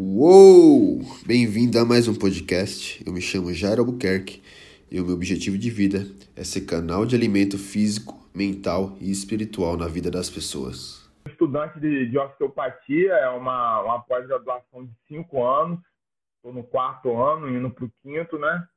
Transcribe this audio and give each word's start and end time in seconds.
Uou! 0.00 1.00
Bem-vindo 1.26 1.76
a 1.76 1.84
mais 1.84 2.06
um 2.06 2.14
podcast. 2.14 3.02
Eu 3.04 3.12
me 3.12 3.20
chamo 3.20 3.52
Jairo 3.52 3.80
Albuquerque 3.80 4.40
e 4.88 5.00
o 5.00 5.04
meu 5.04 5.12
objetivo 5.12 5.58
de 5.58 5.68
vida 5.70 6.06
é 6.36 6.44
ser 6.44 6.66
canal 6.66 7.04
de 7.04 7.16
alimento 7.16 7.58
físico, 7.58 8.14
mental 8.32 8.96
e 9.00 9.10
espiritual 9.10 9.76
na 9.76 9.88
vida 9.88 10.08
das 10.08 10.30
pessoas. 10.30 11.10
Estudante 11.26 11.80
de, 11.80 12.08
de 12.08 12.16
osteopatia, 12.16 13.12
é 13.12 13.28
uma, 13.30 13.82
uma 13.82 14.00
pós-graduação 14.02 14.86
de 14.86 14.92
cinco 15.08 15.44
anos. 15.44 15.80
Estou 16.36 16.52
no 16.52 16.62
quarto 16.62 17.20
ano, 17.20 17.48
indo 17.48 17.68
para 17.68 17.84
o 17.84 17.92
quinto, 18.00 18.38
né? 18.38 18.68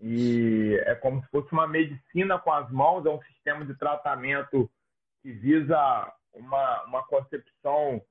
E 0.00 0.76
é 0.86 0.96
como 0.96 1.22
se 1.22 1.28
fosse 1.30 1.52
uma 1.52 1.68
medicina 1.68 2.36
com 2.36 2.52
as 2.52 2.68
mãos, 2.72 3.06
é 3.06 3.10
um 3.10 3.22
sistema 3.22 3.64
de 3.64 3.78
tratamento 3.78 4.68
que 5.22 5.30
visa 5.30 6.12
uma, 6.34 6.84
uma 6.84 7.06
concepção 7.06 8.02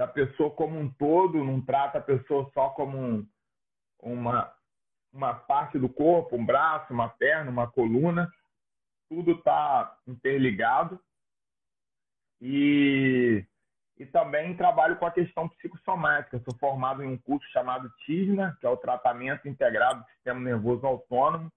da 0.00 0.06
pessoa 0.06 0.50
como 0.50 0.78
um 0.78 0.90
todo, 0.90 1.44
não 1.44 1.60
trata 1.60 1.98
a 1.98 2.00
pessoa 2.00 2.50
só 2.54 2.70
como 2.70 2.96
um, 2.96 3.28
uma, 4.02 4.50
uma 5.12 5.34
parte 5.34 5.78
do 5.78 5.90
corpo, 5.90 6.36
um 6.36 6.46
braço, 6.46 6.90
uma 6.90 7.10
perna, 7.10 7.50
uma 7.50 7.70
coluna. 7.70 8.32
Tudo 9.10 9.32
está 9.32 9.94
interligado. 10.06 10.98
E, 12.40 13.44
e 13.98 14.06
também 14.06 14.56
trabalho 14.56 14.96
com 14.96 15.04
a 15.04 15.10
questão 15.10 15.46
psicossomática. 15.50 16.40
Sou 16.48 16.58
formado 16.58 17.04
em 17.04 17.06
um 17.06 17.18
curso 17.18 17.46
chamado 17.50 17.92
TISNA, 18.06 18.56
que 18.58 18.64
é 18.64 18.70
o 18.70 18.78
Tratamento 18.78 19.46
Integrado 19.46 20.00
do 20.00 20.10
Sistema 20.12 20.40
Nervoso 20.40 20.86
Autônomo. 20.86 21.52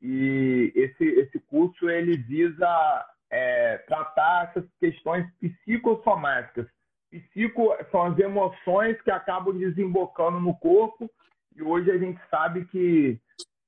E 0.00 0.72
esse, 0.76 1.04
esse 1.04 1.40
curso 1.40 1.90
ele 1.90 2.16
visa 2.16 3.06
é, 3.28 3.78
tratar 3.78 4.50
essas 4.50 4.70
questões 4.78 5.28
psicossomáticas. 5.40 6.75
Psico 7.20 7.76
são 7.90 8.04
as 8.04 8.18
emoções 8.18 9.00
que 9.02 9.10
acabam 9.10 9.56
desembocando 9.56 10.40
no 10.40 10.56
corpo. 10.56 11.10
E 11.54 11.62
hoje 11.62 11.90
a 11.90 11.98
gente 11.98 12.20
sabe 12.28 12.64
que 12.66 13.20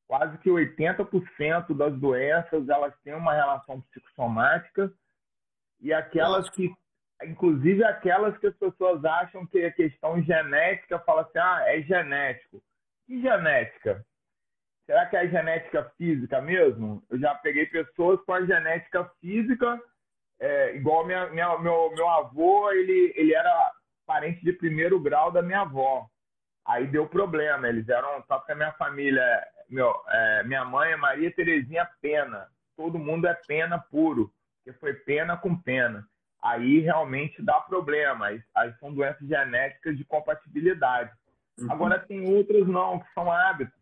quase 0.06 0.38
que 0.38 0.50
80% 0.50 1.76
das 1.76 1.94
doenças 1.98 2.68
elas 2.68 2.94
têm 3.02 3.14
uma 3.14 3.34
relação 3.34 3.80
psicossomática. 3.82 4.92
E 5.80 5.92
aquelas 5.92 6.48
que 6.50 6.70
inclusive 7.24 7.82
aquelas 7.84 8.36
que 8.38 8.46
as 8.46 8.56
pessoas 8.56 9.04
acham 9.04 9.44
que 9.46 9.58
é 9.58 9.72
questão 9.72 10.22
genética 10.22 11.00
fala 11.00 11.22
assim 11.22 11.38
ah 11.38 11.62
é 11.66 11.82
genético. 11.82 12.62
Que 13.06 13.20
genética? 13.20 14.04
Será 14.86 15.06
que 15.06 15.16
é 15.16 15.28
genética 15.28 15.84
física 15.98 16.40
mesmo? 16.40 17.02
Eu 17.10 17.18
já 17.18 17.34
peguei 17.34 17.66
pessoas 17.66 18.20
com 18.22 18.32
a 18.32 18.44
genética 18.44 19.04
física 19.20 19.78
é, 20.40 20.76
igual 20.76 21.04
minha, 21.04 21.28
minha, 21.30 21.58
meu, 21.58 21.90
meu 21.94 22.08
avô, 22.08 22.70
ele, 22.70 23.12
ele 23.16 23.34
era 23.34 23.72
parente 24.06 24.42
de 24.44 24.52
primeiro 24.52 25.00
grau 25.00 25.30
da 25.30 25.42
minha 25.42 25.60
avó. 25.60 26.08
Aí 26.66 26.86
deu 26.86 27.06
problema, 27.06 27.68
eles 27.68 27.88
eram, 27.88 28.22
só 28.26 28.38
que 28.40 28.52
a 28.52 28.54
minha 28.54 28.72
família, 28.72 29.24
meu, 29.68 29.94
é, 30.08 30.42
minha 30.44 30.64
mãe 30.64 30.92
é 30.92 30.96
Maria 30.96 31.30
Terezinha 31.34 31.88
Pena. 32.00 32.48
Todo 32.76 32.98
mundo 32.98 33.26
é 33.26 33.34
pena 33.46 33.78
puro, 33.78 34.32
porque 34.56 34.78
foi 34.78 34.94
pena 34.94 35.36
com 35.36 35.56
pena. 35.56 36.06
Aí 36.40 36.78
realmente 36.78 37.42
dá 37.42 37.60
problema, 37.60 38.26
aí, 38.26 38.40
aí 38.54 38.72
são 38.78 38.94
doenças 38.94 39.26
genéticas 39.26 39.96
de 39.96 40.04
compatibilidade. 40.04 41.10
Uhum. 41.58 41.72
Agora 41.72 41.98
tem 41.98 42.32
outras 42.32 42.66
não, 42.68 43.00
que 43.00 43.12
são 43.12 43.32
hábitos. 43.32 43.76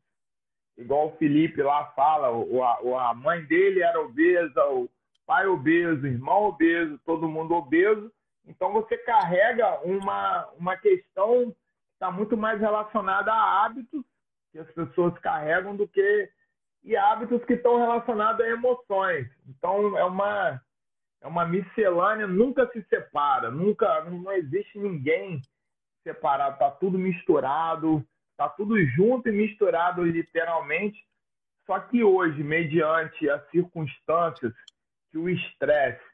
Igual 0.79 1.09
o 1.09 1.17
Felipe 1.17 1.63
lá 1.63 1.87
fala, 1.97 2.31
o, 2.31 2.63
a, 2.63 3.11
a 3.11 3.15
mãe 3.15 3.45
dele 3.45 3.83
era 3.83 4.01
obesa, 4.01 4.65
o, 4.67 4.89
pai 5.27 5.47
obeso, 5.47 6.07
irmão 6.07 6.45
obeso, 6.45 6.99
todo 7.05 7.29
mundo 7.29 7.55
obeso. 7.55 8.11
Então 8.47 8.73
você 8.73 8.97
carrega 8.99 9.81
uma, 9.81 10.47
uma 10.57 10.77
questão 10.77 11.51
que 11.51 11.57
está 11.95 12.11
muito 12.11 12.37
mais 12.37 12.61
relacionada 12.61 13.33
a 13.33 13.65
hábitos 13.65 14.05
que 14.53 14.59
as 14.59 14.71
pessoas 14.71 15.19
carregam 15.19 15.77
do 15.77 15.87
que 15.89 16.31
e 16.85 16.97
hábitos 16.97 17.45
que 17.45 17.55
estão 17.55 17.79
relacionados 17.79 18.41
a 18.41 18.49
emoções. 18.49 19.29
Então 19.49 19.99
é 19.99 20.05
uma 20.05 20.63
é 21.21 21.27
uma 21.27 21.45
miscelânea, 21.45 22.27
nunca 22.27 22.71
se 22.71 22.83
separa, 22.85 23.51
nunca 23.51 24.05
não 24.05 24.31
existe 24.33 24.79
ninguém 24.79 25.43
separado, 26.05 26.53
está 26.55 26.71
tudo 26.71 26.97
misturado, 26.97 28.07
está 28.31 28.49
tudo 28.49 28.81
junto 28.87 29.29
e 29.29 29.33
misturado 29.33 30.05
literalmente. 30.05 31.05
Só 31.67 31.81
que 31.81 32.05
hoje, 32.05 32.45
mediante 32.45 33.29
as 33.29 33.45
circunstâncias 33.51 34.53
que 35.17 35.19
o 35.19 35.31
estresse, 35.31 36.05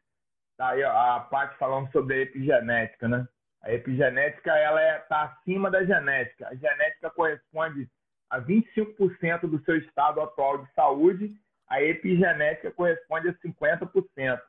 tá 0.56 0.70
aí 0.70 0.84
a 0.84 1.18
parte 1.28 1.58
falando 1.58 1.90
sobre 1.90 2.14
a 2.14 2.18
epigenética, 2.18 3.08
né? 3.08 3.26
A 3.62 3.72
epigenética 3.72 4.56
ela 4.56 4.80
está 4.80 4.94
é, 4.94 4.98
tá 5.00 5.22
acima 5.24 5.70
da 5.70 5.84
genética. 5.84 6.48
A 6.48 6.54
genética 6.54 7.10
corresponde 7.10 7.88
a 8.30 8.40
25% 8.40 9.40
do 9.42 9.62
seu 9.64 9.76
estado 9.76 10.20
atual 10.20 10.58
de 10.58 10.72
saúde, 10.72 11.34
a 11.68 11.82
epigenética 11.82 12.70
corresponde 12.70 13.28
a 13.28 13.34
50%. 13.34 14.40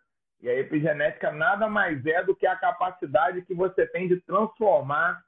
E 0.42 0.50
a 0.50 0.60
epigenética 0.60 1.32
nada 1.32 1.68
mais 1.68 2.06
é 2.06 2.24
do 2.24 2.36
que 2.36 2.46
a 2.46 2.56
capacidade 2.56 3.42
que 3.44 3.54
você 3.54 3.88
tem 3.88 4.08
de 4.08 4.20
transformar 4.22 5.24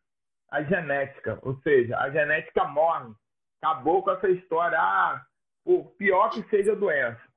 a 0.52 0.62
genética. 0.64 1.40
Ou 1.42 1.56
seja, 1.62 1.98
a 1.98 2.10
genética 2.12 2.66
morre. 2.66 3.14
Acabou 3.62 4.04
com 4.04 4.12
essa 4.12 4.30
história. 4.30 4.78
Ah, 4.80 5.24
por 5.64 5.96
pior 5.98 6.30
que 6.30 6.44
seja 6.50 6.74
a 6.74 6.76
doença. 6.76 7.35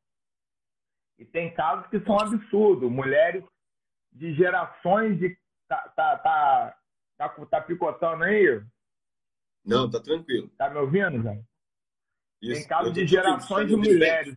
E 1.18 1.24
tem 1.24 1.52
casos 1.52 1.86
que 1.88 2.00
são 2.00 2.18
absurdos. 2.18 2.90
Mulheres 2.90 3.44
de 4.12 4.34
gerações 4.34 5.18
de. 5.18 5.36
Tá, 5.68 5.80
tá, 5.94 6.18
tá, 6.18 6.78
tá, 7.18 7.28
tá 7.28 7.60
picotando 7.60 8.24
aí? 8.24 8.62
Não, 9.64 9.90
tá 9.90 10.00
tranquilo. 10.00 10.48
Tá 10.56 10.70
me 10.70 10.78
ouvindo, 10.78 11.22
Zé? 11.22 11.42
Tem 12.40 12.66
casos 12.66 12.92
de 12.92 13.06
gerações 13.06 13.68
de 13.68 13.76
mulheres. 13.76 14.36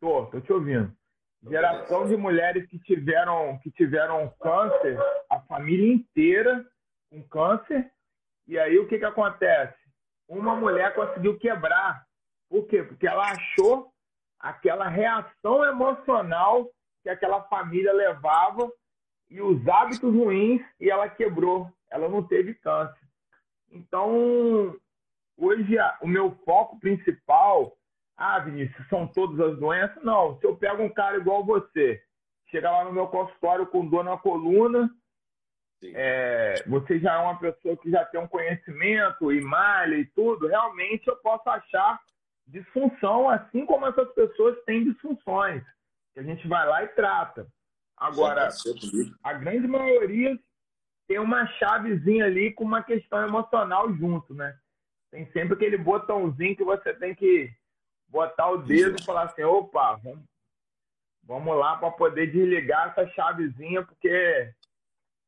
Tô, 0.00 0.26
tô 0.26 0.40
te 0.40 0.52
ouvindo. 0.52 0.94
Geração 1.48 2.06
de 2.08 2.16
mulheres 2.16 2.66
que 2.68 2.78
tiveram, 2.78 3.58
que 3.58 3.70
tiveram 3.70 4.32
câncer, 4.40 4.98
a 5.30 5.40
família 5.40 5.92
inteira 5.92 6.64
com 7.10 7.22
câncer. 7.28 7.90
E 8.46 8.58
aí 8.58 8.78
o 8.78 8.88
que, 8.88 8.98
que 8.98 9.04
acontece? 9.04 9.76
Uma 10.26 10.56
mulher 10.56 10.94
conseguiu 10.94 11.38
quebrar. 11.38 12.06
Por 12.48 12.66
quê? 12.66 12.82
Porque 12.82 13.06
ela 13.06 13.30
achou 13.30 13.93
aquela 14.44 14.86
reação 14.88 15.64
emocional 15.64 16.68
que 17.02 17.08
aquela 17.08 17.42
família 17.44 17.94
levava 17.94 18.70
e 19.30 19.40
os 19.40 19.66
hábitos 19.66 20.14
ruins 20.14 20.60
e 20.78 20.90
ela 20.90 21.08
quebrou. 21.08 21.72
Ela 21.90 22.10
não 22.10 22.22
teve 22.22 22.52
câncer. 22.52 23.08
Então, 23.72 24.76
hoje 25.38 25.76
o 26.02 26.06
meu 26.06 26.32
foco 26.44 26.78
principal, 26.78 27.74
ah, 28.18 28.38
Vinícius, 28.40 28.86
são 28.88 29.06
todas 29.06 29.40
as 29.40 29.58
doenças? 29.58 30.04
Não. 30.04 30.38
Se 30.38 30.46
eu 30.46 30.54
pego 30.56 30.82
um 30.82 30.92
cara 30.92 31.16
igual 31.16 31.42
você, 31.42 32.02
chega 32.50 32.70
lá 32.70 32.84
no 32.84 32.92
meu 32.92 33.06
consultório 33.06 33.66
com 33.66 33.88
dor 33.88 34.04
na 34.04 34.18
coluna, 34.18 34.90
é, 35.82 36.62
você 36.66 36.98
já 36.98 37.14
é 37.14 37.18
uma 37.18 37.38
pessoa 37.38 37.78
que 37.78 37.90
já 37.90 38.04
tem 38.04 38.20
um 38.20 38.28
conhecimento 38.28 39.32
e 39.32 39.40
malha 39.40 39.96
e 39.96 40.04
tudo, 40.04 40.48
realmente 40.48 41.08
eu 41.08 41.16
posso 41.16 41.48
achar 41.48 41.98
disfunção, 42.46 43.28
assim 43.28 43.64
como 43.66 43.86
essas 43.86 44.12
pessoas 44.14 44.56
têm 44.64 44.84
disfunções, 44.84 45.62
que 46.12 46.20
a 46.20 46.22
gente 46.22 46.46
vai 46.46 46.66
lá 46.66 46.84
e 46.84 46.88
trata. 46.88 47.46
Agora, 47.96 48.48
a 49.22 49.32
grande 49.34 49.66
maioria 49.66 50.38
tem 51.06 51.18
uma 51.18 51.46
chavezinha 51.46 52.24
ali 52.24 52.52
com 52.52 52.64
uma 52.64 52.82
questão 52.82 53.22
emocional 53.26 53.92
junto, 53.94 54.34
né? 54.34 54.56
Tem 55.10 55.30
sempre 55.32 55.54
aquele 55.54 55.78
botãozinho 55.78 56.56
que 56.56 56.64
você 56.64 56.92
tem 56.94 57.14
que 57.14 57.52
botar 58.08 58.50
o 58.50 58.58
dedo 58.58 58.96
e 59.00 59.04
falar 59.04 59.24
assim, 59.24 59.42
opa, 59.42 59.96
vamos, 59.96 60.24
vamos 61.22 61.56
lá 61.56 61.76
para 61.76 61.90
poder 61.90 62.30
desligar 62.30 62.90
essa 62.90 63.08
chavezinha, 63.12 63.84
porque 63.84 64.52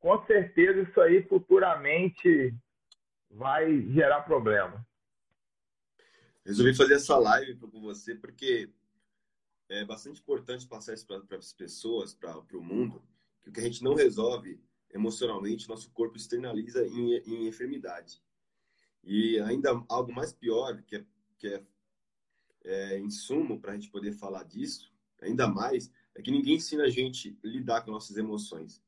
com 0.01 0.25
certeza 0.27 0.81
isso 0.81 1.01
aí 1.01 1.23
futuramente 1.25 2.55
vai 3.31 3.83
gerar 3.89 4.23
problema. 4.23 4.86
Resolvi 6.47 6.77
fazer 6.77 6.95
essa 6.95 7.19
live 7.19 7.57
com 7.57 7.81
você 7.81 8.15
porque 8.15 8.71
é 9.69 9.85
bastante 9.85 10.21
importante 10.21 10.65
passar 10.65 10.95
isso 10.95 11.05
para 11.05 11.37
as 11.37 11.53
pessoas, 11.53 12.15
para 12.15 12.39
o 12.39 12.63
mundo, 12.63 13.03
que 13.43 13.51
o 13.51 13.53
que 13.53 13.59
a 13.59 13.65
gente 13.65 13.83
não 13.83 13.95
resolve 13.95 14.63
emocionalmente, 14.95 15.69
nosso 15.69 15.91
corpo 15.91 16.17
externaliza 16.17 16.87
em, 16.87 17.17
em 17.17 17.49
enfermidade. 17.49 18.23
E 19.03 19.41
ainda 19.41 19.85
algo 19.89 20.13
mais 20.13 20.33
pior, 20.33 20.81
que 20.83 20.95
é, 20.95 21.05
que 21.37 21.49
é, 21.49 21.65
é 22.63 22.99
insumo 23.01 23.61
para 23.61 23.73
a 23.73 23.75
gente 23.75 23.91
poder 23.91 24.13
falar 24.13 24.45
disso, 24.45 24.95
ainda 25.21 25.49
mais, 25.49 25.91
é 26.15 26.23
que 26.23 26.31
ninguém 26.31 26.55
ensina 26.55 26.85
a 26.85 26.89
gente 26.89 27.37
a 27.43 27.47
lidar 27.49 27.81
com 27.83 27.91
nossas 27.91 28.17
emoções. 28.17 28.81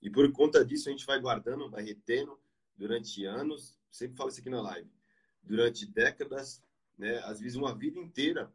E 0.00 0.08
por 0.08 0.30
conta 0.30 0.64
disso, 0.64 0.88
a 0.88 0.92
gente 0.92 1.04
vai 1.04 1.20
guardando, 1.20 1.68
vai 1.68 1.82
retendo 1.82 2.38
durante 2.76 3.24
anos, 3.24 3.76
sempre 3.90 4.16
falo 4.16 4.30
isso 4.30 4.38
aqui 4.38 4.50
na 4.50 4.62
live, 4.62 4.88
durante 5.42 5.84
décadas, 5.84 6.62
né? 7.02 7.18
Às 7.24 7.40
vezes 7.40 7.56
uma 7.56 7.74
vida 7.74 7.98
inteira. 7.98 8.50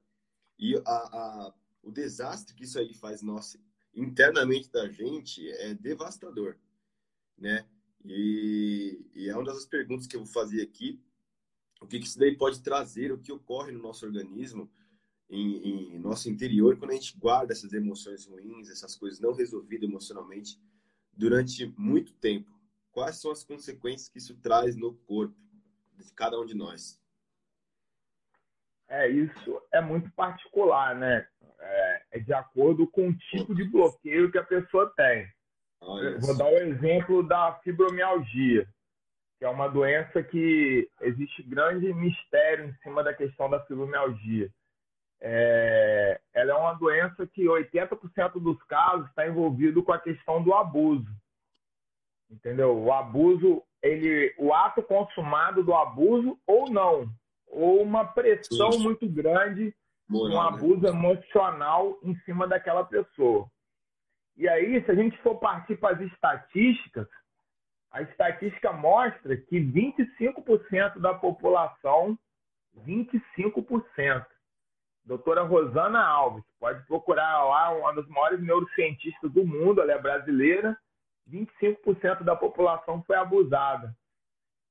E 0.57 0.75
a, 0.77 0.79
a, 0.85 1.53
o 1.83 1.91
desastre 1.91 2.55
que 2.55 2.63
isso 2.63 2.79
aí 2.79 2.93
faz 2.93 3.21
nossa, 3.21 3.59
internamente 3.93 4.71
da 4.71 4.87
gente 4.89 5.47
é 5.51 5.73
devastador, 5.73 6.57
né? 7.37 7.67
E, 8.05 9.05
e, 9.13 9.27
é 9.27 9.35
uma 9.35 9.43
das 9.43 9.65
perguntas 9.65 10.07
que 10.07 10.15
eu 10.15 10.23
vou 10.23 10.31
fazer 10.31 10.61
aqui. 10.61 10.99
O 11.81 11.85
que, 11.85 11.99
que 11.99 12.07
isso 12.07 12.17
daí 12.17 12.35
pode 12.37 12.61
trazer, 12.61 13.11
o 13.11 13.17
que 13.17 13.33
ocorre 13.33 13.71
no 13.73 13.79
nosso 13.79 14.05
organismo, 14.05 14.71
em, 15.29 15.95
em 15.95 15.99
nosso 15.99 16.29
interior, 16.29 16.77
quando 16.77 16.91
a 16.91 16.93
gente 16.93 17.17
guarda 17.17 17.51
essas 17.51 17.73
emoções 17.73 18.25
ruins, 18.25 18.69
essas 18.69 18.95
coisas 18.95 19.19
não 19.19 19.33
resolvidas 19.33 19.89
emocionalmente 19.89 20.57
durante 21.11 21.65
muito 21.77 22.13
tempo? 22.13 22.49
Quais 22.91 23.17
são 23.17 23.29
as 23.29 23.43
consequências 23.43 24.07
que 24.07 24.19
isso 24.19 24.37
traz 24.37 24.77
no 24.77 24.93
corpo 24.93 25.35
de 25.97 26.13
cada 26.13 26.39
um 26.39 26.45
de 26.45 26.55
nós? 26.55 26.97
É, 28.89 29.07
isso 29.09 29.61
é 29.73 29.81
muito 29.81 30.09
particular, 30.11 30.95
né? 30.95 31.27
É, 31.59 32.01
é 32.13 32.19
de 32.19 32.33
acordo 32.33 32.87
com 32.87 33.09
o 33.09 33.17
tipo 33.17 33.53
de 33.53 33.65
bloqueio 33.65 34.31
que 34.31 34.37
a 34.37 34.43
pessoa 34.43 34.91
tem. 34.95 35.27
Vou 35.79 36.37
dar 36.37 36.45
o 36.45 36.53
um 36.53 36.57
exemplo 36.57 37.23
da 37.23 37.53
fibromialgia, 37.63 38.67
que 39.37 39.45
é 39.45 39.49
uma 39.49 39.67
doença 39.67 40.23
que 40.23 40.89
existe 41.01 41.43
grande 41.43 41.93
mistério 41.93 42.65
em 42.65 42.73
cima 42.81 43.03
da 43.03 43.13
questão 43.13 43.49
da 43.49 43.59
fibromialgia. 43.65 44.49
É, 45.19 46.19
ela 46.33 46.51
é 46.51 46.55
uma 46.55 46.73
doença 46.73 47.25
que 47.27 47.45
80% 47.45 48.33
dos 48.39 48.61
casos 48.63 49.07
está 49.07 49.27
envolvido 49.27 49.83
com 49.83 49.91
a 49.91 49.99
questão 49.99 50.41
do 50.43 50.53
abuso. 50.53 51.09
Entendeu? 52.29 52.77
O 52.77 52.91
abuso, 52.91 53.63
ele, 53.81 54.33
o 54.37 54.53
ato 54.53 54.83
consumado 54.83 55.63
do 55.63 55.73
abuso 55.73 56.37
ou 56.45 56.69
não, 56.69 57.09
ou 57.47 57.81
uma 57.81 58.05
pressão 58.05 58.71
Sim. 58.73 58.83
muito 58.83 59.07
grande, 59.07 59.75
Moral, 60.07 60.27
um 60.27 60.51
né? 60.51 60.57
abuso 60.57 60.81
né? 60.81 60.89
emocional 60.89 61.97
em 62.03 62.15
cima 62.19 62.47
daquela 62.47 62.83
pessoa. 62.83 63.49
E 64.35 64.47
aí, 64.47 64.83
se 64.83 64.91
a 64.91 64.95
gente 64.95 65.17
for 65.21 65.35
partir 65.35 65.77
para 65.77 65.95
as 65.95 66.01
estatísticas, 66.01 67.07
a 67.91 68.01
estatística 68.01 68.71
mostra 68.71 69.35
que 69.35 69.59
25% 69.59 70.99
da 70.99 71.13
população, 71.13 72.17
25%, 72.85 74.25
doutora 75.03 75.41
Rosana 75.41 76.05
Alves, 76.05 76.43
pode 76.59 76.85
procurar 76.85 77.43
lá, 77.45 77.71
uma 77.71 77.93
das 77.95 78.07
maiores 78.07 78.41
neurocientistas 78.41 79.31
do 79.31 79.45
mundo, 79.45 79.81
ela 79.81 79.93
é 79.93 79.99
brasileira, 79.99 80.77
25% 81.27 82.23
da 82.23 82.35
população 82.35 83.01
foi 83.03 83.15
abusada. 83.15 83.95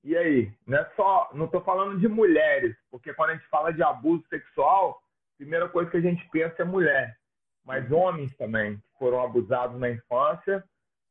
E 0.07 0.17
aí, 0.17 0.53
não 0.65 0.79
é 0.79 0.89
só, 0.95 1.29
não 1.35 1.47
estou 1.47 1.61
falando 1.63 1.99
de 1.99 2.07
mulheres, 2.07 2.77
porque 2.93 3.13
quando 3.13 3.31
a 3.31 3.35
gente 3.35 3.49
fala 3.49 3.73
de 3.73 3.83
abuso 3.83 4.25
sexual, 4.29 5.03
a 5.35 5.37
primeira 5.37 5.69
coisa 5.69 5.91
que 5.91 5.97
a 5.97 6.01
gente 6.01 6.25
pensa 6.31 6.63
é 6.63 6.65
mulher, 6.65 7.19
mas 7.65 7.91
homens 7.91 8.33
também 8.37 8.77
que 8.77 8.99
foram 9.01 9.21
abusados 9.21 9.81
na 9.81 9.91
infância 9.91 10.63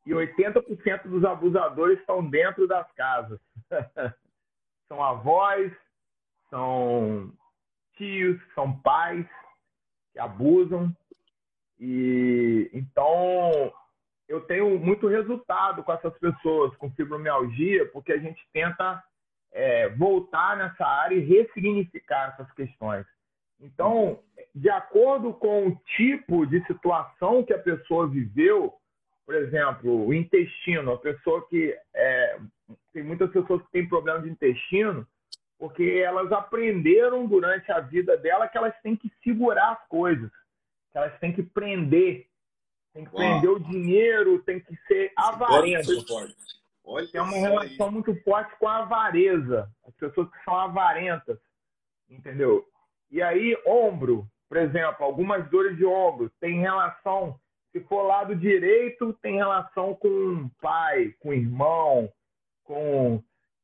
e 0.06 0.12
80% 0.12 1.09
dos 1.09 1.25
abusadores 1.25 2.00
estão 2.00 2.25
dentro 2.25 2.69
das 2.69 2.89
casas. 2.94 3.38
são 4.88 5.03
avós, 5.03 5.74
são 6.50 7.33
tios, 7.97 8.42
são 8.53 8.80
pais 8.80 9.27
que 10.13 10.19
abusam. 10.19 10.95
E 11.77 12.69
então 12.71 13.74
eu 14.27 14.42
tenho 14.42 14.77
muito 14.80 15.07
resultado 15.07 15.83
com 15.83 15.92
essas 15.92 16.18
pessoas 16.18 16.75
com 16.77 16.92
fibromialgia, 16.92 17.86
porque 17.88 18.12
a 18.12 18.18
gente 18.18 18.42
tenta 18.51 19.04
é, 19.51 19.89
voltar 19.89 20.57
nessa 20.57 20.86
área 20.86 21.16
e 21.16 21.19
ressignificar 21.19 22.33
essas 22.33 22.51
questões. 22.54 23.06
Então, 23.60 24.19
de 24.54 24.69
acordo 24.69 25.33
com 25.33 25.68
o 25.68 25.75
tipo 25.95 26.45
de 26.45 26.63
situação 26.66 27.44
que 27.44 27.54
a 27.54 27.60
pessoa 27.60 28.07
viveu, 28.07 28.74
por 29.25 29.36
exemplo, 29.36 30.06
o 30.06 30.13
intestino, 30.13 30.94
a 30.94 30.98
pessoa 30.98 31.48
que 31.48 31.75
é, 31.94 32.39
tem 32.94 33.04
muitas 33.04 33.31
pessoas 33.31 33.62
que 33.63 33.71
têm 33.71 33.88
problema 33.88 34.21
de 34.21 34.30
intestino, 34.30 35.07
porque 35.57 36.01
elas 36.04 36.31
aprenderam 36.31 37.25
durante 37.25 37.71
a 37.71 37.80
vida 37.80 38.18
dela 38.18 38.48
que 38.48 38.57
elas 38.57 38.75
têm 38.81 38.95
que 38.95 39.12
segurar 39.24 39.71
as 39.71 39.88
coisas, 39.88 40.30
que 40.92 40.98
elas 40.98 41.18
têm 41.19 41.33
que 41.33 41.44
prender, 41.44 42.28
tem 42.95 43.03
que 43.03 43.13
Uau. 43.13 43.18
prender 43.18 43.50
o 43.50 43.59
dinheiro, 43.59 44.42
tem 44.44 44.62
que 44.62 44.74
ser 44.88 45.12
avarento. 45.18 45.92
Olha 46.86 47.07
tem 47.07 47.19
uma 47.19 47.33
relação 47.33 47.88
aí. 47.88 47.92
muito 47.92 48.15
forte 48.24 48.56
com 48.57 48.69
a 48.69 48.77
avareza, 48.77 49.69
as 49.86 49.94
pessoas 49.95 50.30
que 50.31 50.44
são 50.45 50.56
avarentas, 50.56 51.38
entendeu? 52.09 52.65
E 53.12 53.21
aí, 53.21 53.57
ombro, 53.65 54.25
por 54.47 54.57
exemplo, 54.57 55.03
algumas 55.03 55.50
dores 55.50 55.75
de 55.75 55.86
ombro 55.86 56.31
tem 56.39 56.62
relação, 56.62 57.38
se 57.74 57.81
for 57.81 58.03
lado 58.03 58.33
direito, 58.33 59.12
tem 59.21 59.36
relação 59.36 59.94
com 59.95 60.50
pai, 60.62 61.13
com 61.19 61.33
irmão, 61.33 62.09
com 62.63 63.21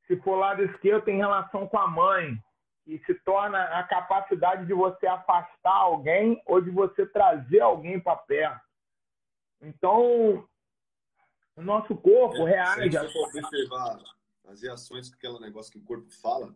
se 0.08 0.18
for 0.18 0.36
lado 0.36 0.62
esquerdo, 0.64 1.06
tem 1.06 1.16
relação 1.16 1.68
com 1.68 1.78
a 1.78 1.88
mãe, 1.88 2.38
e 2.86 2.98
se 3.06 3.14
torna 3.24 3.64
a 3.64 3.84
capacidade 3.84 4.66
de 4.66 4.74
você 4.74 5.08
afastar 5.08 5.74
alguém 5.74 6.42
ou 6.46 6.60
de 6.60 6.70
você 6.70 7.06
trazer 7.06 7.62
alguém 7.62 7.98
para 7.98 8.18
perto. 8.18 8.71
Então, 9.62 10.48
o 11.56 11.62
nosso 11.62 11.96
corpo 11.96 12.48
é, 12.48 12.52
reage. 12.52 12.92
Se 12.92 13.14
você 13.14 13.40
observar 13.40 14.00
as 14.48 14.62
reações 14.62 15.10
com 15.10 15.16
aquele 15.16 15.40
negócio 15.40 15.72
que 15.72 15.78
o 15.78 15.84
corpo 15.84 16.10
fala, 16.12 16.56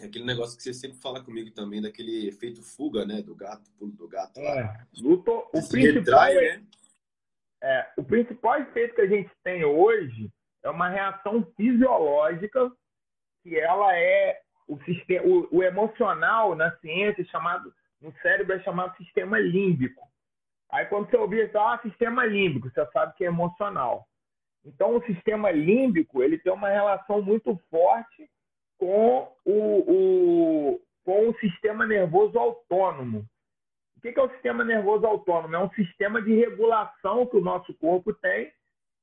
é 0.00 0.06
aquele 0.06 0.24
negócio 0.24 0.56
que 0.56 0.62
você 0.62 0.72
sempre 0.72 0.98
fala 0.98 1.22
comigo 1.22 1.50
também, 1.50 1.82
daquele 1.82 2.28
efeito 2.28 2.62
fuga, 2.62 3.04
né? 3.04 3.22
Do 3.22 3.34
gato, 3.34 3.70
pulo 3.78 3.92
do 3.92 4.08
gato. 4.08 4.40
É, 4.40 4.86
luto, 4.98 5.30
o, 5.30 5.68
principal, 5.68 5.92
retrai, 5.92 6.36
é, 6.36 6.56
né? 6.56 6.66
é, 7.62 7.92
o 7.96 8.04
principal 8.04 8.60
efeito 8.60 8.94
que 8.94 9.02
a 9.02 9.06
gente 9.06 9.30
tem 9.44 9.64
hoje 9.64 10.30
é 10.62 10.70
uma 10.70 10.88
reação 10.88 11.44
fisiológica 11.56 12.72
que 13.42 13.58
ela 13.58 13.94
é 13.96 14.40
o 14.66 14.78
sistema, 14.84 15.26
o, 15.26 15.56
o 15.56 15.62
emocional 15.62 16.54
na 16.54 16.74
ciência 16.78 17.24
chamado 17.26 17.74
no 18.00 18.12
cérebro 18.20 18.54
é 18.54 18.60
chamado 18.62 18.96
sistema 18.96 19.38
límbico. 19.38 20.10
Aí 20.72 20.86
quando 20.86 21.10
você 21.10 21.16
ouvir 21.16 21.50
ah, 21.54 21.78
sistema 21.82 22.24
límbico, 22.24 22.70
você 22.70 22.86
sabe 22.92 23.14
que 23.14 23.24
é 23.24 23.28
emocional. 23.28 24.06
Então 24.64 24.96
o 24.96 25.04
sistema 25.04 25.50
límbico 25.50 26.22
ele 26.22 26.38
tem 26.38 26.52
uma 26.52 26.70
relação 26.70 27.20
muito 27.20 27.56
forte 27.70 28.30
com 28.78 29.30
o, 29.44 30.72
o, 30.74 30.80
com 31.04 31.28
o 31.28 31.38
sistema 31.38 31.86
nervoso 31.86 32.38
autônomo. 32.38 33.26
O 33.96 34.00
que 34.00 34.18
é 34.18 34.22
o 34.22 34.30
sistema 34.30 34.64
nervoso 34.64 35.06
autônomo? 35.06 35.54
É 35.54 35.58
um 35.58 35.70
sistema 35.70 36.22
de 36.22 36.34
regulação 36.34 37.26
que 37.26 37.36
o 37.36 37.42
nosso 37.42 37.74
corpo 37.74 38.14
tem 38.14 38.50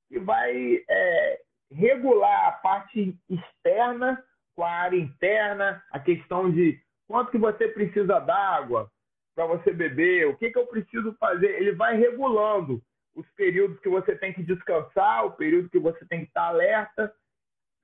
que 0.10 0.20
vai 0.20 0.84
é, 0.90 1.42
regular 1.72 2.48
a 2.48 2.52
parte 2.54 3.16
externa 3.30 4.22
com 4.56 4.64
a 4.64 4.72
área 4.72 4.98
interna, 4.98 5.84
a 5.92 6.00
questão 6.00 6.52
de 6.52 6.82
quanto 7.08 7.32
que 7.32 7.38
você 7.38 7.68
precisa 7.68 8.20
d'água 8.20 8.92
para 9.40 9.46
você 9.46 9.72
beber, 9.72 10.28
o 10.28 10.36
que, 10.36 10.52
que 10.52 10.60
eu 10.60 10.68
preciso 10.68 11.16
fazer. 11.18 11.62
Ele 11.62 11.72
vai 11.72 11.96
regulando 11.96 12.84
os 13.16 13.26
períodos 13.38 13.80
que 13.80 13.88
você 13.88 14.14
tem 14.14 14.34
que 14.34 14.44
descansar, 14.44 15.26
o 15.26 15.32
período 15.32 15.70
que 15.70 15.80
você 15.80 16.06
tem 16.08 16.20
que 16.20 16.28
estar 16.28 16.48
alerta. 16.48 17.10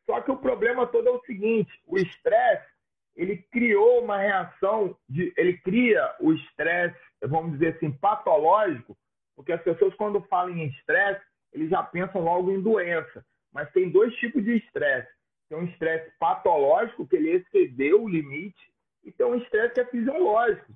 Só 0.06 0.20
que 0.20 0.32
o 0.32 0.38
problema 0.38 0.86
todo 0.86 1.08
é 1.08 1.12
o 1.12 1.24
seguinte: 1.24 1.72
o 1.88 1.98
estresse 1.98 2.68
ele 3.16 3.38
criou 3.54 4.04
uma 4.04 4.18
reação 4.18 4.98
de, 5.08 5.34
ele 5.38 5.58
cria 5.60 6.14
o 6.20 6.34
estresse, 6.34 7.00
vamos 7.24 7.54
dizer 7.54 7.78
assim, 7.78 7.90
patológico, 7.90 8.98
porque 9.34 9.54
as 9.54 9.62
pessoas 9.62 9.96
quando 9.96 10.22
falam 10.24 10.58
em 10.58 10.68
estresse, 10.68 11.24
eles 11.54 11.70
já 11.70 11.82
pensam 11.84 12.20
logo 12.22 12.52
em 12.52 12.62
doença. 12.62 13.26
Mas 13.54 13.72
tem 13.72 13.90
dois 13.90 14.14
tipos 14.18 14.44
de 14.44 14.58
estresse. 14.58 15.08
Tem 15.48 15.58
um 15.58 15.64
estresse 15.64 16.12
patológico, 16.20 17.08
que 17.08 17.16
ele 17.16 17.30
excedeu 17.30 18.04
o 18.04 18.10
limite, 18.10 18.74
e 19.06 19.12
tem 19.14 19.26
um 19.26 19.36
estresse 19.36 19.76
que 19.76 19.80
é 19.80 19.86
fisiológico, 19.86 20.74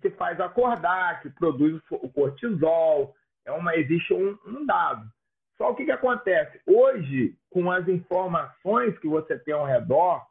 que 0.00 0.10
faz 0.10 0.40
acordar, 0.40 1.20
que 1.22 1.30
produz 1.30 1.80
o 1.90 2.08
cortisol. 2.08 3.14
É 3.44 3.52
uma, 3.52 3.76
existe 3.76 4.12
um, 4.12 4.38
um 4.46 4.66
dado. 4.66 5.06
Só 5.56 5.70
o 5.70 5.74
que, 5.74 5.84
que 5.84 5.90
acontece? 5.90 6.60
Hoje, 6.66 7.36
com 7.50 7.70
as 7.70 7.86
informações 7.88 8.96
que 8.98 9.08
você 9.08 9.38
tem 9.38 9.54
ao 9.54 9.64
redor, 9.64 10.24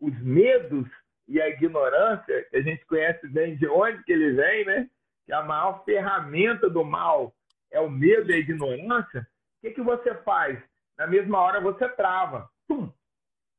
os 0.00 0.18
medos 0.22 0.86
e 1.28 1.40
a 1.40 1.48
ignorância, 1.48 2.44
que 2.50 2.56
a 2.56 2.62
gente 2.62 2.84
conhece 2.86 3.28
bem 3.28 3.56
de 3.56 3.66
onde 3.68 4.02
que 4.04 4.12
ele 4.12 4.32
vem, 4.32 4.64
né? 4.64 4.90
Que 5.26 5.32
a 5.32 5.42
maior 5.42 5.84
ferramenta 5.84 6.68
do 6.68 6.84
mal 6.84 7.34
é 7.70 7.78
o 7.80 7.90
medo 7.90 8.30
e 8.30 8.34
a 8.34 8.38
ignorância. 8.38 9.20
O 9.20 9.60
que, 9.60 9.74
que 9.74 9.82
você 9.82 10.14
faz? 10.22 10.58
na 11.00 11.06
mesma 11.06 11.38
hora 11.38 11.62
você 11.62 11.88
trava. 11.88 12.46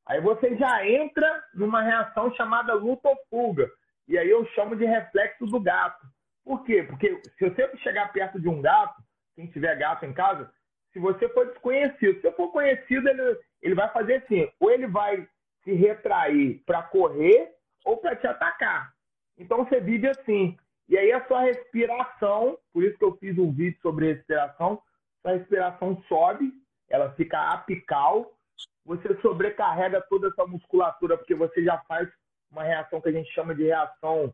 Aí 0.06 0.20
você 0.20 0.56
já 0.56 0.86
entra 0.86 1.42
numa 1.52 1.82
reação 1.82 2.32
chamada 2.34 2.72
luta 2.74 3.08
ou 3.08 3.16
fuga. 3.28 3.68
E 4.08 4.18
aí 4.18 4.28
eu 4.28 4.44
chamo 4.48 4.76
de 4.76 4.84
reflexo 4.84 5.46
do 5.46 5.60
gato. 5.60 6.06
Por 6.44 6.64
quê? 6.64 6.82
Porque 6.82 7.20
se 7.38 7.48
você 7.48 7.76
chegar 7.78 8.12
perto 8.12 8.40
de 8.40 8.48
um 8.48 8.60
gato, 8.60 9.02
quem 9.34 9.46
tiver 9.46 9.76
gato 9.76 10.04
em 10.04 10.12
casa, 10.12 10.52
se 10.92 10.98
você 10.98 11.28
for 11.30 11.46
desconhecido, 11.46 12.20
se 12.20 12.32
for 12.32 12.50
conhecido, 12.50 13.08
ele, 13.08 13.38
ele 13.62 13.74
vai 13.74 13.88
fazer 13.92 14.16
assim, 14.16 14.50
ou 14.60 14.70
ele 14.70 14.86
vai 14.86 15.26
se 15.64 15.72
retrair 15.72 16.62
para 16.66 16.82
correr 16.82 17.54
ou 17.84 17.96
para 17.96 18.16
te 18.16 18.26
atacar. 18.26 18.92
Então 19.38 19.64
você 19.64 19.80
vive 19.80 20.08
assim. 20.08 20.56
E 20.88 20.98
aí 20.98 21.12
a 21.12 21.26
sua 21.26 21.40
respiração, 21.40 22.58
por 22.72 22.82
isso 22.82 22.98
que 22.98 23.04
eu 23.04 23.16
fiz 23.16 23.38
um 23.38 23.52
vídeo 23.52 23.78
sobre 23.80 24.12
respiração, 24.12 24.82
sua 25.22 25.32
respiração 25.32 26.02
sobe, 26.08 26.52
ela 26.90 27.12
fica 27.12 27.40
apical, 27.52 28.36
você 28.84 29.18
sobrecarrega 29.22 30.02
toda 30.02 30.28
essa 30.28 30.44
musculatura, 30.46 31.16
porque 31.16 31.34
você 31.34 31.64
já 31.64 31.78
faz 31.88 32.08
uma 32.52 32.62
reação 32.62 33.00
que 33.00 33.08
a 33.08 33.12
gente 33.12 33.32
chama 33.32 33.54
de 33.54 33.64
reação, 33.64 34.32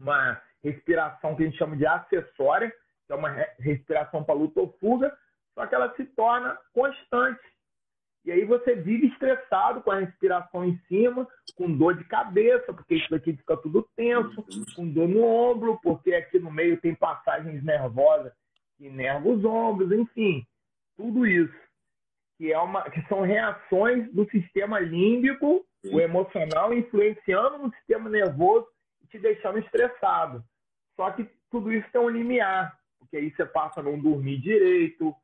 uma 0.00 0.40
respiração 0.64 1.36
que 1.36 1.42
a 1.42 1.46
gente 1.46 1.58
chama 1.58 1.76
de 1.76 1.86
acessória, 1.86 2.70
que 3.06 3.12
é 3.12 3.14
uma 3.14 3.30
respiração 3.58 4.24
para 4.24 4.34
luta 4.34 4.60
ou 4.60 4.72
fuga, 4.80 5.16
só 5.54 5.66
que 5.66 5.74
ela 5.74 5.94
se 5.94 6.04
torna 6.06 6.58
constante. 6.72 7.40
E 8.24 8.30
aí 8.30 8.44
você 8.44 8.76
vive 8.76 9.08
estressado 9.08 9.82
com 9.82 9.90
a 9.90 9.98
respiração 9.98 10.64
em 10.64 10.78
cima, 10.88 11.28
com 11.56 11.76
dor 11.76 11.96
de 11.96 12.04
cabeça, 12.04 12.72
porque 12.72 12.94
isso 12.94 13.10
daqui 13.10 13.36
fica 13.36 13.56
tudo 13.56 13.88
tenso, 13.96 14.44
com 14.76 14.88
dor 14.88 15.08
no 15.08 15.24
ombro, 15.24 15.78
porque 15.82 16.14
aqui 16.14 16.38
no 16.38 16.50
meio 16.50 16.80
tem 16.80 16.94
passagens 16.94 17.62
nervosas 17.64 18.32
que 18.78 18.88
nervam 18.88 19.34
os 19.34 19.44
ombros, 19.44 19.90
enfim, 19.90 20.46
tudo 20.96 21.26
isso. 21.26 21.52
Que, 22.38 22.52
é 22.52 22.58
uma, 22.58 22.88
que 22.90 23.02
são 23.08 23.22
reações 23.22 24.10
do 24.12 24.24
sistema 24.30 24.78
límbico, 24.78 25.66
o 25.84 26.00
emocional, 26.00 26.72
influenciando 26.72 27.58
no 27.58 27.72
sistema 27.74 28.08
nervoso 28.08 28.66
e 29.02 29.06
te 29.06 29.18
deixando 29.18 29.58
estressado. 29.58 30.44
Só 30.96 31.10
que 31.10 31.28
tudo 31.50 31.72
isso 31.72 31.88
tem 31.90 32.00
um 32.00 32.08
limiar, 32.08 32.78
porque 32.98 33.16
aí 33.16 33.30
você 33.30 33.44
passa 33.44 33.80
a 33.80 33.82
não 33.82 33.98
dormir 33.98 34.38
direito, 34.38 35.14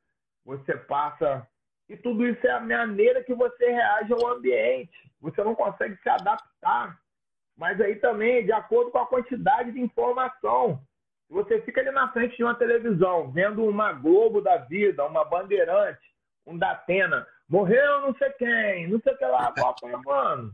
você 0.45 0.77
passa 0.77 1.47
e 1.89 1.97
tudo 1.97 2.27
isso 2.27 2.47
é 2.47 2.51
a 2.51 2.61
maneira 2.61 3.25
que 3.25 3.35
você 3.35 3.71
reage 3.71 4.13
ao 4.13 4.27
ambiente. 4.29 5.11
Você 5.21 5.43
não 5.43 5.55
consegue 5.55 5.97
se 6.03 6.09
adaptar. 6.09 6.99
Mas 7.57 7.81
aí 7.81 7.97
também, 7.97 8.45
de 8.45 8.53
acordo 8.53 8.91
com 8.91 8.99
a 8.99 9.07
quantidade 9.07 9.73
de 9.73 9.81
informação. 9.81 10.81
Você 11.31 11.61
fica 11.63 11.81
ali 11.81 11.91
na 11.91 12.11
frente 12.13 12.37
de 12.37 12.45
uma 12.45 12.55
televisão, 12.55 13.31
vendo 13.31 13.65
uma 13.65 13.93
Globo 13.93 14.41
da 14.41 14.59
vida, 14.59 15.05
uma 15.05 15.25
Bandeirante, 15.25 16.01
um 16.47 16.57
Datena. 16.57 17.27
Morreu 17.49 18.03
não 18.03 18.15
sei 18.17 18.31
quem, 18.33 18.89
não 18.89 19.01
sei 19.01 19.15
o 19.15 19.19
que 19.19 19.25
lá. 19.25 19.55
mano. 20.05 20.53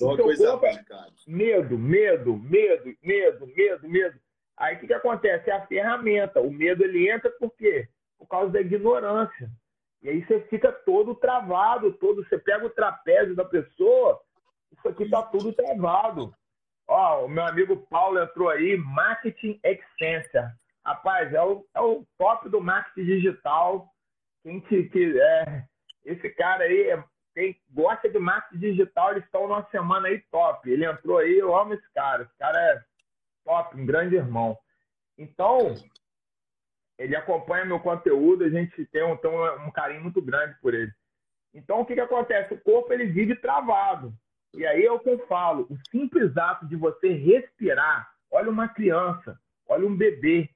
Só 0.00 0.16
coisa 0.16 0.58
corpo, 0.58 0.66
é 0.66 0.84
medo, 1.26 1.78
medo, 1.78 2.36
medo, 2.36 2.94
medo, 3.02 3.46
medo, 3.46 3.88
medo. 3.88 4.20
Aí 4.56 4.76
o 4.76 4.80
que, 4.80 4.86
que 4.88 4.94
acontece? 4.94 5.48
É 5.50 5.54
a 5.54 5.66
ferramenta. 5.66 6.40
O 6.40 6.50
medo 6.50 6.84
ele 6.84 7.08
entra 7.08 7.30
por 7.30 7.54
quê? 7.56 7.88
Por 8.18 8.26
causa 8.26 8.52
da 8.52 8.60
ignorância. 8.60 9.50
E 10.02 10.08
aí 10.08 10.24
você 10.24 10.40
fica 10.42 10.72
todo 10.72 11.14
travado, 11.14 11.92
todo. 11.94 12.24
Você 12.24 12.38
pega 12.38 12.66
o 12.66 12.70
trapézio 12.70 13.36
da 13.36 13.44
pessoa, 13.44 14.20
isso 14.72 14.88
aqui 14.88 15.08
tá 15.08 15.22
tudo 15.22 15.52
travado. 15.52 16.34
Ó, 16.88 17.24
o 17.24 17.28
meu 17.28 17.44
amigo 17.44 17.86
Paulo 17.88 18.20
entrou 18.20 18.48
aí, 18.48 18.76
Marketing 18.76 19.60
Excensia. 19.62 20.52
Rapaz, 20.84 21.32
é 21.32 21.42
o, 21.42 21.64
é 21.74 21.80
o 21.80 22.04
top 22.18 22.48
do 22.48 22.60
marketing 22.60 23.06
digital. 23.06 23.88
Quem 24.42 24.58
te, 24.60 24.82
que, 24.88 25.20
é, 25.20 25.64
esse 26.04 26.30
cara 26.30 26.64
aí, 26.64 26.90
é, 26.90 27.04
quem 27.34 27.56
gosta 27.70 28.08
de 28.08 28.18
marketing 28.18 28.58
digital, 28.58 29.12
eles 29.12 29.24
estão 29.24 29.48
numa 29.48 29.64
semana 29.70 30.08
aí 30.08 30.20
top. 30.30 30.70
Ele 30.70 30.84
entrou 30.84 31.18
aí, 31.18 31.38
eu 31.38 31.56
amo 31.56 31.74
esse 31.74 31.92
cara. 31.92 32.24
Esse 32.24 32.36
cara 32.38 32.58
é 32.58 32.82
top, 33.44 33.76
um 33.76 33.86
grande 33.86 34.16
irmão. 34.16 34.58
Então, 35.16 35.74
ele 36.98 37.16
acompanha 37.16 37.64
meu 37.64 37.80
conteúdo, 37.80 38.44
a 38.44 38.50
gente 38.50 38.84
tem 38.86 39.02
um, 39.02 39.16
tem 39.16 39.30
um, 39.30 39.70
carinho 39.70 40.02
muito 40.02 40.20
grande 40.20 40.56
por 40.60 40.74
ele. 40.74 40.92
Então, 41.54 41.80
o 41.80 41.86
que, 41.86 41.94
que 41.94 42.00
acontece? 42.00 42.54
O 42.54 42.60
corpo 42.60 42.92
ele 42.92 43.06
vive 43.06 43.36
travado. 43.36 44.12
E 44.54 44.66
aí 44.66 44.84
é 44.84 44.92
o 44.92 44.98
que 44.98 45.08
eu 45.08 45.26
falo: 45.26 45.66
o 45.70 45.76
simples 45.90 46.36
ato 46.36 46.66
de 46.66 46.76
você 46.76 47.12
respirar. 47.12 48.10
Olha 48.30 48.50
uma 48.50 48.68
criança, 48.68 49.38
olha 49.66 49.86
um 49.86 49.96
bebê, 49.96 50.48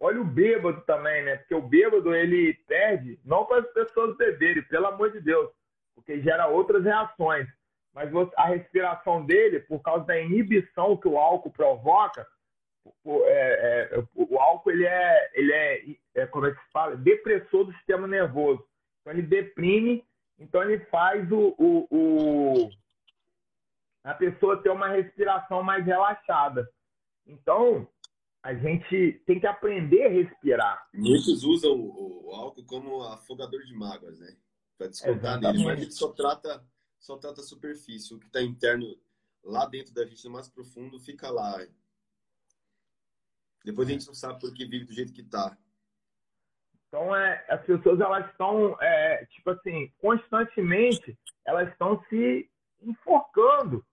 olha 0.00 0.20
o 0.20 0.24
bêbado 0.24 0.80
também, 0.82 1.22
né? 1.22 1.36
Porque 1.36 1.54
o 1.54 1.62
bêbado 1.62 2.14
ele 2.14 2.54
perde, 2.66 3.20
não 3.24 3.44
para 3.44 3.60
as 3.60 3.72
pessoas 3.72 4.16
beberem, 4.16 4.62
pelo 4.64 4.86
amor 4.86 5.12
de 5.12 5.20
Deus, 5.20 5.50
porque 5.94 6.20
gera 6.20 6.48
outras 6.48 6.82
reações. 6.82 7.46
Mas 7.92 8.10
a 8.36 8.46
respiração 8.46 9.26
dele, 9.26 9.60
por 9.60 9.80
causa 9.82 10.06
da 10.06 10.18
inibição 10.18 10.96
que 10.96 11.08
o 11.08 11.18
álcool 11.18 11.50
provoca, 11.50 12.26
o, 13.04 13.24
é, 13.24 13.90
é, 13.92 14.04
o 14.14 14.38
álcool 14.38 14.70
ele 14.70 14.86
é, 14.86 15.30
ele 15.34 15.52
é, 15.52 15.84
é, 16.14 16.26
como 16.26 16.46
é 16.46 16.52
que 16.52 16.64
se 16.64 16.70
fala? 16.72 16.96
Depressor 16.96 17.64
do 17.64 17.72
sistema 17.74 18.06
nervoso. 18.06 18.64
Então 19.00 19.12
ele 19.12 19.22
deprime, 19.22 20.04
então 20.38 20.62
ele 20.62 20.78
faz 20.86 21.30
o, 21.30 21.54
o, 21.58 21.86
o 21.90 22.70
a 24.04 24.14
pessoa 24.14 24.62
ter 24.62 24.70
uma 24.70 24.88
respiração 24.88 25.62
mais 25.62 25.84
relaxada. 25.84 26.66
Então 27.26 27.86
a 28.42 28.54
gente 28.54 29.22
tem 29.26 29.38
que 29.38 29.46
aprender 29.46 30.04
a 30.04 30.08
respirar. 30.08 30.88
Muitos 30.94 31.44
usam 31.44 31.72
o, 31.72 32.30
álcool 32.34 32.64
como 32.64 33.02
afogador 33.02 33.62
de 33.64 33.74
mágoas, 33.74 34.18
né? 34.18 34.36
Para 34.78 34.88
descontar 34.88 35.40
nele, 35.40 35.64
mas 35.64 35.82
ele 35.82 35.90
só 35.90 36.08
trata 36.12 36.64
só 37.00 37.16
trata 37.16 37.40
a 37.40 37.44
superfície, 37.44 38.14
o 38.14 38.18
que 38.18 38.26
está 38.26 38.42
interno 38.42 38.86
lá 39.42 39.66
dentro 39.66 39.94
da 39.94 40.04
gente, 40.04 40.28
mais 40.28 40.48
profundo, 40.48 41.00
fica 41.00 41.30
lá. 41.30 41.66
Depois 43.64 43.88
a 43.88 43.92
gente 43.92 44.06
não 44.06 44.14
sabe 44.14 44.38
por 44.38 44.52
que 44.52 44.66
vive 44.66 44.84
do 44.84 44.92
jeito 44.92 45.12
que 45.12 45.22
tá. 45.22 45.56
Então, 46.86 47.14
é, 47.16 47.44
as 47.48 47.64
pessoas, 47.64 48.00
elas 48.00 48.30
estão, 48.30 48.76
é, 48.82 49.24
tipo 49.26 49.50
assim, 49.50 49.90
constantemente, 49.98 51.18
elas 51.46 51.70
estão 51.70 52.04
se 52.08 52.50
enforcando. 52.82 53.84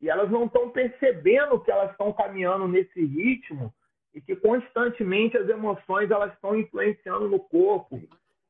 E 0.00 0.08
elas 0.08 0.30
não 0.30 0.44
estão 0.44 0.70
percebendo 0.70 1.60
que 1.60 1.70
elas 1.70 1.90
estão 1.90 2.12
caminhando 2.12 2.68
nesse 2.68 3.04
ritmo 3.04 3.74
e 4.14 4.20
que 4.20 4.36
constantemente 4.36 5.36
as 5.36 5.48
emoções 5.48 6.10
elas 6.10 6.32
estão 6.32 6.56
influenciando 6.56 7.28
no 7.28 7.40
corpo, 7.40 8.00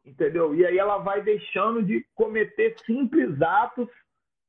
entendeu? 0.04 0.54
E 0.54 0.64
aí 0.66 0.78
ela 0.78 0.98
vai 0.98 1.22
deixando 1.22 1.82
de 1.82 2.06
cometer 2.14 2.78
simples 2.80 3.40
atos, 3.40 3.88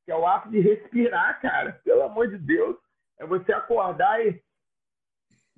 que 0.04 0.12
é 0.12 0.16
o 0.16 0.28
ato 0.28 0.50
de 0.50 0.60
respirar, 0.60 1.42
cara. 1.42 1.80
Pelo 1.84 2.04
amor 2.04 2.28
de 2.28 2.38
Deus, 2.38 2.76
é 3.18 3.26
você 3.26 3.54
acordar 3.54 4.24
e 4.26 4.44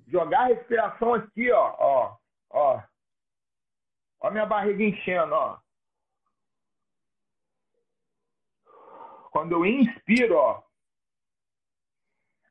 jogar 0.06 0.42
a 0.42 0.46
respiração 0.46 1.14
aqui, 1.14 1.50
ó, 1.50 1.74
ó, 1.78 2.16
ó. 2.50 2.82
Ó 4.20 4.30
minha 4.30 4.46
barriga 4.46 4.82
enchendo, 4.82 5.34
ó. 5.34 5.58
Quando 9.30 9.52
eu 9.52 9.66
inspiro, 9.66 10.36
ó. 10.36 10.67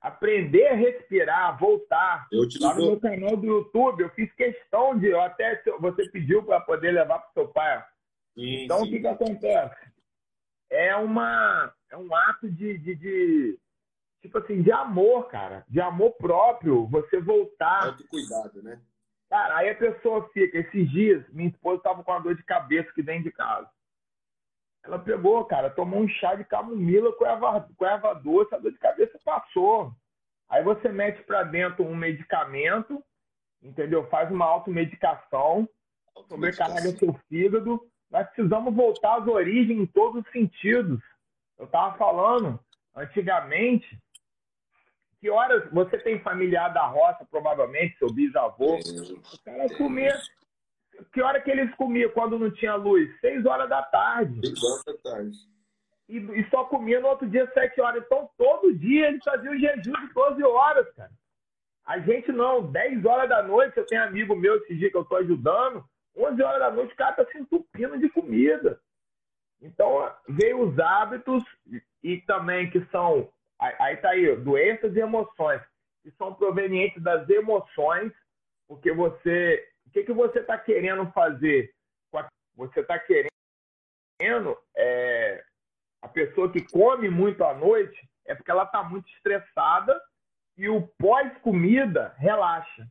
Aprender 0.08 0.68
a 0.68 0.76
respirar, 0.76 1.58
voltar. 1.60 2.28
Eu 2.32 2.48
te 2.48 2.60
Lá 2.60 2.74
no 2.76 2.86
meu 2.88 3.00
canal 3.00 3.36
do 3.36 3.46
YouTube, 3.46 4.04
eu 4.04 4.10
fiz 4.12 4.32
questão 4.34 4.98
de. 4.98 5.14
Até 5.14 5.62
você 5.80 6.10
pediu 6.10 6.44
para 6.44 6.62
poder 6.62 6.92
levar 6.92 7.20
para 7.20 7.32
seu 7.34 7.48
pai. 7.48 7.84
Sim, 8.34 8.64
então, 8.64 8.80
sim. 8.80 8.88
o 8.88 8.90
que, 8.90 9.00
que 9.00 9.08
acontece? 9.08 9.76
É, 10.70 10.96
uma, 10.96 11.74
é 11.90 11.98
um 11.98 12.14
ato 12.16 12.50
de, 12.50 12.78
de, 12.78 12.96
de 12.96 13.60
tipo 14.22 14.38
assim, 14.38 14.62
de 14.62 14.72
amor, 14.72 15.28
cara, 15.28 15.66
de 15.68 15.80
amor 15.82 16.12
próprio, 16.14 16.86
você 16.88 17.20
voltar. 17.20 17.98
cuidado, 18.10 18.62
né? 18.62 18.80
Cara, 19.30 19.58
aí 19.58 19.70
a 19.70 19.76
pessoa 19.76 20.30
fica, 20.30 20.58
esses 20.58 20.90
dias, 20.90 21.26
minha 21.30 21.50
esposa 21.50 21.78
estava 21.78 22.04
com 22.04 22.12
uma 22.12 22.22
dor 22.22 22.36
de 22.36 22.44
cabeça 22.44 22.92
que 22.94 23.02
vem 23.02 23.22
de 23.22 23.32
casa. 23.32 23.70
Ela 24.88 24.98
pegou, 24.98 25.44
cara, 25.44 25.70
tomou 25.70 26.00
um 26.00 26.08
chá 26.08 26.34
de 26.34 26.46
camomila 26.46 27.12
com 27.12 27.26
erva, 27.26 27.68
com 27.78 27.86
erva 27.86 28.14
doce, 28.14 28.56
a 28.56 28.58
dor 28.58 28.72
de 28.72 28.78
cabeça 28.78 29.20
passou. 29.24 29.92
Aí 30.50 30.64
você 30.64 30.88
mete 30.88 31.22
para 31.24 31.44
dentro 31.44 31.84
um 31.84 31.94
medicamento, 31.94 33.04
entendeu? 33.62 34.08
Faz 34.08 34.32
uma 34.32 34.46
automedicação, 34.46 35.68
sobrecarrega 36.30 36.98
seu 36.98 37.14
fígado. 37.28 37.82
Nós 38.10 38.26
precisamos 38.28 38.74
voltar 38.74 39.18
às 39.18 39.28
origens 39.28 39.78
em 39.78 39.86
todos 39.86 40.24
os 40.24 40.32
sentidos. 40.32 41.02
Eu 41.60 41.66
estava 41.66 41.98
falando, 41.98 42.58
antigamente, 42.96 44.00
que 45.20 45.30
horas 45.30 45.70
você 45.70 45.98
tem 45.98 46.22
familiar 46.22 46.70
da 46.70 46.86
roça, 46.86 47.28
provavelmente, 47.30 47.98
seu 47.98 48.08
bisavô? 48.08 48.78
O 48.78 49.44
cara 49.44 49.68
comia. 49.78 50.18
Que 51.14 51.22
hora 51.22 51.42
que 51.42 51.52
eles 51.52 51.74
comiam 51.76 52.10
quando 52.12 52.40
não 52.40 52.52
tinha 52.52 52.76
luz? 52.76 53.10
Seis 53.20 53.46
horas 53.46 53.70
da 53.70 53.82
tarde. 53.84 54.40
Seis 54.46 54.64
horas 54.64 54.84
da 54.86 55.12
tarde. 55.12 55.38
E, 56.10 56.18
e 56.18 56.50
só 56.50 56.64
comia 56.66 57.00
no 57.00 57.08
outro 57.08 57.28
dia, 57.28 57.50
sete 57.54 57.82
horas. 57.82 58.04
Então, 58.06 58.30
todo 58.38 58.74
dia 58.74 59.08
eles 59.08 59.24
faziam 59.24 59.58
jejum 59.58 59.94
de 59.94 60.14
12 60.14 60.44
horas, 60.44 60.90
cara. 60.94 61.12
A 61.86 62.00
gente 62.00 62.32
não, 62.32 62.70
10 62.72 63.06
horas 63.06 63.30
da 63.30 63.42
noite, 63.44 63.78
eu 63.78 63.86
tenho 63.86 64.04
amigo 64.04 64.36
meu 64.36 64.58
esse 64.58 64.76
dia 64.76 64.92
que 64.92 64.98
eu 64.98 65.06
tô 65.06 65.16
ajudando, 65.18 65.84
11 66.18 66.42
horas 66.42 66.60
da 66.60 66.72
noite 66.72 66.94
o 66.94 66.98
cara 66.98 67.14
tá 67.14 67.26
se 67.26 67.38
entupindo 67.38 67.98
de 67.98 68.10
comida. 68.10 68.80
Então, 69.62 70.12
veio 70.28 70.62
os 70.68 70.78
hábitos 70.80 71.44
e 72.04 72.18
também 72.22 72.70
que 72.70 72.86
são 72.88 73.30
Aí 73.60 73.98
tá 73.98 74.10
aí, 74.10 74.36
doenças 74.36 74.96
e 74.96 75.00
emoções, 75.00 75.62
que 76.04 76.12
são 76.12 76.34
provenientes 76.34 77.02
das 77.02 77.28
emoções, 77.30 78.12
porque 78.68 78.92
você. 78.92 79.68
Que, 79.98 80.04
que 80.04 80.14
você 80.14 80.40
está 80.40 80.56
querendo 80.60 81.12
fazer? 81.12 81.74
Você 82.56 82.82
está 82.82 83.00
querendo. 83.00 83.30
É, 84.76 85.44
a 86.04 86.08
pessoa 86.08 86.52
que 86.52 86.62
come 86.72 87.10
muito 87.10 87.44
à 87.44 87.56
noite 87.56 88.08
é 88.26 88.36
porque 88.36 88.52
ela 88.52 88.64
está 88.64 88.84
muito 88.84 89.10
estressada 89.10 90.00
e 90.56 90.70
o 90.70 90.88
pós-comida 91.00 92.14
relaxa. 92.18 92.88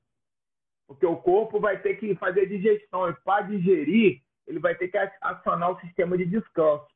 Porque 0.88 1.06
o 1.06 1.16
corpo 1.16 1.60
vai 1.60 1.80
ter 1.80 1.94
que 1.96 2.14
fazer 2.16 2.46
digestão. 2.46 3.08
E 3.08 3.14
para 3.22 3.46
digerir, 3.46 4.20
ele 4.46 4.58
vai 4.58 4.74
ter 4.74 4.88
que 4.88 4.98
acionar 5.20 5.70
o 5.70 5.80
sistema 5.80 6.16
de 6.16 6.26
descanso. 6.26 6.86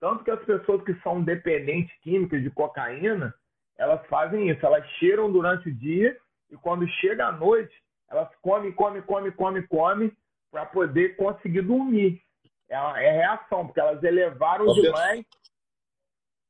Tanto 0.00 0.22
que 0.22 0.30
as 0.30 0.44
pessoas 0.44 0.84
que 0.84 0.94
são 1.00 1.24
dependentes 1.24 1.96
químicas 2.02 2.40
de 2.40 2.50
cocaína, 2.50 3.34
elas 3.76 4.04
fazem 4.06 4.48
isso, 4.48 4.64
elas 4.64 4.86
cheiram 4.92 5.30
durante 5.32 5.68
o 5.68 5.74
dia 5.74 6.16
e 6.50 6.56
quando 6.56 6.88
chega 7.00 7.26
à 7.26 7.32
noite, 7.32 7.74
elas 8.08 8.34
comem, 8.36 8.72
comem, 8.72 9.02
comem, 9.02 9.32
comem, 9.32 9.66
comem 9.66 10.16
para 10.50 10.66
poder 10.66 11.16
conseguir 11.16 11.62
dormir. 11.62 12.22
É, 12.68 12.76
é 12.76 13.12
reação, 13.12 13.66
porque 13.66 13.80
elas 13.80 14.02
elevaram 14.02 14.72
demais. 14.74 15.24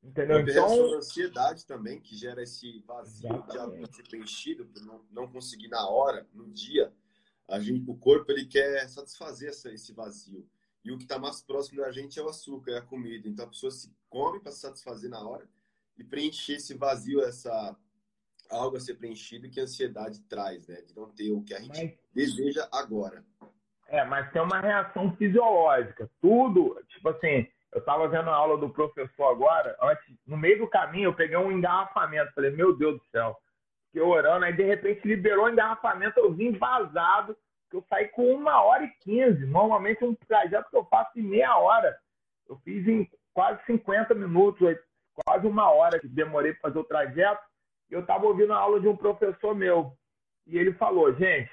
Entendeu? 0.02 0.40
Então, 0.40 0.94
a 0.94 0.96
ansiedade 0.98 1.66
também, 1.66 2.00
que 2.00 2.14
gera 2.14 2.42
esse 2.42 2.80
vazio 2.86 3.28
Exatamente. 3.28 3.90
de 3.90 3.96
ser 3.96 4.02
preenchido, 4.04 4.66
por 4.66 4.80
não, 4.82 5.04
não 5.10 5.28
conseguir 5.28 5.68
na 5.68 5.88
hora, 5.88 6.26
no 6.32 6.48
dia. 6.48 6.92
A 7.48 7.58
gente, 7.58 7.90
o 7.90 7.96
corpo 7.96 8.30
ele 8.30 8.46
quer 8.46 8.88
satisfazer 8.88 9.48
essa, 9.48 9.72
esse 9.72 9.92
vazio. 9.92 10.48
E 10.84 10.92
o 10.92 10.96
que 10.96 11.02
está 11.02 11.18
mais 11.18 11.42
próximo 11.42 11.80
da 11.80 11.90
gente 11.90 12.18
é 12.18 12.22
o 12.22 12.28
açúcar, 12.28 12.72
é 12.72 12.78
a 12.78 12.82
comida. 12.82 13.28
Então 13.28 13.44
a 13.44 13.48
pessoa 13.48 13.72
se 13.72 13.92
come 14.08 14.38
para 14.38 14.52
se 14.52 14.60
satisfazer 14.60 15.10
na 15.10 15.20
hora 15.20 15.48
e 15.98 16.04
preencher 16.04 16.54
esse 16.54 16.74
vazio, 16.74 17.20
essa 17.24 17.76
algo 18.50 18.76
a 18.76 18.80
ser 18.80 18.94
preenchido 18.94 19.50
que 19.50 19.60
a 19.60 19.64
ansiedade 19.64 20.20
traz, 20.28 20.66
né? 20.66 20.76
De 20.82 20.94
não 20.96 21.08
ter 21.10 21.30
o 21.30 21.42
que 21.42 21.54
a 21.54 21.60
gente 21.60 21.78
mas, 21.78 21.98
deseja 22.14 22.68
agora. 22.72 23.24
É, 23.88 24.04
mas 24.04 24.30
tem 24.32 24.42
uma 24.42 24.60
reação 24.60 25.14
fisiológica. 25.16 26.10
Tudo, 26.20 26.82
tipo 26.88 27.08
assim, 27.08 27.46
eu 27.72 27.80
estava 27.80 28.08
vendo 28.08 28.30
a 28.30 28.34
aula 28.34 28.58
do 28.58 28.70
professor 28.70 29.30
agora, 29.30 29.76
antes, 29.82 30.04
no 30.26 30.36
meio 30.36 30.58
do 30.58 30.68
caminho, 30.68 31.08
eu 31.10 31.14
peguei 31.14 31.36
um 31.36 31.52
engarrafamento. 31.52 32.32
Falei, 32.32 32.50
meu 32.50 32.76
Deus 32.76 32.98
do 32.98 33.04
céu. 33.06 33.36
Fiquei 33.86 34.02
orando, 34.02 34.44
aí 34.44 34.52
de 34.54 34.64
repente 34.64 35.06
liberou 35.06 35.46
o 35.46 35.50
engarrafamento, 35.50 36.18
eu 36.18 36.32
vim 36.32 36.52
vazado 36.52 37.36
que 37.70 37.76
eu 37.76 37.84
saí 37.88 38.08
com 38.08 38.34
uma 38.34 38.62
hora 38.62 38.84
e 38.84 38.90
quinze. 39.00 39.44
Normalmente 39.46 40.04
um 40.04 40.14
trajeto 40.14 40.70
que 40.70 40.76
eu 40.76 40.84
faço 40.84 41.18
em 41.18 41.22
meia 41.22 41.56
hora. 41.56 41.96
Eu 42.48 42.56
fiz 42.58 42.86
em 42.86 43.08
quase 43.34 43.60
50 43.66 44.14
minutos, 44.14 44.76
quase 45.24 45.46
uma 45.46 45.70
hora 45.70 45.98
que 45.98 46.08
demorei 46.08 46.52
para 46.52 46.62
fazer 46.62 46.78
o 46.78 46.84
trajeto. 46.84 47.42
Eu 47.90 48.00
estava 48.00 48.26
ouvindo 48.26 48.52
a 48.52 48.58
aula 48.58 48.80
de 48.80 48.88
um 48.88 48.96
professor 48.96 49.54
meu. 49.54 49.92
E 50.46 50.56
ele 50.58 50.72
falou, 50.74 51.14
gente, 51.14 51.50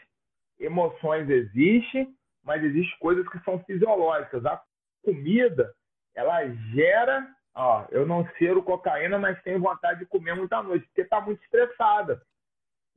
emoções 0.60 1.30
existem, 1.30 2.14
mas 2.44 2.64
existem 2.64 2.98
coisas 3.00 3.28
que 3.30 3.40
são 3.40 3.64
fisiológicas. 3.64 4.46
A 4.46 4.62
comida, 5.04 5.74
ela 6.16 6.46
gera, 6.74 7.28
ó, 7.56 7.86
eu 7.92 8.06
não 8.06 8.28
cheiro 8.38 8.64
cocaína, 8.64 9.18
mas 9.18 9.42
tenho 9.44 9.60
vontade 9.60 10.00
de 10.00 10.06
comer 10.06 10.36
muita 10.36 10.62
noite, 10.62 10.86
porque 10.88 11.02
está 11.02 11.22
muito 11.22 11.44
estressada 11.44 12.22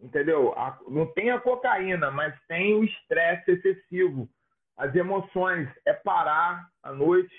entendeu? 0.01 0.53
A, 0.57 0.79
não 0.89 1.07
tem 1.13 1.31
a 1.31 1.41
cocaína, 1.41 2.11
mas 2.11 2.35
tem 2.47 2.75
o 2.75 2.85
estresse 2.85 3.53
excessivo. 3.53 4.29
As 4.77 4.95
emoções 4.95 5.69
é 5.87 5.93
parar 5.93 6.69
à 6.83 6.93
noite, 6.93 7.35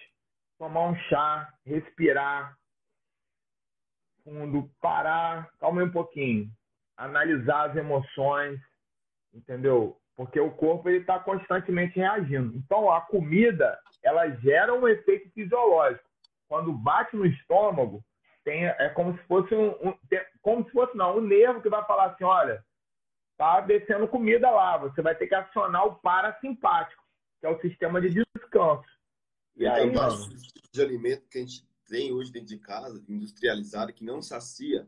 tomar 0.57 0.89
um 0.89 0.95
chá, 1.01 1.53
respirar 1.65 2.56
fundo, 4.27 4.69
parar, 4.81 5.49
calma 5.57 5.83
um 5.83 5.91
pouquinho, 5.91 6.49
analisar 6.97 7.69
as 7.69 7.77
emoções, 7.77 8.59
entendeu? 9.33 9.97
Porque 10.17 10.37
o 10.37 10.51
corpo 10.51 10.89
ele 10.89 10.97
está 10.97 11.17
constantemente 11.17 11.95
reagindo. 11.95 12.53
Então 12.57 12.91
a 12.91 12.99
comida 12.99 13.79
ela 14.03 14.29
gera 14.41 14.73
um 14.73 14.85
efeito 14.87 15.31
fisiológico. 15.31 16.03
Quando 16.49 16.73
bate 16.73 17.15
no 17.15 17.25
estômago, 17.25 18.03
tem, 18.43 18.65
é 18.65 18.89
como 18.89 19.17
se 19.17 19.23
fosse 19.23 19.55
um, 19.55 19.69
um 19.69 19.93
como 20.41 20.65
se 20.65 20.71
fosse 20.71 20.95
não, 20.95 21.17
um 21.17 21.21
nervo 21.21 21.61
que 21.61 21.69
vai 21.69 21.85
falar 21.85 22.07
assim, 22.07 22.23
olha, 22.23 22.63
tá 23.37 23.61
descendo 23.61 24.07
comida 24.07 24.49
lá, 24.49 24.77
você 24.77 25.01
vai 25.01 25.15
ter 25.15 25.27
que 25.27 25.35
acionar 25.35 25.85
o 25.85 25.95
parasimpático, 25.95 27.03
que 27.39 27.45
é 27.45 27.49
o 27.49 27.59
sistema 27.61 28.01
de 28.01 28.09
descanso. 28.35 28.87
E, 29.55 29.63
e 29.63 29.67
aí, 29.67 29.93
mano, 29.93 30.17
de 30.73 30.81
alimento 30.81 31.27
que 31.29 31.37
a 31.37 31.41
gente 31.41 31.66
tem 31.87 32.11
hoje 32.11 32.31
dentro 32.31 32.49
de 32.49 32.59
casa, 32.59 33.03
industrializado, 33.07 33.93
que 33.93 34.03
não 34.03 34.21
sacia, 34.21 34.87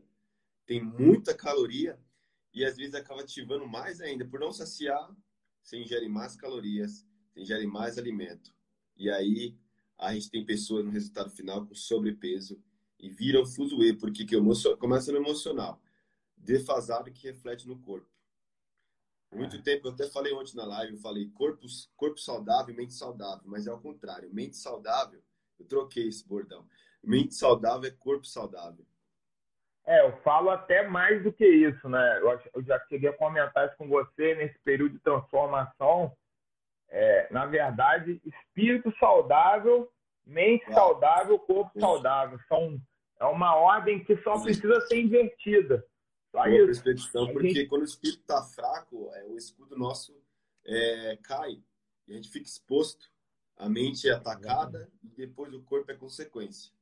tem 0.66 0.82
muita 0.82 1.34
caloria 1.34 1.98
e 2.52 2.64
às 2.64 2.76
vezes 2.76 2.94
acaba 2.94 3.22
ativando 3.22 3.66
mais 3.66 4.00
ainda. 4.00 4.24
Por 4.24 4.38
não 4.38 4.52
saciar, 4.52 5.10
você 5.62 5.78
ingere 5.78 6.08
mais 6.08 6.36
calorias, 6.36 7.06
você 7.32 7.40
ingere 7.40 7.66
mais 7.66 7.98
alimento. 7.98 8.54
E 8.96 9.10
aí 9.10 9.56
a 9.98 10.14
gente 10.14 10.30
tem 10.30 10.44
pessoas 10.44 10.84
no 10.84 10.90
resultado 10.90 11.30
final 11.30 11.66
com 11.66 11.74
sobrepeso, 11.74 12.62
e 13.00 13.08
viram 13.08 13.46
fuzuê, 13.46 13.94
porque 13.94 14.24
que 14.24 14.36
emocio... 14.36 14.76
começa 14.76 15.10
no 15.10 15.18
emocional, 15.18 15.82
defasado 16.36 17.10
que 17.10 17.26
reflete 17.26 17.66
no 17.66 17.78
corpo. 17.78 18.08
Muito 19.32 19.56
é. 19.56 19.62
tempo, 19.62 19.88
eu 19.88 19.92
até 19.92 20.08
falei 20.08 20.32
ontem 20.32 20.56
na 20.56 20.64
live, 20.64 20.94
eu 20.94 20.98
falei 20.98 21.28
corpo, 21.30 21.66
corpo 21.96 22.18
saudável, 22.18 22.74
mente 22.74 22.92
saudável, 22.92 23.44
mas 23.46 23.66
é 23.66 23.70
ao 23.70 23.80
contrário. 23.80 24.32
Mente 24.32 24.56
saudável, 24.56 25.22
eu 25.58 25.66
troquei 25.66 26.08
esse 26.08 26.26
bordão. 26.26 26.66
Mente 27.02 27.34
saudável 27.34 27.88
é 27.88 27.94
corpo 27.98 28.26
saudável. 28.26 28.84
É, 29.86 30.06
eu 30.06 30.16
falo 30.22 30.50
até 30.50 30.86
mais 30.86 31.22
do 31.22 31.32
que 31.32 31.46
isso, 31.46 31.88
né? 31.88 32.20
Eu 32.54 32.62
já 32.62 32.78
cheguei 32.86 33.08
a 33.08 33.16
comentar 33.16 33.66
isso 33.66 33.76
com 33.76 33.88
você 33.88 34.34
nesse 34.34 34.58
período 34.60 34.92
de 34.92 35.00
transformação. 35.00 36.16
É, 36.88 37.28
na 37.32 37.46
verdade, 37.46 38.20
espírito 38.24 38.92
saudável, 38.98 39.90
mente 40.26 40.64
saudável, 40.72 41.38
corpo 41.38 41.78
saudável. 41.78 42.38
São 42.48 42.80
é 43.20 43.24
uma 43.26 43.54
ordem 43.54 44.02
que 44.02 44.16
só 44.22 44.40
precisa 44.40 44.80
ser 44.82 45.00
invertida. 45.00 45.86
Só 46.30 46.42
Boa 46.42 46.48
isso. 46.50 46.82
perspectiva, 46.82 47.32
porque 47.32 47.50
gente... 47.50 47.68
quando 47.68 47.82
o 47.82 47.84
espírito 47.84 48.20
está 48.20 48.42
fraco, 48.42 49.10
é, 49.12 49.24
o 49.24 49.36
escudo 49.36 49.76
nosso 49.76 50.18
é, 50.64 51.18
cai 51.22 51.62
e 52.08 52.12
a 52.12 52.14
gente 52.16 52.30
fica 52.30 52.46
exposto. 52.46 53.10
A 53.56 53.68
mente 53.68 54.08
é 54.08 54.12
atacada 54.12 54.90
e 55.02 55.08
depois 55.08 55.52
o 55.52 55.62
corpo 55.62 55.90
é 55.90 55.94
consequência. 55.94 56.72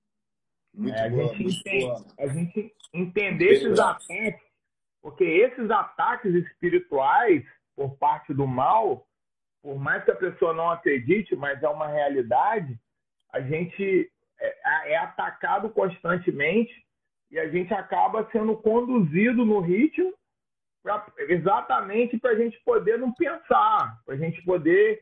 Muito 0.75 0.95
é, 0.97 1.11
boa, 1.11 1.23
a, 1.23 1.35
gente 1.35 1.43
muito 1.43 1.59
entende, 1.59 1.85
boa. 1.85 2.07
a 2.19 2.27
gente 2.29 2.75
entender 2.95 3.47
esses 3.47 3.79
ataques, 3.79 4.41
porque 5.03 5.25
esses 5.25 5.71
ataques 5.71 6.35
espirituais 6.35 7.45
por 7.75 7.97
parte 7.97 8.35
do 8.35 8.47
mal, 8.47 9.07
por 9.63 9.79
mais 9.79 10.05
que 10.05 10.11
a 10.11 10.17
pessoa 10.17 10.53
não 10.53 10.71
acredite, 10.71 11.37
mas 11.37 11.63
é 11.63 11.69
uma 11.69 11.89
realidade, 11.89 12.79
a 13.33 13.41
gente 13.41 14.11
é, 14.41 14.93
é 14.93 14.97
atacado 14.97 15.71
constantemente 15.71 16.73
e 17.31 17.39
a 17.39 17.49
gente 17.49 17.73
acaba 17.75 18.29
sendo 18.33 18.57
conduzido 18.57 19.45
no 19.45 19.61
ritmo 19.61 20.15
pra, 20.83 21.07
exatamente 21.29 22.19
para 22.19 22.31
a 22.31 22.37
gente 22.37 22.59
poder 22.65 22.99
não 22.99 23.13
pensar, 23.13 24.01
para 24.05 24.15
a 24.15 24.19
gente 24.19 24.43
poder 24.43 25.01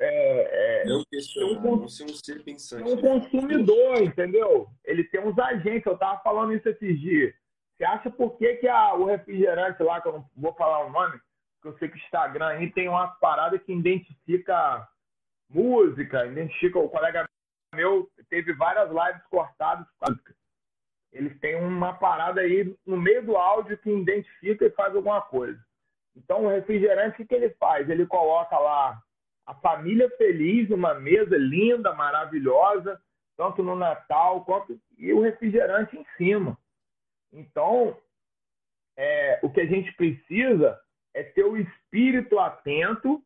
é, 0.00 0.82
é, 0.82 0.84
não 0.86 1.04
questionar, 1.04 1.60
um, 1.60 1.76
não 1.76 1.88
ser 1.88 2.04
um 2.04 2.08
ser 2.08 2.42
pensante. 2.42 2.82
Um 2.82 3.00
consumidor, 3.00 4.02
entendeu? 4.02 4.68
Ele 4.84 5.04
tem 5.04 5.20
uns 5.20 5.38
agentes, 5.38 5.86
eu 5.86 5.94
estava 5.94 6.20
falando 6.22 6.52
isso 6.52 6.68
esses 6.68 7.00
dias. 7.00 7.34
Você 7.76 7.84
acha 7.84 8.10
por 8.10 8.36
que, 8.36 8.56
que 8.56 8.68
a, 8.68 8.94
o 8.94 9.04
refrigerante 9.04 9.82
lá, 9.82 10.00
que 10.00 10.08
eu 10.08 10.12
não 10.12 10.30
vou 10.36 10.52
falar 10.54 10.86
o 10.86 10.90
nome, 10.90 11.18
que 11.62 11.68
eu 11.68 11.78
sei 11.78 11.88
que 11.88 11.96
o 11.96 11.98
Instagram 11.98 12.46
aí 12.46 12.70
tem 12.72 12.88
uma 12.88 13.08
parada 13.08 13.58
que 13.58 13.72
identifica 13.72 14.86
música, 15.48 16.26
identifica 16.26 16.78
o 16.78 16.88
colega 16.88 17.26
meu 17.74 18.08
teve 18.30 18.52
várias 18.52 18.88
lives 18.88 19.26
cortadas. 19.28 19.86
Eles 21.12 21.38
têm 21.40 21.56
uma 21.56 21.94
parada 21.94 22.40
aí 22.40 22.76
no 22.86 22.96
meio 22.96 23.24
do 23.24 23.36
áudio 23.36 23.78
que 23.78 23.90
identifica 23.90 24.64
e 24.64 24.70
faz 24.70 24.94
alguma 24.94 25.20
coisa. 25.22 25.60
Então, 26.16 26.44
o 26.44 26.48
refrigerante, 26.48 27.22
o 27.22 27.26
que 27.26 27.34
ele 27.34 27.50
faz? 27.50 27.88
Ele 27.90 28.06
coloca 28.06 28.56
lá 28.58 29.02
a 29.46 29.54
família 29.54 30.08
feliz, 30.16 30.70
uma 30.70 30.94
mesa 30.94 31.36
linda, 31.36 31.92
maravilhosa, 31.94 33.00
tanto 33.36 33.62
no 33.62 33.76
Natal 33.76 34.44
quanto 34.44 34.78
e 34.96 35.12
o 35.12 35.20
refrigerante 35.20 35.96
em 35.96 36.06
cima. 36.16 36.56
Então, 37.32 37.96
é, 38.96 39.40
o 39.42 39.50
que 39.50 39.60
a 39.60 39.66
gente 39.66 39.92
precisa 39.94 40.80
é 41.12 41.22
ter 41.22 41.44
o 41.44 41.56
espírito 41.56 42.38
atento 42.38 43.22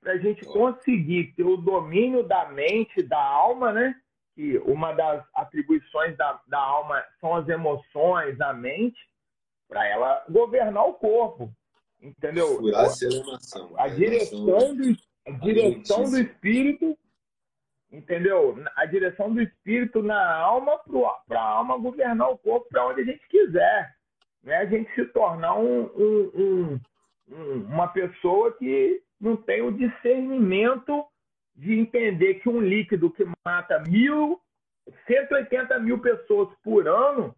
para 0.00 0.12
a 0.12 0.18
gente 0.18 0.44
conseguir 0.44 1.32
ter 1.36 1.44
o 1.44 1.56
domínio 1.56 2.24
da 2.24 2.48
mente, 2.48 3.02
da 3.02 3.22
alma, 3.22 3.72
né? 3.72 3.94
Que 4.34 4.58
uma 4.58 4.92
das 4.92 5.24
atribuições 5.34 6.16
da, 6.16 6.40
da 6.46 6.58
alma 6.58 7.02
são 7.20 7.36
as 7.36 7.48
emoções, 7.48 8.40
a 8.40 8.52
mente, 8.52 8.98
para 9.68 9.86
ela 9.86 10.24
governar 10.28 10.86
o 10.86 10.94
corpo. 10.94 11.52
Entendeu? 12.00 12.56
Furar 12.56 12.84
a, 12.84 13.84
a, 13.84 13.88
direção 13.88 14.74
do, 14.74 14.96
a 15.26 15.30
direção 15.30 16.04
do 16.04 16.18
espírito, 16.18 16.98
entendeu? 17.90 18.56
A 18.76 18.86
direção 18.86 19.32
do 19.32 19.40
espírito 19.40 20.02
na 20.02 20.36
alma 20.36 20.78
para 21.28 21.40
a 21.40 21.48
alma 21.48 21.78
governar 21.78 22.30
o 22.30 22.38
corpo 22.38 22.68
para 22.68 22.86
onde 22.86 23.02
a 23.02 23.04
gente 23.04 23.26
quiser. 23.28 23.94
Não 24.42 24.52
é 24.52 24.58
a 24.58 24.66
gente 24.66 24.92
se 24.94 25.04
tornar 25.06 25.56
um, 25.58 25.84
um, 25.94 26.80
um, 27.28 27.64
uma 27.66 27.88
pessoa 27.88 28.52
que 28.56 29.02
não 29.20 29.36
tem 29.36 29.62
o 29.62 29.70
discernimento 29.70 31.06
de 31.54 31.78
entender 31.78 32.34
que 32.34 32.48
um 32.48 32.60
líquido 32.60 33.10
que 33.10 33.24
mata 33.44 33.78
mil, 33.80 34.40
180 35.06 35.78
mil 35.78 36.00
pessoas 36.00 36.48
por 36.64 36.88
ano, 36.88 37.34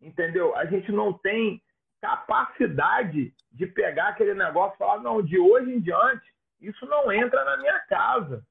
entendeu? 0.00 0.56
A 0.56 0.64
gente 0.64 0.90
não 0.90 1.12
tem 1.12 1.60
capacidade 2.00 3.34
de 3.52 3.66
pegar 3.66 4.08
aquele 4.08 4.34
negócio 4.34 4.74
e 4.74 4.78
falar, 4.78 5.02
não, 5.02 5.20
de 5.20 5.38
hoje 5.38 5.72
em 5.72 5.80
diante, 5.80 6.26
isso 6.60 6.86
não 6.86 7.10
entra 7.12 7.44
na 7.44 7.56
minha 7.56 7.78
casa. 7.80 8.42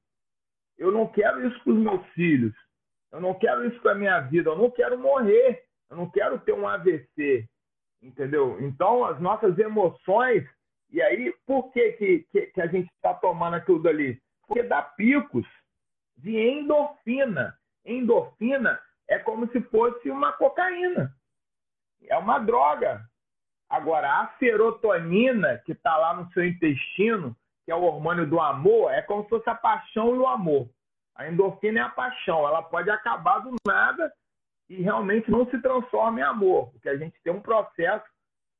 Eu 0.76 0.92
não 0.92 1.06
quero 1.06 1.46
isso 1.46 1.62
para 1.62 1.72
os 1.72 1.78
meus 1.78 2.06
filhos. 2.08 2.54
Eu 3.10 3.20
não 3.20 3.34
quero 3.34 3.66
isso 3.66 3.80
para 3.80 3.94
minha 3.94 4.20
vida. 4.20 4.50
Eu 4.50 4.56
não 4.56 4.70
quero 4.70 4.98
morrer. 4.98 5.64
Eu 5.90 5.96
não 5.96 6.10
quero 6.10 6.38
ter 6.40 6.52
um 6.52 6.66
AVC. 6.66 7.48
Entendeu? 8.02 8.60
Então, 8.60 9.04
as 9.04 9.20
nossas 9.20 9.58
emoções. 9.58 10.44
E 10.90 11.02
aí, 11.02 11.34
por 11.46 11.70
que, 11.72 11.92
que, 11.92 12.26
que 12.54 12.60
a 12.60 12.66
gente 12.66 12.88
está 12.94 13.12
tomando 13.14 13.54
aquilo 13.54 13.82
dali? 13.82 14.20
Porque 14.46 14.62
dá 14.62 14.80
picos 14.82 15.46
de 16.16 16.36
endorfina. 16.36 17.54
Endorfina 17.84 18.80
é 19.08 19.18
como 19.18 19.50
se 19.50 19.60
fosse 19.62 20.10
uma 20.10 20.32
cocaína. 20.32 21.12
É 22.06 22.16
uma 22.16 22.38
droga. 22.38 23.02
Agora, 23.68 24.20
a 24.20 24.28
serotonina, 24.38 25.58
que 25.66 25.72
está 25.72 25.96
lá 25.96 26.14
no 26.14 26.30
seu 26.32 26.44
intestino, 26.44 27.36
que 27.68 27.72
é 27.72 27.74
o 27.74 27.82
hormônio 27.82 28.26
do 28.26 28.40
amor, 28.40 28.90
é 28.90 29.02
como 29.02 29.24
se 29.24 29.28
fosse 29.28 29.50
a 29.50 29.54
paixão 29.54 30.14
e 30.16 30.18
o 30.18 30.26
amor. 30.26 30.70
A 31.14 31.28
endorfina 31.28 31.80
é 31.80 31.82
a 31.82 31.90
paixão. 31.90 32.48
Ela 32.48 32.62
pode 32.62 32.88
acabar 32.88 33.40
do 33.40 33.54
nada 33.66 34.10
e 34.70 34.80
realmente 34.80 35.30
não 35.30 35.44
se 35.50 35.60
transforma 35.60 36.18
em 36.18 36.22
amor, 36.22 36.70
porque 36.70 36.88
a 36.88 36.96
gente 36.96 37.20
tem 37.22 37.30
um 37.30 37.42
processo 37.42 38.06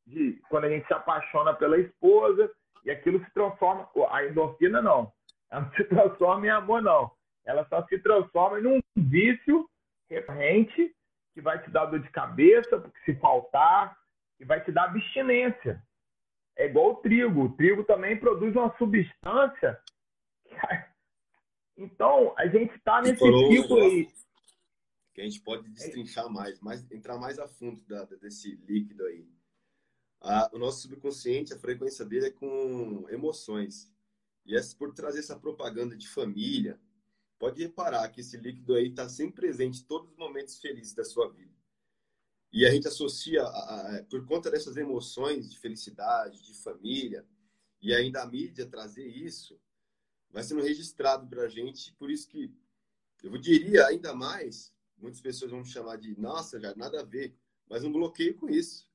de 0.07 0.39
quando 0.51 0.65
a 0.65 0.69
gente 0.69 0.87
se 0.87 0.93
apaixona 0.93 1.55
pela 1.55 1.79
esposa 1.79 2.51
e 2.85 2.91
aquilo 2.91 3.25
se 3.25 3.33
transforma. 3.33 3.89
A 4.11 4.27
endorfina 4.27 4.83
não. 4.83 5.11
Ela 5.51 5.63
não 5.63 5.73
se 5.73 5.85
transforma 5.85 6.47
em 6.47 6.51
amor, 6.51 6.83
não. 6.83 7.11
Ela 7.47 7.67
só 7.71 7.83
se 7.87 7.99
transforma 8.01 8.61
em 8.61 8.67
um 8.67 8.81
vício 8.95 9.67
recorrente 10.11 10.95
que 11.33 11.41
vai 11.41 11.59
te 11.63 11.71
dar 11.71 11.87
dor 11.87 12.01
de 12.01 12.11
cabeça, 12.11 12.79
porque 12.79 13.01
se 13.07 13.19
faltar, 13.19 13.97
e 14.39 14.45
vai 14.45 14.63
te 14.63 14.71
dar 14.71 14.85
abstinência. 14.85 15.83
É 16.59 16.67
igual 16.67 16.91
o 16.91 16.97
trigo. 16.97 17.45
O 17.45 17.53
trigo 17.53 17.85
também 17.85 18.19
produz 18.19 18.55
uma 18.55 18.77
substância. 18.77 19.81
Então, 21.81 22.35
a 22.37 22.45
gente 22.49 22.75
está 22.75 23.01
nesse 23.01 23.21
ciclo 23.21 23.81
aí. 23.81 24.09
Que 25.15 25.21
a 25.21 25.25
gente 25.25 25.41
pode 25.43 25.69
destrinchar 25.69 26.29
mais, 26.29 26.59
mais, 26.59 26.91
entrar 26.91 27.17
mais 27.17 27.39
a 27.39 27.47
fundo 27.47 27.81
da, 27.87 28.05
desse 28.05 28.57
líquido 28.67 29.05
aí. 29.05 29.25
O 30.53 30.59
nosso 30.59 30.83
subconsciente, 30.83 31.55
a 31.55 31.59
frequência 31.59 32.05
dele 32.05 32.27
é 32.27 32.31
com 32.33 33.07
emoções. 33.11 33.89
E 34.45 34.57
essa, 34.57 34.75
por 34.77 34.93
trazer 34.93 35.21
essa 35.21 35.39
propaganda 35.39 35.97
de 35.97 36.09
família, 36.09 36.81
pode 37.39 37.63
reparar 37.63 38.09
que 38.09 38.23
esse 38.23 38.37
líquido 38.37 38.75
aí 38.75 38.89
está 38.89 39.09
sempre 39.09 39.43
presente 39.43 39.83
em 39.83 39.85
todos 39.85 40.11
os 40.11 40.17
momentos 40.17 40.61
felizes 40.61 40.95
da 40.95 41.05
sua 41.05 41.31
vida. 41.31 41.55
E 42.53 42.65
a 42.67 42.71
gente 42.71 42.89
associa, 42.89 43.43
a, 43.43 43.97
a, 43.99 44.05
por 44.05 44.25
conta 44.25 44.51
dessas 44.51 44.77
emoções 44.77 45.51
de 45.51 45.59
felicidade, 45.59 46.43
de 46.43 46.55
família, 46.55 47.27
e 47.81 47.95
ainda 47.95 48.23
a 48.23 48.27
mídia 48.27 48.67
trazer 48.67 49.07
isso, 49.07 49.61
vai 50.31 50.43
sendo 50.43 50.63
registrado 50.63 51.27
para 51.27 51.43
a 51.43 51.49
gente. 51.49 51.93
Por 51.95 52.11
isso 52.11 52.29
que 52.29 52.53
eu 53.23 53.37
diria 53.39 53.87
ainda 53.87 54.15
mais, 54.15 54.73
muitas 54.97 55.21
pessoas 55.21 55.51
vão 55.51 55.65
chamar 55.65 55.97
de, 55.97 56.19
nossa, 56.19 56.59
já 56.61 56.75
nada 56.75 57.01
a 57.01 57.05
ver, 57.05 57.35
mas 57.69 57.85
um 57.85 57.93
bloqueio 57.93 58.35
com 58.35 58.49
isso. 58.49 58.89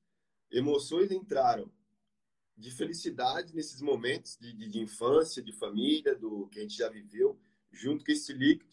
Emoções 0.50 1.10
entraram 1.10 1.70
de 2.56 2.70
felicidade 2.70 3.54
nesses 3.54 3.80
momentos 3.80 4.36
de, 4.38 4.52
de, 4.52 4.68
de 4.68 4.80
infância, 4.80 5.42
de 5.42 5.52
família, 5.52 6.14
do 6.14 6.48
que 6.48 6.58
a 6.58 6.62
gente 6.62 6.76
já 6.76 6.88
viveu, 6.88 7.38
junto 7.72 8.04
com 8.04 8.12
esse 8.12 8.32
líquido. 8.32 8.72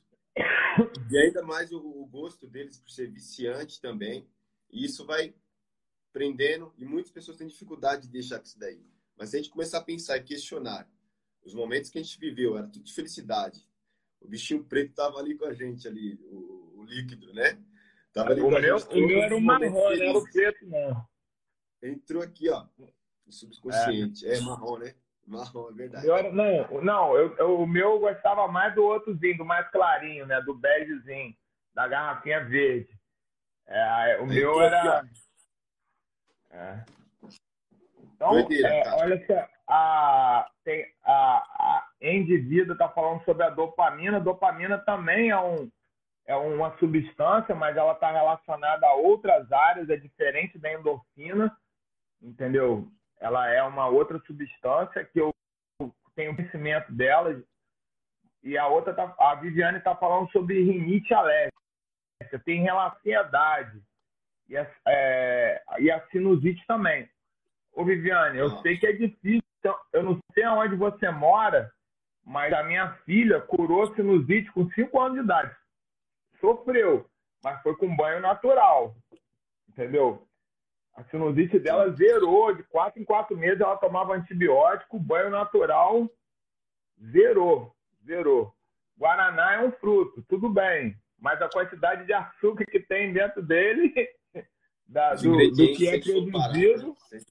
E 1.09 1.17
ainda 1.17 1.43
mais 1.43 1.71
o, 1.71 1.79
o 1.79 2.05
gosto 2.05 2.47
deles 2.47 2.77
por 2.77 2.91
ser 2.91 3.11
viciante 3.11 3.81
também. 3.81 4.27
E 4.71 4.85
isso 4.85 5.05
vai 5.05 5.33
prendendo, 6.13 6.73
e 6.77 6.85
muitas 6.85 7.11
pessoas 7.11 7.37
têm 7.37 7.47
dificuldade 7.47 8.03
de 8.03 8.09
deixar 8.09 8.41
isso 8.41 8.59
daí. 8.59 8.85
Mas 9.17 9.29
se 9.29 9.37
a 9.37 9.39
gente 9.39 9.51
começar 9.51 9.77
a 9.79 9.83
pensar 9.83 10.17
e 10.17 10.23
questionar 10.23 10.89
os 11.43 11.53
momentos 11.53 11.89
que 11.89 11.99
a 11.99 12.03
gente 12.03 12.19
viveu, 12.19 12.57
era 12.57 12.67
tudo 12.67 12.83
de 12.83 12.93
felicidade. 12.93 13.67
O 14.19 14.27
bichinho 14.27 14.63
preto 14.63 14.91
estava 14.91 15.17
ali 15.17 15.35
com 15.35 15.45
a 15.45 15.53
gente, 15.53 15.87
ali, 15.87 16.19
o, 16.23 16.79
o 16.79 16.83
líquido, 16.83 17.33
né? 17.33 17.59
Tava 18.13 18.31
ali 18.31 18.41
o, 18.41 18.49
meu, 18.49 18.77
o 18.77 19.07
meu 19.07 19.21
era 19.21 19.35
o 19.35 19.41
marrom, 19.41 19.69
não 19.69 19.91
era 19.91 20.17
o 20.17 20.31
preto, 20.31 20.67
não. 20.67 21.07
Entrou 21.81 22.21
aqui, 22.21 22.49
ó, 22.49 22.65
no 22.77 23.31
subconsciente. 23.31 24.27
É, 24.27 24.37
é 24.37 24.41
marrom, 24.41 24.77
né? 24.77 24.93
Marrom, 25.25 25.69
é 25.69 25.73
verdade. 25.73 26.09
Era, 26.09 26.31
não, 26.31 26.81
não 26.81 27.15
eu, 27.15 27.35
eu, 27.37 27.59
o 27.59 27.65
meu 27.65 27.91
eu 27.91 27.99
gostava 27.99 28.47
mais 28.47 28.75
do 28.75 28.83
outrozinho, 28.83 29.37
do 29.37 29.45
mais 29.45 29.69
clarinho, 29.71 30.27
né? 30.27 30.41
Do 30.41 30.53
begezinho, 30.53 31.35
da 31.73 31.87
garrafinha 31.87 32.43
verde. 32.43 33.00
É, 33.67 34.19
o 34.19 34.27
meu 34.27 34.61
era. 34.61 35.03
É. 36.51 36.83
Então, 38.15 38.37
é, 38.37 38.83
olha 38.95 39.25
só, 39.25 39.47
a, 39.67 40.49
tem, 40.63 40.85
a, 41.03 41.11
a 41.13 41.87
Endivida 42.01 42.73
está 42.73 42.89
falando 42.89 43.23
sobre 43.23 43.43
a 43.43 43.49
dopamina. 43.49 44.17
A 44.17 44.19
dopamina 44.21 44.77
também 44.77 45.29
é, 45.29 45.39
um, 45.39 45.71
é 46.25 46.35
uma 46.35 46.77
substância, 46.77 47.55
mas 47.55 47.77
ela 47.77 47.93
está 47.93 48.11
relacionada 48.11 48.85
a 48.85 48.93
outras 48.93 49.51
áreas, 49.51 49.89
é 49.89 49.95
diferente 49.95 50.59
da 50.59 50.71
endorfina, 50.73 51.55
entendeu? 52.21 52.87
Ela 53.19 53.49
é 53.49 53.63
uma 53.63 53.87
outra 53.87 54.19
substância 54.27 55.05
que 55.05 55.19
eu 55.19 55.33
tenho 56.15 56.35
conhecimento 56.35 56.91
dela. 56.91 57.41
E 58.43 58.57
a 58.57 58.67
outra, 58.67 58.93
tá, 58.93 59.15
a 59.19 59.35
Viviane 59.35 59.77
está 59.77 59.95
falando 59.95 60.29
sobre 60.31 60.63
rinite 60.63 61.13
alérgica 61.13 61.60
tem 62.39 62.61
relacionidade 62.61 63.81
e 64.47 64.57
a, 64.57 64.69
é, 64.87 65.63
e 65.79 65.89
a 65.89 66.05
sinusite 66.07 66.65
também. 66.67 67.09
Ô, 67.73 67.85
Viviane, 67.85 68.37
eu 68.37 68.49
sei 68.61 68.77
que 68.77 68.85
é 68.85 68.91
difícil, 68.91 69.41
então, 69.59 69.75
eu 69.93 70.03
não 70.03 70.19
sei 70.33 70.43
aonde 70.43 70.75
você 70.75 71.09
mora, 71.09 71.71
mas 72.25 72.51
a 72.53 72.63
minha 72.63 72.91
filha 73.05 73.39
curou 73.39 73.93
sinusite 73.95 74.51
com 74.51 74.69
5 74.71 74.99
anos 74.99 75.17
de 75.19 75.23
idade. 75.23 75.55
Sofreu, 76.39 77.05
mas 77.43 77.61
foi 77.61 77.75
com 77.77 77.95
banho 77.95 78.19
natural, 78.19 78.95
entendeu? 79.69 80.27
A 80.95 81.03
sinusite 81.05 81.57
dela 81.59 81.91
zerou, 81.93 82.53
de 82.53 82.63
4 82.63 83.01
em 83.01 83.05
4 83.05 83.37
meses 83.37 83.61
ela 83.61 83.77
tomava 83.77 84.15
antibiótico, 84.15 84.99
banho 84.99 85.29
natural, 85.29 86.09
zerou, 87.11 87.73
zerou. 88.05 88.53
Guaraná 88.97 89.53
é 89.53 89.59
um 89.65 89.71
fruto, 89.71 90.21
tudo 90.27 90.49
bem 90.49 90.99
mas 91.21 91.39
a 91.39 91.47
quantidade 91.47 92.05
de 92.05 92.13
açúcar 92.13 92.65
que 92.65 92.79
tem 92.79 93.13
dentro 93.13 93.43
dele, 93.43 93.93
da, 94.87 95.13
do, 95.13 95.37
do, 95.51 95.73
que 95.73 95.87
é 95.87 95.99
produzido. 96.01 96.95
Se 97.07 97.23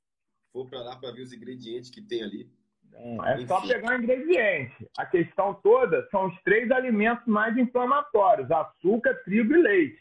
for 0.52 0.70
para 0.70 0.80
lá 0.80 0.96
para 0.96 1.10
ver 1.10 1.22
os 1.22 1.32
ingredientes 1.32 1.90
que 1.90 2.00
tem 2.00 2.22
ali. 2.22 2.48
é 2.94 3.34
Enfim. 3.34 3.46
só 3.48 3.60
pegar 3.66 3.98
o 3.98 4.02
ingrediente. 4.02 4.88
A 4.96 5.04
questão 5.04 5.54
toda 5.54 6.08
são 6.10 6.28
os 6.28 6.42
três 6.42 6.70
alimentos 6.70 7.26
mais 7.26 7.56
inflamatórios: 7.58 8.48
açúcar, 8.50 9.14
trigo 9.24 9.54
e 9.54 9.60
leite. 9.60 10.00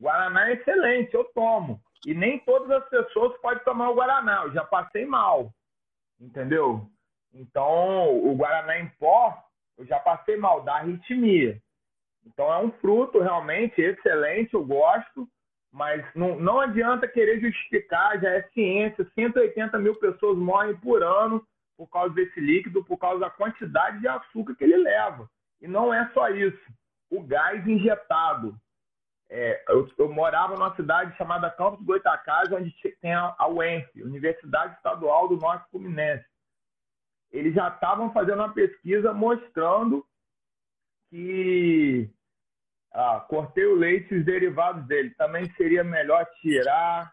Guaraná 0.00 0.48
é 0.48 0.54
excelente, 0.54 1.14
eu 1.14 1.24
tomo. 1.34 1.82
E 2.06 2.14
nem 2.14 2.38
todas 2.40 2.70
as 2.70 2.88
pessoas 2.88 3.36
podem 3.40 3.62
tomar 3.64 3.90
o 3.90 3.94
Guaraná. 3.94 4.44
Eu 4.44 4.52
já 4.52 4.64
passei 4.64 5.04
mal. 5.04 5.52
Entendeu? 6.18 6.88
Então, 7.34 8.16
o 8.24 8.34
Guaraná 8.34 8.78
em 8.78 8.88
pó, 8.98 9.36
eu 9.76 9.84
já 9.84 10.00
passei 10.00 10.36
mal, 10.36 10.62
dá 10.64 10.76
arritmia. 10.76 11.60
Então 12.28 12.52
é 12.52 12.58
um 12.58 12.70
fruto 12.72 13.20
realmente 13.20 13.80
excelente, 13.80 14.54
eu 14.54 14.64
gosto, 14.64 15.26
mas 15.72 16.04
não, 16.14 16.38
não 16.38 16.60
adianta 16.60 17.08
querer 17.08 17.40
justificar, 17.40 18.20
já 18.20 18.30
é 18.30 18.42
ciência, 18.54 19.06
180 19.14 19.78
mil 19.78 19.94
pessoas 19.96 20.36
morrem 20.36 20.76
por 20.76 21.02
ano 21.02 21.44
por 21.76 21.88
causa 21.88 22.12
desse 22.12 22.40
líquido, 22.40 22.84
por 22.84 22.98
causa 22.98 23.20
da 23.20 23.30
quantidade 23.30 24.00
de 24.00 24.08
açúcar 24.08 24.54
que 24.56 24.64
ele 24.64 24.76
leva. 24.76 25.30
E 25.60 25.68
não 25.68 25.94
é 25.94 26.10
só 26.12 26.28
isso, 26.28 26.60
o 27.08 27.22
gás 27.22 27.66
injetado. 27.66 28.54
É, 29.30 29.62
eu, 29.68 29.88
eu, 29.98 30.12
morava 30.12 30.54
numa 30.54 30.74
cidade 30.74 31.16
chamada 31.16 31.50
Campos 31.50 31.84
Goitacazes, 31.84 32.52
onde 32.52 32.74
tem 33.00 33.14
a, 33.14 33.34
a 33.38 33.46
UENF, 33.46 34.02
Universidade 34.02 34.74
Estadual 34.74 35.28
do 35.28 35.36
Norte 35.36 35.70
Fluminense. 35.70 36.24
Eles 37.30 37.54
já 37.54 37.68
estavam 37.68 38.12
fazendo 38.12 38.38
uma 38.38 38.52
pesquisa 38.52 39.12
mostrando 39.12 40.04
que 41.10 42.10
ah, 42.92 43.24
cortei 43.28 43.66
o 43.66 43.74
leite 43.74 44.14
e 44.14 44.18
os 44.18 44.24
derivados 44.24 44.86
dele. 44.86 45.14
Também 45.14 45.50
seria 45.54 45.84
melhor 45.84 46.24
tirar 46.40 47.12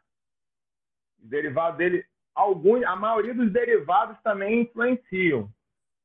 os 1.22 1.30
derivados 1.30 1.78
dele. 1.78 2.06
Alguns, 2.34 2.84
a 2.84 2.96
maioria 2.96 3.34
dos 3.34 3.52
derivados 3.52 4.18
também 4.22 4.62
influenciam. 4.62 5.50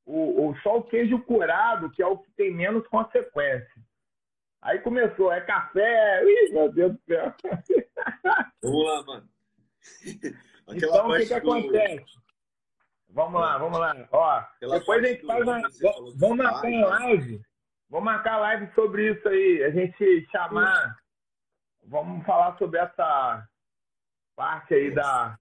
O, 0.05 0.49
o, 0.49 0.57
só 0.63 0.79
o 0.79 0.83
queijo 0.83 1.21
curado, 1.21 1.91
que 1.91 2.03
é 2.03 2.07
o 2.07 2.19
que 2.19 2.31
tem 2.33 2.53
menos 2.53 2.87
consequência. 2.89 3.81
Aí 4.63 4.79
começou, 4.81 5.33
é 5.33 5.41
café. 5.41 6.23
Ih, 6.25 6.53
meu 6.53 6.73
Deus 6.73 6.93
do 6.93 7.01
céu. 7.07 7.35
Vamos 8.63 8.85
lá, 8.87 9.03
mano. 9.05 9.29
então, 10.69 11.09
o 11.09 11.17
que, 11.17 11.27
que 11.27 11.35
acontece? 11.35 12.21
Vamos 13.13 13.41
lá, 13.41 13.59
vamos 13.59 13.79
lá. 13.79 14.09
Ó, 14.13 14.43
depois 14.61 15.03
a 15.03 15.07
gente 15.09 15.27
faz 15.27 15.43
uma. 15.43 15.61
Vamos 16.17 16.37
marcar 16.37 16.69
uma 16.69 16.87
live 16.87 17.43
Vou 17.91 18.01
marcar 18.01 18.39
live 18.39 18.73
sobre 18.73 19.11
isso 19.11 19.29
aí. 19.29 19.65
A 19.65 19.71
gente 19.71 20.29
chamar. 20.31 20.97
Vamos 21.83 22.25
falar 22.25 22.57
sobre 22.57 22.79
essa 22.79 23.45
parte 24.37 24.75
aí 24.75 24.95
da, 24.95 25.37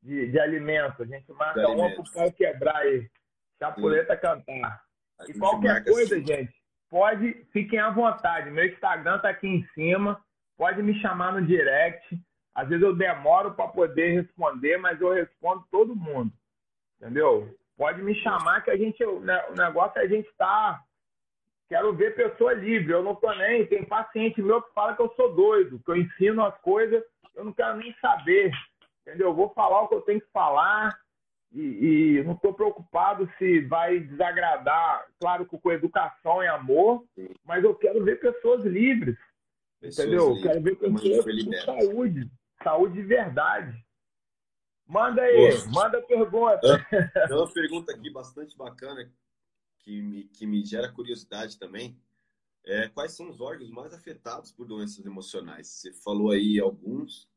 de, 0.00 0.30
de 0.30 0.38
alimento. 0.38 1.02
A 1.02 1.06
gente 1.06 1.32
marca 1.32 1.68
uma 1.68 1.90
para 1.90 2.00
o 2.00 2.12
cara 2.12 2.32
quebrar 2.32 2.76
aí. 2.76 3.10
Chapuleta 3.58 4.16
cantar. 4.16 4.84
E 5.26 5.36
qualquer 5.36 5.84
coisa, 5.84 6.16
assim. 6.16 6.26
gente, 6.26 6.54
pode, 6.88 7.44
fiquem 7.52 7.80
à 7.80 7.90
vontade. 7.90 8.50
Meu 8.50 8.66
Instagram 8.66 9.18
tá 9.18 9.30
aqui 9.30 9.48
em 9.48 9.66
cima. 9.74 10.22
Pode 10.56 10.80
me 10.80 10.94
chamar 11.00 11.32
no 11.32 11.44
direct. 11.44 12.20
Às 12.54 12.68
vezes 12.68 12.84
eu 12.84 12.94
demoro 12.94 13.54
para 13.54 13.66
poder 13.66 14.22
responder, 14.22 14.76
mas 14.76 15.00
eu 15.00 15.12
respondo 15.12 15.66
todo 15.72 15.96
mundo. 15.96 16.32
Entendeu? 17.00 17.52
Pode 17.76 18.00
me 18.00 18.14
chamar 18.22 18.62
que 18.62 18.70
a 18.70 18.76
gente, 18.76 19.02
o 19.04 19.20
negócio 19.56 19.98
é 19.98 20.04
a 20.04 20.08
gente 20.08 20.30
tá 20.36 20.80
quero 21.72 21.94
ver 21.94 22.14
pessoa 22.14 22.52
livre. 22.52 22.92
Eu 22.92 23.02
não 23.02 23.14
tô 23.14 23.32
nem, 23.32 23.66
tem 23.66 23.82
paciente 23.82 24.42
meu 24.42 24.60
que 24.60 24.74
fala 24.74 24.94
que 24.94 25.00
eu 25.00 25.10
sou 25.16 25.34
doido, 25.34 25.80
que 25.82 25.90
eu 25.90 25.96
ensino 25.96 26.44
as 26.44 26.56
coisas, 26.60 27.02
eu 27.34 27.46
não 27.46 27.52
quero 27.54 27.78
nem 27.78 27.94
saber. 27.98 28.52
Entendeu? 29.00 29.28
Eu 29.28 29.34
vou 29.34 29.48
falar 29.54 29.80
o 29.80 29.88
que 29.88 29.94
eu 29.94 30.02
tenho 30.02 30.20
que 30.20 30.30
falar 30.30 30.94
e, 31.50 32.18
e 32.18 32.24
não 32.24 32.34
estou 32.34 32.52
preocupado 32.52 33.28
se 33.38 33.62
vai 33.62 34.00
desagradar, 34.00 35.06
claro 35.18 35.46
que 35.46 35.58
com 35.58 35.72
educação 35.72 36.42
e 36.42 36.46
amor, 36.46 37.04
mas 37.42 37.64
eu 37.64 37.74
quero 37.74 38.04
ver 38.04 38.20
pessoas 38.20 38.62
livres. 38.64 39.16
Pessoas 39.80 40.06
entendeu? 40.06 40.34
Livres. 40.34 40.44
Eu 40.44 40.50
quero 40.50 40.62
ver 40.62 40.76
pessoas 40.76 41.44
com 41.44 41.52
saúde, 41.64 42.30
saúde 42.62 42.94
de 42.94 43.02
verdade. 43.02 43.82
Manda 44.86 45.22
aí, 45.22 45.56
Boa. 45.56 45.84
manda 45.84 46.02
pergunta. 46.02 46.86
Tem 46.90 47.36
uma 47.36 47.50
pergunta 47.50 47.92
aqui 47.92 48.10
bastante 48.10 48.56
bacana 48.58 49.10
que 49.82 50.00
me, 50.00 50.24
que 50.24 50.46
me 50.46 50.64
gera 50.64 50.90
curiosidade 50.90 51.58
também. 51.58 51.96
É, 52.64 52.88
quais 52.88 53.12
são 53.12 53.28
os 53.28 53.40
órgãos 53.40 53.70
mais 53.70 53.92
afetados 53.92 54.52
por 54.52 54.66
doenças 54.66 55.04
emocionais? 55.04 55.66
Você 55.66 55.92
falou 55.92 56.30
aí 56.30 56.60
alguns, 56.60 57.28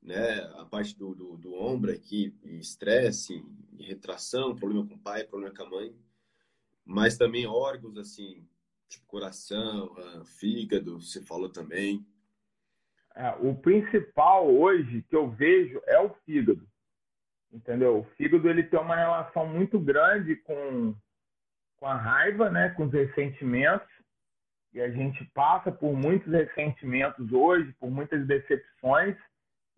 né? 0.00 0.40
A 0.56 0.64
parte 0.64 0.96
do, 0.96 1.14
do, 1.14 1.36
do 1.36 1.54
ombro 1.54 1.92
aqui, 1.92 2.34
estresse, 2.44 3.44
retração, 3.78 4.54
problema 4.54 4.86
com 4.86 4.94
o 4.94 5.00
pai, 5.00 5.24
problema 5.24 5.54
com 5.54 5.62
a 5.64 5.70
mãe, 5.70 5.96
mas 6.84 7.18
também 7.18 7.46
órgãos 7.46 7.98
assim, 7.98 8.46
tipo 8.88 9.04
coração, 9.06 9.94
ah, 9.98 10.24
fígado, 10.24 11.00
você 11.00 11.20
falou 11.22 11.48
também. 11.48 12.06
É, 13.14 13.30
o 13.40 13.54
principal 13.54 14.48
hoje 14.48 15.02
que 15.02 15.16
eu 15.16 15.28
vejo 15.28 15.82
é 15.86 15.98
o 16.00 16.14
fígado, 16.24 16.66
entendeu? 17.52 17.98
O 17.98 18.04
fígado 18.16 18.48
ele 18.48 18.62
tem 18.62 18.78
uma 18.78 18.94
relação 18.94 19.46
muito 19.46 19.80
grande 19.80 20.36
com, 20.36 20.94
com 21.78 21.86
a 21.86 21.94
raiva, 21.94 22.50
né? 22.50 22.70
Com 22.70 22.84
os 22.84 22.92
ressentimentos 22.92 23.88
e 24.74 24.80
a 24.80 24.90
gente 24.90 25.24
passa 25.34 25.72
por 25.72 25.94
muitos 25.94 26.30
ressentimentos 26.30 27.32
hoje, 27.32 27.74
por 27.80 27.90
muitas 27.90 28.26
decepções 28.26 29.16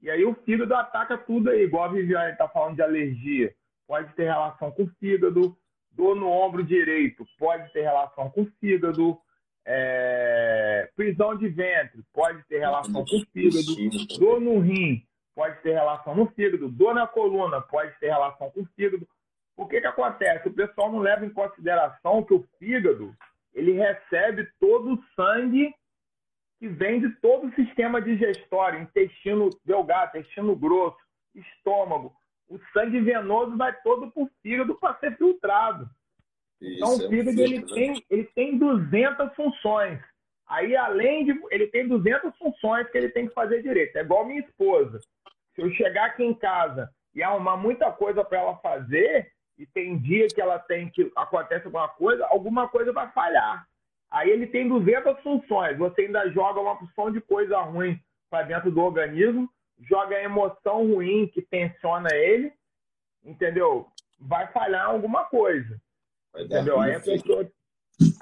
e 0.02 0.10
aí 0.10 0.24
o 0.24 0.34
fígado 0.34 0.74
ataca 0.74 1.18
tudo 1.18 1.50
aí, 1.50 1.62
igual 1.62 1.84
a 1.84 1.88
Viviane 1.88 2.32
está 2.32 2.48
falando 2.48 2.76
de 2.76 2.82
alergia. 2.82 3.54
Pode 3.86 4.12
ter 4.14 4.24
relação 4.24 4.70
com 4.70 4.84
o 4.84 4.90
fígado, 4.98 5.56
dor 5.90 6.16
no 6.16 6.28
ombro 6.28 6.62
direito 6.62 7.26
pode 7.38 7.70
ter 7.72 7.82
relação 7.82 8.30
com 8.30 8.42
o 8.42 8.50
fígado, 8.60 9.18
é... 9.66 10.88
prisão 10.96 11.36
de 11.36 11.48
ventre 11.48 12.02
pode 12.12 12.42
ter 12.44 12.60
relação 12.60 13.04
com 13.04 13.16
o 13.16 13.26
fígado, 13.26 14.18
dor 14.18 14.40
no 14.40 14.60
rim 14.60 15.04
pode 15.34 15.60
ter 15.62 15.72
relação 15.72 16.14
no 16.14 16.26
fígado, 16.30 16.68
dor 16.68 16.94
na 16.94 17.06
coluna 17.06 17.60
pode 17.60 17.92
ter 17.98 18.08
relação 18.08 18.50
com 18.50 18.62
o 18.62 18.68
fígado. 18.76 19.06
O 19.60 19.66
que, 19.66 19.78
que 19.78 19.86
acontece? 19.86 20.48
O 20.48 20.54
pessoal 20.54 20.90
não 20.90 21.00
leva 21.00 21.26
em 21.26 21.28
consideração 21.28 22.24
que 22.24 22.32
o 22.32 22.48
fígado 22.58 23.14
ele 23.52 23.72
recebe 23.72 24.48
todo 24.58 24.94
o 24.94 25.04
sangue 25.14 25.74
que 26.58 26.66
vem 26.66 26.98
de 26.98 27.10
todo 27.20 27.46
o 27.46 27.54
sistema 27.54 28.00
digestório, 28.00 28.80
intestino 28.80 29.50
delgado, 29.62 30.16
intestino 30.16 30.56
grosso, 30.56 30.96
estômago. 31.34 32.10
O 32.48 32.58
sangue 32.72 33.02
venoso 33.02 33.54
vai 33.58 33.78
todo 33.82 34.10
para 34.10 34.22
o 34.22 34.30
fígado 34.42 34.74
para 34.76 34.98
ser 34.98 35.18
filtrado. 35.18 35.90
Isso, 36.58 36.76
então, 36.76 36.94
o 36.94 37.10
fígado 37.10 37.38
é 37.38 37.42
um 37.42 37.44
ele, 37.44 37.58
né? 37.58 37.66
tem, 37.74 38.04
ele 38.08 38.24
tem 38.34 38.56
200 38.56 39.34
funções. 39.34 40.00
Aí, 40.48 40.74
além 40.74 41.26
de. 41.26 41.38
Ele 41.50 41.66
tem 41.66 41.86
200 41.86 42.34
funções 42.38 42.88
que 42.88 42.96
ele 42.96 43.10
tem 43.10 43.28
que 43.28 43.34
fazer 43.34 43.62
direito. 43.62 43.94
É 43.96 44.00
igual 44.00 44.24
minha 44.24 44.40
esposa. 44.40 44.98
Se 45.54 45.60
eu 45.60 45.70
chegar 45.72 46.06
aqui 46.06 46.24
em 46.24 46.32
casa 46.32 46.90
e 47.14 47.22
arrumar 47.22 47.58
muita 47.58 47.92
coisa 47.92 48.24
para 48.24 48.38
ela 48.38 48.56
fazer, 48.56 49.30
e 49.60 49.66
tem 49.66 49.98
dia 49.98 50.26
que 50.26 50.40
ela 50.40 50.58
tem 50.58 50.88
que. 50.88 51.12
acontece 51.14 51.66
alguma 51.66 51.86
coisa, 51.86 52.26
alguma 52.28 52.66
coisa 52.66 52.94
vai 52.94 53.12
falhar. 53.12 53.68
Aí 54.10 54.30
ele 54.30 54.46
tem 54.46 54.66
200 54.66 55.22
funções. 55.22 55.76
Você 55.76 56.02
ainda 56.02 56.30
joga 56.30 56.60
uma 56.60 56.78
porção 56.78 57.12
de 57.12 57.20
coisa 57.20 57.60
ruim 57.60 58.00
para 58.30 58.44
dentro 58.44 58.70
do 58.70 58.80
organismo, 58.80 59.46
joga 59.78 60.16
a 60.16 60.22
emoção 60.22 60.90
ruim 60.90 61.26
que 61.26 61.42
tensiona 61.42 62.08
ele, 62.14 62.50
entendeu? 63.22 63.86
Vai 64.18 64.50
falhar 64.50 64.86
alguma 64.86 65.24
coisa. 65.26 65.78
entendeu? 66.34 66.80
Aí, 66.80 66.98
pessoa, 66.98 67.46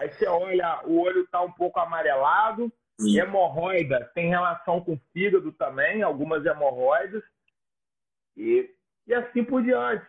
aí 0.00 0.08
você 0.10 0.26
olha, 0.26 0.82
o 0.86 0.98
olho 0.98 1.22
está 1.22 1.40
um 1.40 1.52
pouco 1.52 1.78
amarelado, 1.78 2.72
Sim. 3.00 3.20
hemorroida 3.20 4.10
tem 4.12 4.28
relação 4.28 4.80
com 4.80 4.94
o 4.94 5.00
fígado 5.12 5.52
também, 5.52 6.02
algumas 6.02 6.44
hemorroidas, 6.44 7.22
e, 8.36 8.68
e 9.06 9.14
assim 9.14 9.44
por 9.44 9.62
diante, 9.62 10.04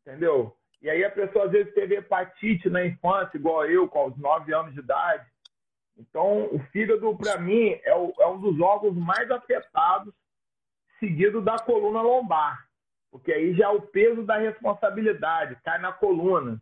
entendeu? 0.00 0.56
E 0.82 0.88
aí 0.88 1.04
a 1.04 1.10
pessoa 1.10 1.44
às 1.46 1.50
vezes 1.50 1.74
teve 1.74 1.96
hepatite 1.96 2.70
na 2.70 2.84
infância, 2.84 3.36
igual 3.36 3.66
eu, 3.66 3.86
com 3.88 4.06
os 4.08 4.16
9 4.16 4.52
anos 4.54 4.72
de 4.72 4.80
idade. 4.80 5.26
Então, 5.96 6.46
o 6.46 6.58
fígado, 6.72 7.14
para 7.18 7.38
mim, 7.38 7.78
é, 7.84 7.94
o, 7.94 8.14
é, 8.18 8.26
um 8.26 8.40
dos 8.40 8.58
órgãos 8.60 8.96
mais 8.96 9.30
afetados, 9.30 10.14
seguido 10.98 11.42
da 11.42 11.58
coluna 11.58 12.00
lombar. 12.00 12.66
Porque 13.10 13.32
aí 13.32 13.54
já 13.54 13.66
é 13.66 13.68
o 13.68 13.82
peso 13.82 14.22
da 14.22 14.38
responsabilidade, 14.38 15.60
cai 15.62 15.78
na 15.78 15.92
coluna. 15.92 16.60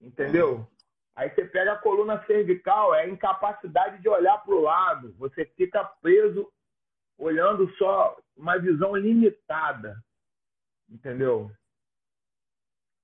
Entendeu? 0.00 0.68
Aí 1.16 1.28
você 1.30 1.44
pega 1.44 1.72
a 1.72 1.78
coluna 1.78 2.24
cervical, 2.26 2.94
é 2.94 3.02
a 3.02 3.08
incapacidade 3.08 4.00
de 4.00 4.08
olhar 4.08 4.38
para 4.38 4.54
o 4.54 4.60
lado. 4.60 5.12
Você 5.18 5.44
fica 5.44 5.82
preso 6.00 6.48
olhando 7.18 7.68
só 7.76 8.16
uma 8.36 8.56
visão 8.56 8.94
limitada. 8.94 9.96
Entendeu? 10.88 11.50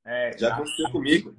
É, 0.04 0.36
Já 0.36 0.54
aconteceu 0.54 0.90
comigo. 0.90 1.34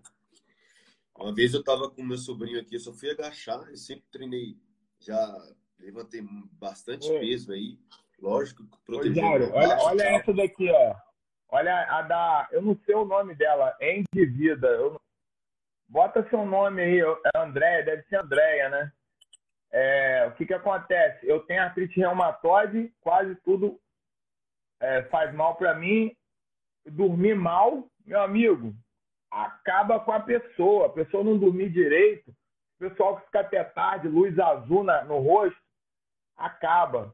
Uma 1.18 1.34
vez 1.34 1.54
eu 1.54 1.62
estava 1.62 1.90
com 1.90 2.04
meu 2.04 2.18
sobrinho 2.18 2.60
aqui, 2.60 2.76
eu 2.76 2.80
só 2.80 2.92
fui 2.92 3.10
agachar, 3.10 3.70
eu 3.70 3.78
sempre 3.78 4.04
treinei, 4.12 4.58
já 5.00 5.18
levantei 5.80 6.22
bastante 6.54 7.10
Oi. 7.10 7.20
peso 7.20 7.54
aí, 7.54 7.80
lógico, 8.20 8.66
protegendo. 8.86 9.54
olha, 9.54 9.78
olha 9.78 10.04
essa 10.04 10.34
daqui, 10.34 10.70
ó. 10.70 10.96
Olha 11.50 11.86
a 11.90 12.02
da, 12.02 12.50
eu 12.52 12.62
não 12.62 12.78
sei 12.86 12.96
o 12.96 13.06
nome 13.06 13.34
dela, 13.36 13.76
é 13.80 13.98
Endivida. 14.00 14.68
Eu, 14.68 15.00
bota 15.88 16.28
seu 16.30 16.46
nome 16.46 16.82
aí, 16.82 17.00
é 17.00 17.38
Andréia, 17.40 17.86
deve 17.86 18.04
ser 18.04 18.18
Andréia, 18.18 18.70
né? 18.70 18.92
É, 19.72 20.28
o 20.28 20.32
que 20.36 20.46
que 20.46 20.54
acontece? 20.54 21.26
Eu 21.26 21.42
tenho 21.42 21.62
artrite 21.62 22.00
reumatoide, 22.00 22.94
quase 23.00 23.36
tudo 23.36 23.80
é, 24.80 25.04
faz 25.04 25.34
mal 25.34 25.56
para 25.56 25.76
mim. 25.76 26.16
Dormir 26.86 27.36
mal, 27.36 27.90
meu 28.06 28.22
amigo, 28.22 28.74
acaba 29.32 30.00
com 30.00 30.12
a 30.12 30.20
pessoa. 30.20 30.88
A 30.88 30.90
pessoa 30.90 31.24
não 31.24 31.38
dormir 31.38 31.70
direito, 31.70 32.30
o 32.30 32.90
pessoal 32.90 33.18
que 33.18 33.26
fica 33.26 33.40
até 33.42 33.64
tarde, 33.64 34.08
luz 34.08 34.38
azul 34.40 34.84
na, 34.84 35.04
no 35.04 35.20
rosto, 35.20 35.60
acaba. 36.38 37.14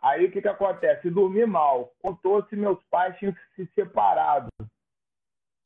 Aí 0.00 0.26
o 0.26 0.30
que, 0.30 0.40
que 0.40 0.48
acontece? 0.48 1.10
Dormir 1.10 1.46
mal. 1.46 1.92
Contou 2.00 2.44
se 2.46 2.54
meus 2.54 2.82
pais 2.84 3.18
tinham 3.18 3.34
se 3.56 3.66
separado. 3.74 4.48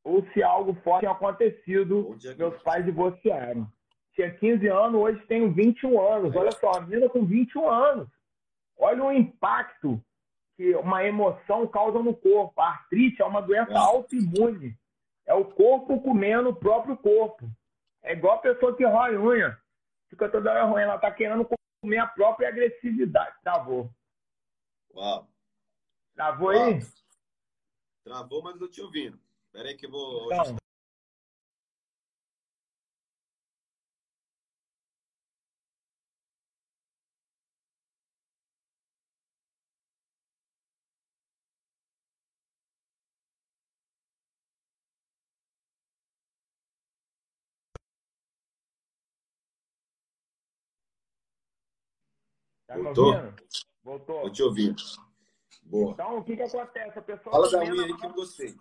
Ou 0.05 0.27
se 0.33 0.43
algo 0.43 0.75
forte 0.83 1.01
tinha 1.01 1.13
acontecido, 1.13 2.17
meus 2.37 2.61
pais 2.63 2.85
divorciaram. 2.85 3.71
Tinha 4.15 4.35
15 4.35 4.67
anos, 4.69 5.01
hoje 5.01 5.27
tenho 5.27 5.53
21 5.53 6.01
anos. 6.01 6.35
Olha 6.35 6.51
só, 6.53 6.73
a 6.73 6.81
menina 6.81 7.09
com 7.09 7.25
21 7.25 7.69
anos. 7.69 8.09
Olha 8.77 9.05
o 9.05 9.13
impacto 9.13 10.03
que 10.63 10.77
uma 10.77 11.05
emoção 11.05 11.67
causa 11.67 11.99
no 11.99 12.15
corpo. 12.15 12.61
A 12.61 12.69
artrite 12.69 13.21
é 13.21 13.25
uma 13.25 13.43
doença 13.43 13.73
é. 13.73 13.77
autoimune. 13.77 14.79
É 15.27 15.35
o 15.35 15.45
corpo 15.45 16.01
comendo 16.01 16.51
o 16.51 16.55
próprio 16.57 16.97
corpo. 16.97 17.51
É 18.01 18.13
igual 18.13 18.37
a 18.37 18.43
pessoa 18.43 18.77
que 18.77 18.85
rói 18.85 19.17
unha. 19.17 19.59
Fica 20.09 20.29
toda 20.29 20.51
hora 20.51 20.65
ruim, 20.65 20.83
ela 20.83 20.97
está 20.97 21.11
querendo 21.11 21.49
comer 21.81 21.99
a 21.99 22.07
própria 22.07 22.49
agressividade. 22.49 23.35
Travou. 23.43 23.91
Uau. 24.95 25.29
Travou 26.15 26.53
Uau. 26.53 26.65
aí? 26.65 26.81
Travou, 28.05 28.43
mas 28.43 28.61
eu 28.61 28.71
te 28.71 28.81
ouvindo. 28.81 29.19
Espera 29.47 29.77
que 29.77 29.87
eu 29.87 29.91
vou. 29.91 30.33
Então, 30.33 30.57
Tá 52.73 52.79
Voltou? 52.79 53.15
Voltou. 53.85 54.23
Tô 54.23 54.31
te 54.31 54.43
ouvindo. 54.43 54.83
Boa. 55.65 55.93
Então, 55.93 56.19
o 56.19 56.25
que 56.25 56.37
que 56.37 56.43
acontece? 56.43 56.99
A 56.99 57.03
pessoa 57.03 57.33
Fala 57.33 57.51
da 57.51 57.59
unha 57.61 57.85
aí 57.85 57.97
que 57.97 58.07
eu 58.07 58.13
gostei. 58.13 58.55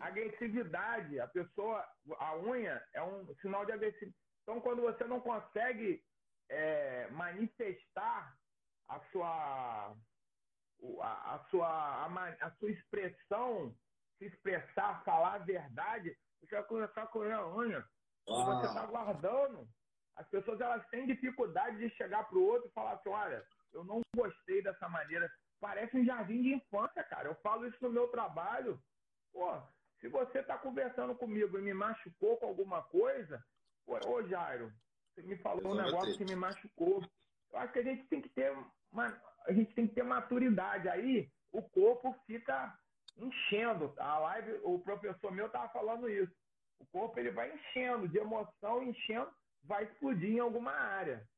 agressividade. 0.00 1.18
A 1.18 1.26
pessoa, 1.28 1.84
a 2.18 2.36
unha 2.36 2.82
é 2.94 3.02
um 3.02 3.34
sinal 3.40 3.64
de 3.64 3.72
agressividade. 3.72 4.16
Então, 4.42 4.60
quando 4.60 4.82
você 4.82 5.04
não 5.04 5.20
consegue 5.20 6.02
é, 6.48 7.08
manifestar 7.10 8.34
a 8.88 9.00
sua, 9.12 9.94
a, 11.00 11.34
a 11.34 11.44
sua, 11.50 11.68
a, 11.68 12.46
a, 12.46 12.50
sua 12.52 12.70
expressão, 12.70 13.74
se 14.18 14.26
expressar, 14.26 15.02
falar 15.04 15.34
a 15.34 15.38
verdade, 15.38 16.16
você 16.40 16.54
vai 16.54 16.64
começar 16.64 17.02
a 17.02 17.06
correr 17.06 17.32
a 17.32 17.46
unha. 17.46 17.84
Ah. 18.28 18.44
Você 18.44 18.66
está 18.66 18.86
guardando. 18.86 19.68
As 20.18 20.28
pessoas 20.28 20.60
elas 20.60 20.84
têm 20.88 21.06
dificuldade 21.06 21.78
de 21.78 21.88
chegar 21.94 22.24
para 22.24 22.36
o 22.36 22.44
outro 22.44 22.68
e 22.68 22.72
falar 22.72 22.92
assim: 22.94 23.08
olha, 23.08 23.44
eu 23.72 23.84
não 23.84 24.00
gostei 24.14 24.60
dessa 24.62 24.88
maneira. 24.88 25.30
Parece 25.60 25.96
um 25.96 26.04
jardim 26.04 26.42
de 26.42 26.54
infância, 26.54 27.02
cara. 27.04 27.28
Eu 27.28 27.34
falo 27.36 27.66
isso 27.66 27.78
no 27.80 27.90
meu 27.90 28.08
trabalho. 28.08 28.80
Pô, 29.32 29.60
se 30.00 30.08
você 30.08 30.40
está 30.40 30.58
conversando 30.58 31.14
comigo 31.14 31.58
e 31.58 31.62
me 31.62 31.72
machucou 31.72 32.36
com 32.36 32.46
alguma 32.46 32.82
coisa, 32.82 33.42
pô, 33.86 33.98
ô 34.08 34.22
Jairo, 34.26 34.72
você 35.14 35.22
me 35.22 35.36
falou 35.38 35.72
um 35.72 35.76
negócio 35.76 36.16
que 36.16 36.24
me 36.24 36.36
machucou. 36.36 37.02
Eu 37.52 37.58
acho 37.60 37.72
que 37.72 37.78
a 37.78 37.84
gente 37.84 38.06
tem 38.08 38.20
que 38.20 38.28
ter 38.30 38.52
uma, 38.92 39.06
a 39.46 39.52
gente 39.52 39.72
tem 39.74 39.86
que 39.86 39.94
ter 39.94 40.02
maturidade. 40.02 40.88
Aí 40.88 41.30
o 41.52 41.62
corpo 41.62 42.12
fica 42.26 42.76
enchendo. 43.16 43.94
A 43.98 44.18
live, 44.18 44.60
o 44.64 44.80
professor 44.80 45.30
meu 45.30 45.46
estava 45.46 45.68
falando 45.68 46.08
isso. 46.08 46.32
O 46.80 46.86
corpo 46.86 47.18
ele 47.18 47.30
vai 47.30 47.52
enchendo 47.52 48.08
de 48.08 48.18
emoção, 48.18 48.82
enchendo, 48.82 49.30
vai 49.68 49.84
explodir 49.84 50.30
em 50.30 50.38
alguma 50.40 50.72
área. 50.72 51.28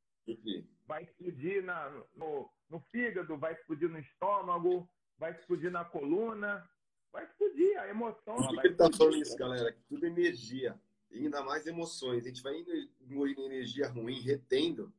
Vai 0.87 1.03
explodir 1.03 1.65
na, 1.65 1.91
no, 2.15 2.49
no 2.71 2.81
fígado, 2.93 3.37
vai 3.37 3.53
explodir 3.53 3.89
no 3.89 3.99
estômago, 3.99 4.89
vai 5.19 5.33
explodir 5.33 5.71
na 5.71 5.85
coluna, 5.85 6.69
vai 7.13 7.25
explodir 7.25 7.79
a 7.81 7.89
emoção. 7.89 8.37
Por 8.37 8.61
que 8.61 8.69
ele 8.69 8.77
tá 8.77 8.89
falando 8.97 9.17
isso, 9.17 9.37
galera? 9.37 9.73
Que 9.73 9.83
tudo 9.83 10.07
é 10.07 10.09
energia. 10.09 10.81
E 11.11 11.25
ainda 11.25 11.43
mais 11.43 11.67
emoções. 11.67 12.25
A 12.25 12.29
gente 12.29 12.43
vai 12.43 12.57
indo 12.57 12.73
engolindo 13.01 13.43
energia 13.43 13.89
ruim, 13.89 14.21
retendo, 14.21 14.93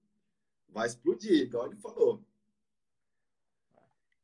vai 0.68 0.88
explodir, 0.88 1.44
igual 1.44 1.68
ele 1.68 1.78
falou. 1.78 2.22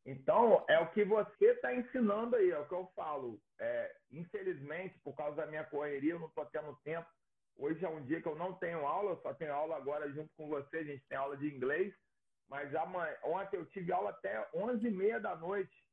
Então, 0.06 0.66
é 0.70 0.80
o 0.80 0.92
que 0.92 1.04
você 1.04 1.52
está 1.52 1.74
ensinando 1.74 2.36
aí, 2.36 2.52
é 2.52 2.60
o 2.60 2.68
que 2.68 2.74
eu 2.74 2.90
falo. 2.96 3.42
É, 3.60 3.96
infelizmente, 4.12 5.00
por 5.00 5.14
causa 5.16 5.38
da 5.38 5.46
minha 5.46 5.66
correria, 5.66 6.14
eu 6.14 6.20
não 6.20 6.28
estou 6.28 6.46
tendo 6.46 6.76
tempo. 6.84 7.08
Hoje 7.58 7.84
é 7.84 7.90
um 7.90 8.04
dia 8.04 8.22
que 8.22 8.28
eu 8.28 8.36
não 8.36 8.54
tenho 8.54 8.86
aula, 8.86 9.20
só 9.22 9.34
tenho 9.34 9.54
aula 9.54 9.76
agora 9.76 10.12
junto 10.12 10.32
com 10.36 10.48
você, 10.48 10.78
a 10.78 10.84
gente 10.84 11.04
tem 11.08 11.18
aula 11.18 11.36
de 11.36 11.48
inglês. 11.48 11.94
Mas 12.48 12.74
amanhã, 12.76 13.14
ontem 13.24 13.58
eu 13.58 13.66
tive 13.66 13.92
aula 13.92 14.12
até 14.12 14.50
11h30 14.54 15.20
da 15.20 15.36
noite. 15.36 15.86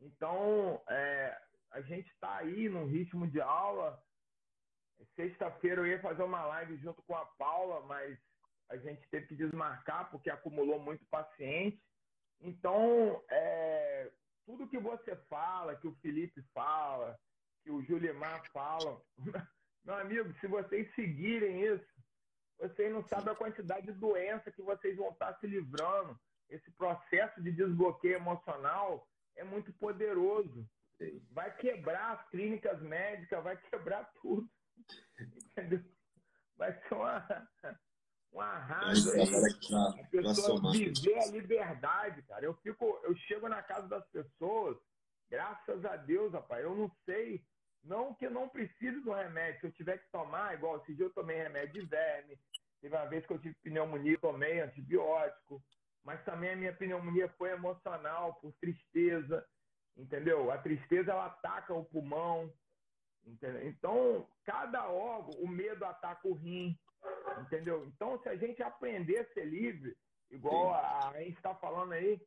Então, 0.00 0.80
é, 0.88 1.36
a 1.72 1.80
gente 1.82 2.08
está 2.12 2.36
aí 2.36 2.68
num 2.68 2.86
ritmo 2.86 3.26
de 3.26 3.40
aula. 3.40 4.00
Sexta-feira 5.16 5.80
eu 5.80 5.86
ia 5.86 6.00
fazer 6.00 6.22
uma 6.22 6.44
live 6.46 6.76
junto 6.78 7.02
com 7.02 7.14
a 7.14 7.26
Paula, 7.26 7.84
mas 7.86 8.18
a 8.68 8.76
gente 8.76 9.06
teve 9.10 9.26
que 9.26 9.36
desmarcar 9.36 10.10
porque 10.10 10.30
acumulou 10.30 10.78
muito 10.80 11.04
paciente. 11.06 11.82
Então, 12.40 13.22
é, 13.28 14.10
tudo 14.46 14.68
que 14.68 14.78
você 14.78 15.16
fala, 15.28 15.76
que 15.76 15.86
o 15.86 15.94
Felipe 15.96 16.42
fala, 16.54 17.18
que 17.62 17.70
o 17.70 17.82
Julimar 17.82 18.42
fala, 18.50 19.00
meu 19.84 19.94
amigo, 19.94 20.32
se 20.40 20.46
vocês 20.46 20.92
seguirem 20.94 21.64
isso, 21.64 21.86
vocês 22.58 22.92
não 22.92 23.06
sabem 23.06 23.32
a 23.32 23.36
quantidade 23.36 23.86
de 23.86 23.92
doença 23.92 24.50
que 24.50 24.62
vocês 24.62 24.96
vão 24.96 25.10
estar 25.10 25.38
se 25.38 25.46
livrando. 25.46 26.18
Esse 26.48 26.70
processo 26.72 27.42
de 27.42 27.52
desbloqueio 27.52 28.16
emocional 28.16 29.06
é 29.36 29.44
muito 29.44 29.72
poderoso. 29.74 30.68
Vai 31.30 31.54
quebrar 31.56 32.12
as 32.12 32.28
clínicas 32.28 32.82
médicas, 32.82 33.44
vai 33.44 33.56
quebrar 33.56 34.10
tudo. 34.20 34.48
Entendeu? 35.52 35.84
Vai 36.56 36.72
ser 36.72 36.94
uma, 36.94 37.48
um 38.32 38.40
arraso 38.40 39.12
aí. 39.12 39.20
A 39.20 40.04
pessoa 40.10 40.72
viver 40.72 41.18
a 41.18 41.26
liberdade, 41.26 42.22
cara. 42.22 42.44
Eu 42.44 42.54
fico, 42.54 43.00
eu 43.04 43.14
chego 43.16 43.48
na 43.48 43.62
casa 43.62 43.86
das 43.86 44.06
pessoas, 44.08 44.76
graças 45.30 45.84
a 45.84 45.96
Deus, 45.96 46.32
rapaz, 46.32 46.64
eu 46.64 46.74
não 46.74 46.90
sei, 47.04 47.44
não 47.84 48.14
que 48.14 48.26
eu 48.26 48.30
não 48.30 48.48
precise 48.48 49.00
do 49.00 49.12
remédio, 49.12 49.60
se 49.60 49.66
eu 49.66 49.72
tiver 49.72 49.98
que 49.98 50.10
tomar, 50.10 50.54
igual 50.54 50.78
esse 50.78 50.94
dia 50.94 51.06
eu 51.06 51.14
tomei 51.14 51.36
remédio 51.36 51.80
de 51.80 51.88
verme, 51.88 52.38
teve 52.80 52.94
uma 52.94 53.06
vez 53.06 53.24
que 53.26 53.32
eu 53.32 53.38
tive 53.38 53.54
pneumonia, 53.62 54.18
tomei 54.18 54.60
antibiótico, 54.60 55.62
mas 56.04 56.22
também 56.24 56.52
a 56.52 56.56
minha 56.56 56.72
pneumonia 56.72 57.28
foi 57.36 57.50
emocional, 57.50 58.34
por 58.34 58.52
tristeza, 58.60 59.46
entendeu? 59.96 60.50
A 60.50 60.58
tristeza, 60.58 61.12
ela 61.12 61.26
ataca 61.26 61.74
o 61.74 61.84
pulmão, 61.84 62.52
entendeu? 63.26 63.68
Então, 63.68 64.28
cada 64.44 64.88
órgão, 64.88 65.38
o 65.40 65.48
medo 65.48 65.84
ataca 65.84 66.26
o 66.26 66.34
rim, 66.34 66.78
Entendeu? 67.40 67.86
Então, 67.86 68.20
se 68.22 68.28
a 68.28 68.36
gente 68.36 68.62
aprender 68.62 69.20
a 69.20 69.32
ser 69.32 69.44
livre, 69.44 69.96
igual 70.30 70.74
a, 70.74 71.10
a 71.10 71.22
gente 71.22 71.36
está 71.36 71.54
falando 71.54 71.92
aí, 71.92 72.20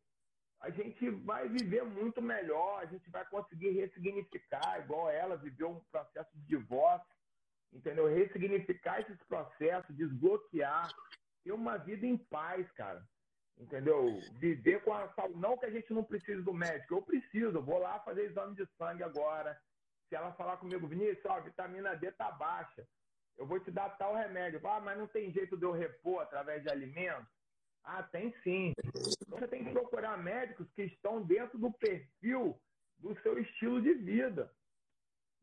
a 0.62 0.70
gente 0.70 1.10
vai 1.10 1.48
viver 1.50 1.84
muito 1.84 2.22
melhor, 2.22 2.80
a 2.82 2.86
gente 2.86 3.10
vai 3.10 3.26
conseguir 3.26 3.72
ressignificar, 3.72 4.80
igual 4.80 5.10
ela 5.10 5.36
viveu 5.36 5.70
um 5.72 5.80
processo 5.92 6.30
de 6.36 6.46
divórcio, 6.46 7.16
entendeu? 7.74 8.08
Ressignificar 8.08 9.02
esses 9.02 9.22
processos, 9.24 9.96
desbloquear, 9.96 10.90
ter 11.44 11.52
uma 11.52 11.78
vida 11.78 12.06
em 12.06 12.18
paz, 12.18 12.70
cara. 12.72 13.04
Entendeu? 13.58 14.20
Viver 14.40 14.82
com 14.84 14.94
a 14.94 15.08
saúde. 15.14 15.38
Não 15.38 15.58
que 15.58 15.66
a 15.66 15.70
gente 15.70 15.94
não 15.94 16.04
precise 16.04 16.42
do 16.42 16.54
médico, 16.54 16.96
eu 16.96 17.02
preciso, 17.02 17.58
eu 17.58 17.64
vou 17.64 17.80
lá 17.80 18.00
fazer 18.00 18.26
exame 18.26 18.56
de 18.56 18.66
sangue 18.78 19.04
agora. 19.04 19.60
Se 20.08 20.16
ela 20.16 20.34
falar 20.34 20.58
comigo, 20.58 20.88
Vinícius, 20.88 21.26
ó, 21.26 21.34
a 21.34 21.40
vitamina 21.42 21.96
D 21.96 22.12
tá 22.12 22.32
baixa 22.32 22.88
eu 23.42 23.48
vou 23.48 23.60
te 23.60 23.72
dar 23.72 23.90
tal 23.98 24.16
remédio. 24.16 24.62
Ah, 24.68 24.80
mas 24.80 24.98
não 24.98 25.08
tem 25.08 25.32
jeito 25.32 25.58
de 25.58 25.64
eu 25.64 25.72
repor 25.72 26.22
através 26.22 26.62
de 26.62 26.70
alimentos? 26.70 27.41
Ah, 27.84 28.04
tem 28.04 28.34
sim. 28.44 28.74
Você 29.28 29.48
tem 29.48 29.66
que 29.66 29.72
procurar 29.72 30.18
médicos 30.18 30.72
que 30.74 30.84
estão 30.84 31.24
dentro 31.24 31.58
do 31.58 31.72
perfil 31.72 32.60
do 33.00 33.20
seu 33.22 33.40
estilo 33.40 33.82
de 33.82 33.94
vida. 33.96 34.52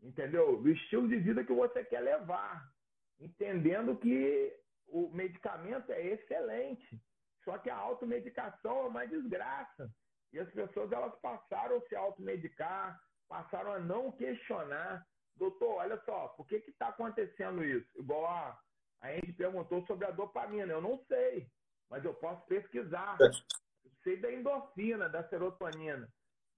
Entendeu? 0.01 0.61
Do 0.63 0.71
estilo 0.71 1.09
de 1.09 1.17
vida 1.17 1.45
que 1.45 1.53
você 1.53 1.85
quer 1.85 2.01
levar. 2.01 2.73
Entendendo 3.19 3.97
que 3.97 4.57
o 4.87 5.09
medicamento 5.11 5.91
é 5.91 6.07
excelente. 6.07 7.01
Só 7.45 7.59
que 7.59 7.69
a 7.69 7.77
automedicação 7.77 8.79
é 8.79 8.89
uma 8.89 9.07
desgraça. 9.07 9.93
E 10.33 10.39
as 10.39 10.51
pessoas 10.53 10.93
elas 10.93 11.15
passaram 11.21 11.79
a 11.79 11.81
se 11.89 11.97
automedicar, 11.97 13.01
passaram 13.29 13.73
a 13.73 13.79
não 13.81 14.13
questionar 14.13 15.05
doutor, 15.39 15.77
olha 15.77 15.99
só, 16.05 16.29
por 16.29 16.47
que 16.47 16.57
está 16.57 16.89
acontecendo 16.89 17.65
isso? 17.65 17.89
Igual 17.99 18.27
a, 18.27 18.61
a 19.01 19.13
gente 19.15 19.33
perguntou 19.33 19.87
sobre 19.87 20.05
a 20.07 20.11
dopamina, 20.11 20.73
eu 20.73 20.83
não 20.83 20.99
sei, 21.07 21.49
mas 21.91 22.05
eu 22.05 22.15
posso 22.15 22.45
pesquisar. 22.47 23.17
Eu 23.21 23.91
sei 24.03 24.17
da 24.21 24.33
endorfina, 24.33 25.09
da 25.09 25.27
serotonina. 25.29 26.09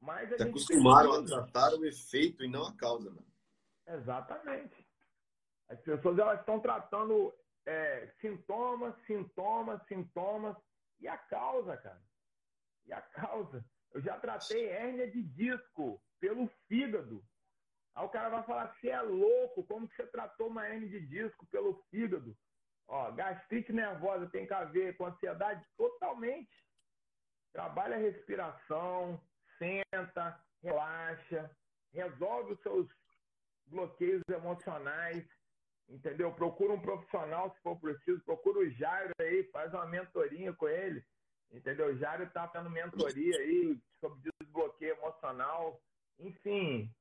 Mas 0.01 0.33
a 0.33 0.37
Se 0.37 0.45
gente 0.45 0.51
acostumaram 0.51 1.11
precisa... 1.11 1.37
a 1.37 1.43
tratar 1.43 1.75
o 1.75 1.85
efeito 1.85 2.45
e 2.45 2.49
não 2.49 2.67
a 2.67 2.77
causa, 2.77 3.11
mano. 3.11 3.27
Exatamente. 3.87 4.87
As 5.69 5.81
pessoas 5.81 6.19
elas 6.19 6.41
estão 6.41 6.59
tratando 6.59 7.35
é, 7.67 8.13
sintomas, 8.21 8.95
sintomas, 9.07 9.81
sintomas 9.87 10.57
e 10.99 11.07
a 11.07 11.17
causa, 11.17 11.77
cara. 11.77 12.03
E 12.87 12.93
a 12.93 13.01
causa. 13.01 13.65
Eu 13.93 14.01
já 14.01 14.19
tratei 14.19 14.69
hérnia 14.69 15.11
de 15.11 15.23
disco 15.23 16.03
pelo 16.19 16.49
fígado. 16.67 17.25
Aí 17.95 18.05
o 18.05 18.09
cara 18.09 18.29
vai 18.29 18.43
falar, 18.45 18.75
você 18.75 18.89
é 18.89 19.01
louco, 19.01 19.65
como 19.65 19.89
que 19.89 19.97
você 19.97 20.07
tratou 20.07 20.49
uma 20.49 20.69
hernia 20.69 20.89
de 20.89 21.07
disco 21.07 21.47
pelo 21.47 21.75
fígado? 21.91 22.37
Ó, 22.91 23.13
gastrite 23.13 23.73
nervosa 23.73 24.29
tem 24.31 24.45
que 24.49 24.65
ver 24.73 24.97
com 24.97 25.07
ansiedade 25.07 25.65
totalmente. 25.77 26.51
Trabalha 27.53 27.95
a 27.95 28.01
respiração, 28.01 29.21
senta, 29.59 30.45
relaxa, 30.61 31.49
resolve 31.93 32.55
os 32.55 32.61
seus 32.63 32.89
bloqueios 33.67 34.23
emocionais, 34.29 35.25
entendeu? 35.89 36.35
Procura 36.35 36.73
um 36.73 36.81
profissional 36.81 37.55
se 37.55 37.61
for 37.63 37.79
preciso, 37.79 38.21
procura 38.25 38.59
o 38.59 38.71
Jairo 38.71 39.13
aí, 39.21 39.45
faz 39.53 39.73
uma 39.73 39.87
mentoria 39.87 40.53
com 40.53 40.69
ele, 40.69 41.05
entendeu? 41.53 41.89
O 41.89 41.97
Jairo 41.97 42.29
tá 42.31 42.49
tendo 42.49 42.69
mentoria 42.71 43.37
aí 43.37 43.81
sobre 44.01 44.21
desbloqueio 44.41 44.97
emocional, 44.97 45.81
enfim, 46.19 46.93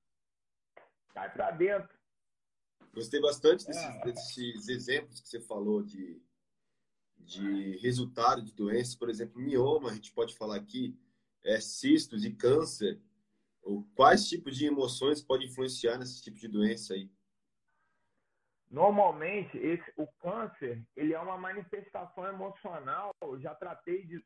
cai 1.15 1.33
para 1.33 1.49
dentro. 1.49 1.98
Gostei 2.93 3.21
bastante 3.21 3.65
desses, 3.65 3.83
é. 3.83 4.01
desses, 4.03 4.67
exemplos 4.67 5.21
que 5.21 5.29
você 5.29 5.39
falou 5.39 5.83
de, 5.83 6.21
de 7.17 7.77
resultado 7.77 8.43
de 8.43 8.53
doenças, 8.53 8.95
por 8.95 9.09
exemplo, 9.09 9.41
mioma, 9.41 9.91
a 9.91 9.93
gente 9.93 10.11
pode 10.11 10.35
falar 10.35 10.57
aqui, 10.57 10.97
é, 11.43 11.59
cistos 11.59 12.25
e 12.25 12.33
câncer. 12.33 12.99
Ou 13.61 13.83
quais 13.95 14.27
tipos 14.27 14.57
de 14.57 14.65
emoções 14.65 15.21
podem 15.21 15.47
influenciar 15.47 15.97
nesse 15.97 16.21
tipo 16.23 16.37
de 16.37 16.47
doença 16.47 16.93
aí? 16.93 17.11
Normalmente, 18.69 19.57
esse, 19.57 19.93
o 19.97 20.07
câncer, 20.19 20.83
ele 20.95 21.13
é 21.13 21.19
uma 21.19 21.37
manifestação 21.37 22.25
emocional. 22.25 23.11
Eu 23.21 23.39
já 23.39 23.53
tratei 23.55 24.05
de, 24.05 24.23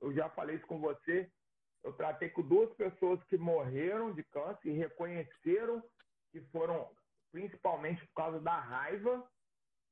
eu 0.00 0.12
já 0.12 0.28
falei 0.30 0.56
isso 0.56 0.66
com 0.66 0.78
você. 0.78 1.30
Eu 1.82 1.92
tratei 1.94 2.28
com 2.28 2.42
duas 2.42 2.72
pessoas 2.74 3.22
que 3.24 3.36
morreram 3.36 4.14
de 4.14 4.22
câncer 4.24 4.68
e 4.68 4.72
reconheceram 4.72 5.82
que 6.30 6.40
foram 6.52 6.88
principalmente 7.32 8.06
por 8.06 8.14
causa 8.14 8.40
da 8.40 8.58
raiva, 8.60 9.26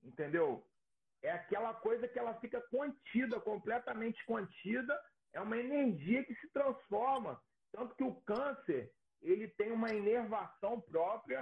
entendeu? 0.02 0.64
É 1.22 1.32
aquela 1.32 1.74
coisa 1.74 2.06
que 2.06 2.18
ela 2.18 2.34
fica 2.40 2.60
contida, 2.70 3.40
completamente 3.40 4.24
contida, 4.24 4.98
é 5.32 5.40
uma 5.40 5.56
energia 5.56 6.24
que 6.24 6.34
se 6.36 6.48
transforma. 6.50 7.40
Tanto 7.72 7.94
que 7.94 8.04
o 8.04 8.20
câncer, 8.22 8.92
ele 9.22 9.48
tem 9.48 9.72
uma 9.72 9.92
inervação 9.92 10.80
própria. 10.80 11.40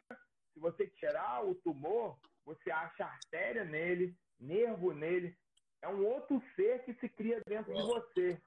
Se 0.52 0.60
você 0.60 0.86
tirar 0.88 1.44
o 1.44 1.54
tumor, 1.56 2.18
você 2.44 2.70
acha 2.70 3.04
artéria 3.04 3.64
nele, 3.64 4.16
nervo 4.38 4.92
nele. 4.92 5.36
É 5.82 5.88
um 5.88 6.04
outro 6.04 6.42
ser 6.56 6.84
que 6.84 6.94
se 6.94 7.08
cria 7.08 7.40
dentro 7.46 7.72
de 7.72 7.82
você. 7.82 8.42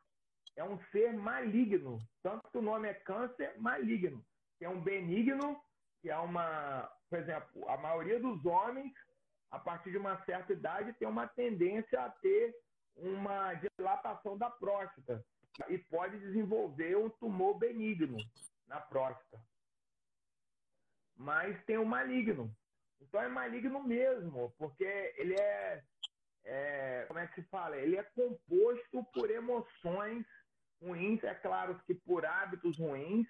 É 0.57 0.63
um 0.63 0.77
ser 0.91 1.13
maligno. 1.13 1.99
Tanto 2.21 2.49
que 2.51 2.57
o 2.57 2.61
nome 2.61 2.89
é 2.89 2.93
câncer 2.93 3.57
maligno. 3.57 4.23
Tem 4.59 4.67
um 4.67 4.81
benigno, 4.81 5.59
que 6.01 6.09
é 6.09 6.17
uma. 6.17 6.91
Por 7.09 7.19
exemplo, 7.19 7.69
a 7.69 7.77
maioria 7.77 8.19
dos 8.19 8.45
homens, 8.45 8.93
a 9.51 9.59
partir 9.59 9.91
de 9.91 9.97
uma 9.97 10.23
certa 10.25 10.53
idade, 10.53 10.93
tem 10.93 11.07
uma 11.07 11.27
tendência 11.27 12.01
a 12.01 12.09
ter 12.09 12.55
uma 12.95 13.53
dilatação 13.53 14.37
da 14.37 14.49
próstata 14.49 15.23
e 15.69 15.77
pode 15.77 16.19
desenvolver 16.19 16.97
um 16.97 17.09
tumor 17.09 17.57
benigno 17.57 18.17
na 18.67 18.79
próstata. 18.79 19.39
Mas 21.15 21.63
tem 21.65 21.77
o 21.77 21.85
maligno. 21.85 22.53
Então 23.01 23.21
é 23.21 23.27
maligno 23.27 23.83
mesmo, 23.83 24.53
porque 24.57 25.13
ele 25.17 25.35
é, 25.39 25.83
é, 26.45 27.05
como 27.07 27.19
é 27.19 27.27
que 27.27 27.41
se 27.41 27.47
fala? 27.49 27.77
Ele 27.77 27.97
é 27.97 28.03
composto 28.03 29.03
por 29.13 29.29
emoções 29.29 30.25
ruins, 30.81 31.23
é 31.23 31.33
claro 31.35 31.79
que 31.85 31.93
por 31.93 32.25
hábitos 32.25 32.77
ruins, 32.77 33.27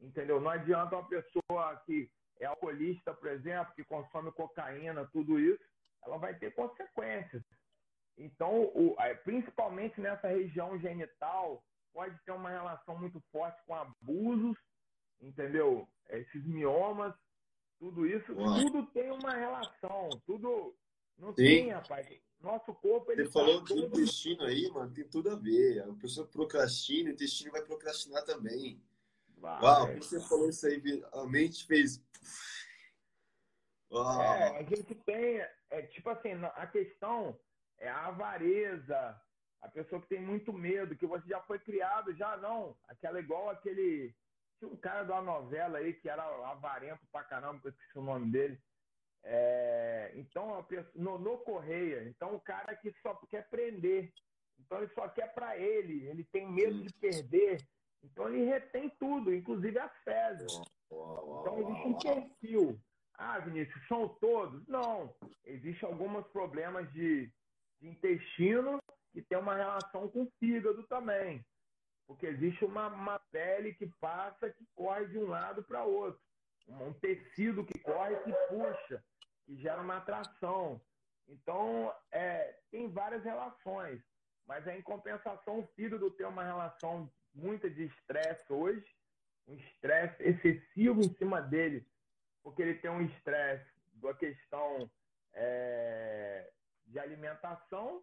entendeu? 0.00 0.40
Não 0.40 0.50
adianta 0.50 0.96
uma 0.96 1.08
pessoa 1.08 1.76
que 1.84 2.10
é 2.38 2.46
alcoolista, 2.46 3.12
por 3.14 3.28
exemplo, 3.28 3.74
que 3.74 3.84
consome 3.84 4.32
cocaína, 4.32 5.08
tudo 5.12 5.38
isso, 5.38 5.62
ela 6.04 6.16
vai 6.16 6.34
ter 6.34 6.54
consequências. 6.54 7.42
Então, 8.16 8.64
o, 8.74 8.96
principalmente 9.24 10.00
nessa 10.00 10.28
região 10.28 10.78
genital, 10.78 11.62
pode 11.92 12.16
ter 12.24 12.32
uma 12.32 12.50
relação 12.50 12.98
muito 12.98 13.20
forte 13.30 13.60
com 13.66 13.74
abusos, 13.74 14.56
entendeu? 15.20 15.86
Esses 16.08 16.44
miomas, 16.46 17.14
tudo 17.78 18.06
isso, 18.06 18.32
Uau. 18.34 18.58
tudo 18.60 18.86
tem 18.88 19.10
uma 19.10 19.32
relação, 19.32 20.08
tudo 20.26 20.74
não 21.18 21.30
Sim. 21.30 21.42
tem, 21.44 21.70
rapaz. 21.70 22.06
Nosso 22.40 22.72
corpo 22.74 23.12
ele 23.12 23.24
Você 23.24 23.32
falou 23.32 23.60
do 23.62 23.78
intestino 23.78 24.44
aí, 24.44 24.70
mano, 24.70 24.92
tem 24.92 25.04
tudo 25.04 25.30
a 25.30 25.36
ver. 25.36 25.82
A 25.82 25.92
pessoa 25.94 26.26
procrastina, 26.26 27.10
o 27.10 27.12
intestino 27.12 27.52
vai 27.52 27.62
procrastinar 27.62 28.24
também. 28.24 28.80
Vai. 29.40 29.62
Uau, 29.62 29.86
quando 29.86 30.02
você 30.02 30.20
falou 30.28 30.48
isso 30.50 30.66
aí, 30.66 30.82
a 31.12 31.26
mente 31.26 31.66
fez. 31.66 32.04
Uau. 33.90 34.22
É, 34.22 34.58
a 34.58 34.62
gente 34.62 34.94
tem, 34.94 35.40
é, 35.70 35.82
tipo 35.82 36.10
assim, 36.10 36.32
a 36.54 36.66
questão 36.66 37.38
é 37.78 37.88
a 37.88 38.06
avareza, 38.08 39.20
a 39.62 39.68
pessoa 39.68 40.00
que 40.00 40.08
tem 40.08 40.20
muito 40.20 40.52
medo, 40.52 40.94
que 40.94 41.06
você 41.06 41.26
já 41.26 41.40
foi 41.40 41.58
criado, 41.58 42.14
já 42.14 42.36
não. 42.36 42.76
Aquela 42.86 43.18
igual 43.18 43.48
aquele. 43.48 44.14
Tinha 44.58 44.70
um 44.70 44.76
cara 44.76 45.10
uma 45.10 45.22
novela 45.22 45.78
aí 45.78 45.94
que 45.94 46.08
era 46.08 46.22
avarento 46.50 47.00
pra 47.10 47.24
caramba, 47.24 47.60
que 47.60 47.68
eu 47.68 47.70
esqueci 47.70 47.98
o 47.98 48.02
nome 48.02 48.30
dele. 48.30 48.60
É, 49.22 50.12
então, 50.16 50.62
pessoa, 50.64 50.92
no, 50.94 51.18
no, 51.18 51.38
Correia, 51.38 52.06
então 52.08 52.34
o 52.34 52.40
cara 52.40 52.76
que 52.76 52.92
só 53.00 53.14
quer 53.28 53.48
prender. 53.48 54.12
Então 54.58 54.78
ele 54.78 54.92
só 54.92 55.08
quer 55.08 55.32
para 55.32 55.56
ele, 55.56 56.06
ele 56.06 56.24
tem 56.24 56.46
medo 56.50 56.82
de 56.82 56.92
perder. 56.92 57.66
Então 58.02 58.28
ele 58.28 58.44
retém 58.44 58.90
tudo, 58.98 59.34
inclusive 59.34 59.78
as 59.78 59.92
fezes. 60.02 60.60
Então 60.90 61.58
existe 61.60 61.88
um 61.88 61.98
perfil. 61.98 62.80
Ah, 63.14 63.38
Vinícius, 63.38 63.86
são 63.86 64.08
todos? 64.08 64.66
Não. 64.66 65.14
Existem 65.44 65.88
alguns 65.88 66.26
problemas 66.28 66.90
de 66.92 67.30
de 67.80 67.88
intestino 67.88 68.78
e 69.14 69.22
tem 69.22 69.38
uma 69.38 69.56
relação 69.56 70.08
com 70.08 70.22
o 70.22 70.32
fígado 70.38 70.82
também. 70.84 71.44
Porque 72.06 72.26
existe 72.26 72.64
uma, 72.64 72.88
uma 72.88 73.18
pele 73.32 73.74
que 73.74 73.86
passa, 74.00 74.50
que 74.50 74.66
corre 74.74 75.06
de 75.06 75.18
um 75.18 75.28
lado 75.28 75.62
para 75.62 75.84
outro. 75.84 76.20
Um 76.68 76.92
tecido 76.92 77.64
que 77.64 77.78
corre, 77.78 78.16
que 78.20 78.32
puxa, 78.48 79.02
que 79.44 79.56
gera 79.56 79.80
uma 79.80 79.96
atração. 79.96 80.80
Então, 81.28 81.92
é, 82.12 82.58
tem 82.70 82.88
várias 82.90 83.24
relações. 83.24 84.00
Mas 84.46 84.66
em 84.66 84.82
compensação, 84.82 85.60
o 85.60 85.66
fígado 85.68 86.10
tem 86.12 86.26
uma 86.26 86.44
relação 86.44 87.10
muito 87.34 87.68
de 87.68 87.84
estresse 87.84 88.52
hoje, 88.52 88.84
um 89.46 89.54
estresse 89.54 90.22
excessivo 90.22 91.00
em 91.00 91.14
cima 91.14 91.40
dele, 91.40 91.86
porque 92.42 92.62
ele 92.62 92.74
tem 92.74 92.90
um 92.90 93.02
estresse 93.02 93.68
da 93.94 94.14
questão 94.14 94.90
é, 95.34 96.50
de 96.86 96.98
alimentação, 96.98 98.02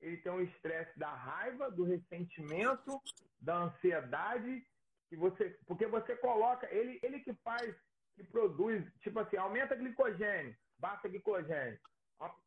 ele 0.00 0.16
tem 0.18 0.32
um 0.32 0.42
estresse 0.42 0.98
da 0.98 1.12
raiva, 1.12 1.70
do 1.70 1.84
ressentimento, 1.84 3.00
da 3.40 3.56
ansiedade, 3.56 4.66
que 5.08 5.16
você, 5.16 5.50
porque 5.66 5.86
você 5.86 6.16
coloca, 6.16 6.68
ele, 6.72 6.98
ele 7.02 7.20
que 7.20 7.32
faz, 7.34 7.74
que 8.14 8.24
produz, 8.24 8.84
tipo 9.00 9.18
assim, 9.20 9.36
aumenta 9.36 9.76
glicogênio, 9.76 10.56
baixa 10.78 11.08
glicogênio, 11.08 11.78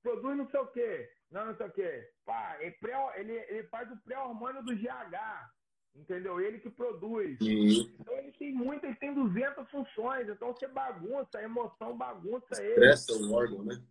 produz 0.02 0.38
não 0.38 0.50
sei 0.50 0.60
o 0.60 0.68
quê, 0.68 1.12
não, 1.32 1.46
não 1.46 1.56
sei 1.56 1.66
o 1.68 1.72
quê. 1.72 2.12
Pá, 2.26 2.58
ele, 2.60 2.76
ele, 3.16 3.34
ele 3.34 3.64
faz 3.68 3.90
o 3.92 3.98
pré-hormônio 4.02 4.64
do 4.64 4.76
GH, 4.76 5.52
entendeu? 5.96 6.40
Ele 6.40 6.60
que 6.60 6.70
produz. 6.70 7.38
Sim. 7.40 7.96
Então 8.00 8.18
ele 8.18 8.32
tem 8.34 8.54
muito, 8.54 8.86
ele 8.86 8.96
tem 8.96 9.14
200 9.14 9.70
funções, 9.70 10.28
então 10.30 10.54
você 10.54 10.68
bagunça, 10.68 11.38
a 11.38 11.44
emoção 11.44 11.98
bagunça 11.98 12.62
ele. 12.62 12.86
Estressa 12.90 13.14
o 13.14 13.34
órgão, 13.34 13.64
né? 13.64 13.82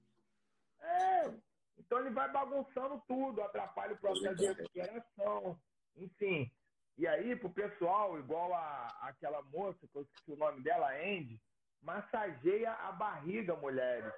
É, 0.80 1.30
então 1.78 1.98
ele 2.00 2.10
vai 2.10 2.30
bagunçando 2.30 3.02
tudo, 3.06 3.42
atrapalha 3.42 3.94
o 3.94 3.98
processo 3.98 4.36
de 4.36 4.46
recuperação, 4.46 5.58
enfim. 5.96 6.50
E 6.96 7.06
aí, 7.06 7.36
pro 7.36 7.48
pessoal, 7.50 8.18
igual 8.18 8.52
a, 8.52 8.88
aquela 9.02 9.40
moça, 9.42 9.86
que 9.86 9.96
eu 9.96 10.02
esqueci 10.02 10.32
o 10.32 10.36
nome 10.36 10.60
dela, 10.62 10.92
Andy, 10.94 11.40
massageia 11.80 12.72
a 12.72 12.90
barriga, 12.90 13.54
mulheres. 13.54 14.12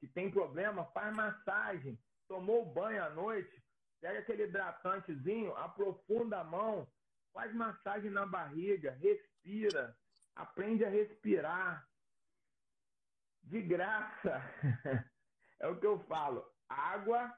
Que 0.00 0.08
tem 0.08 0.30
problema, 0.30 0.84
faz 0.86 1.14
massagem. 1.16 1.96
Tomou 2.26 2.66
banho 2.66 3.04
à 3.04 3.10
noite, 3.10 3.62
pega 4.00 4.18
aquele 4.18 4.42
hidratantezinho, 4.42 5.56
aprofunda 5.56 6.40
a 6.40 6.44
mão, 6.44 6.86
faz 7.36 7.52
massagem 7.52 8.10
na 8.10 8.24
barriga, 8.24 8.92
respira, 8.92 9.94
aprende 10.34 10.86
a 10.86 10.88
respirar. 10.88 11.86
De 13.42 13.60
graça. 13.60 14.42
é 15.60 15.68
o 15.68 15.78
que 15.78 15.86
eu 15.86 16.00
falo 16.06 16.44
água, 16.68 17.32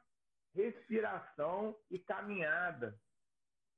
respiração 0.55 1.76
e 1.90 1.99
caminhada. 1.99 2.99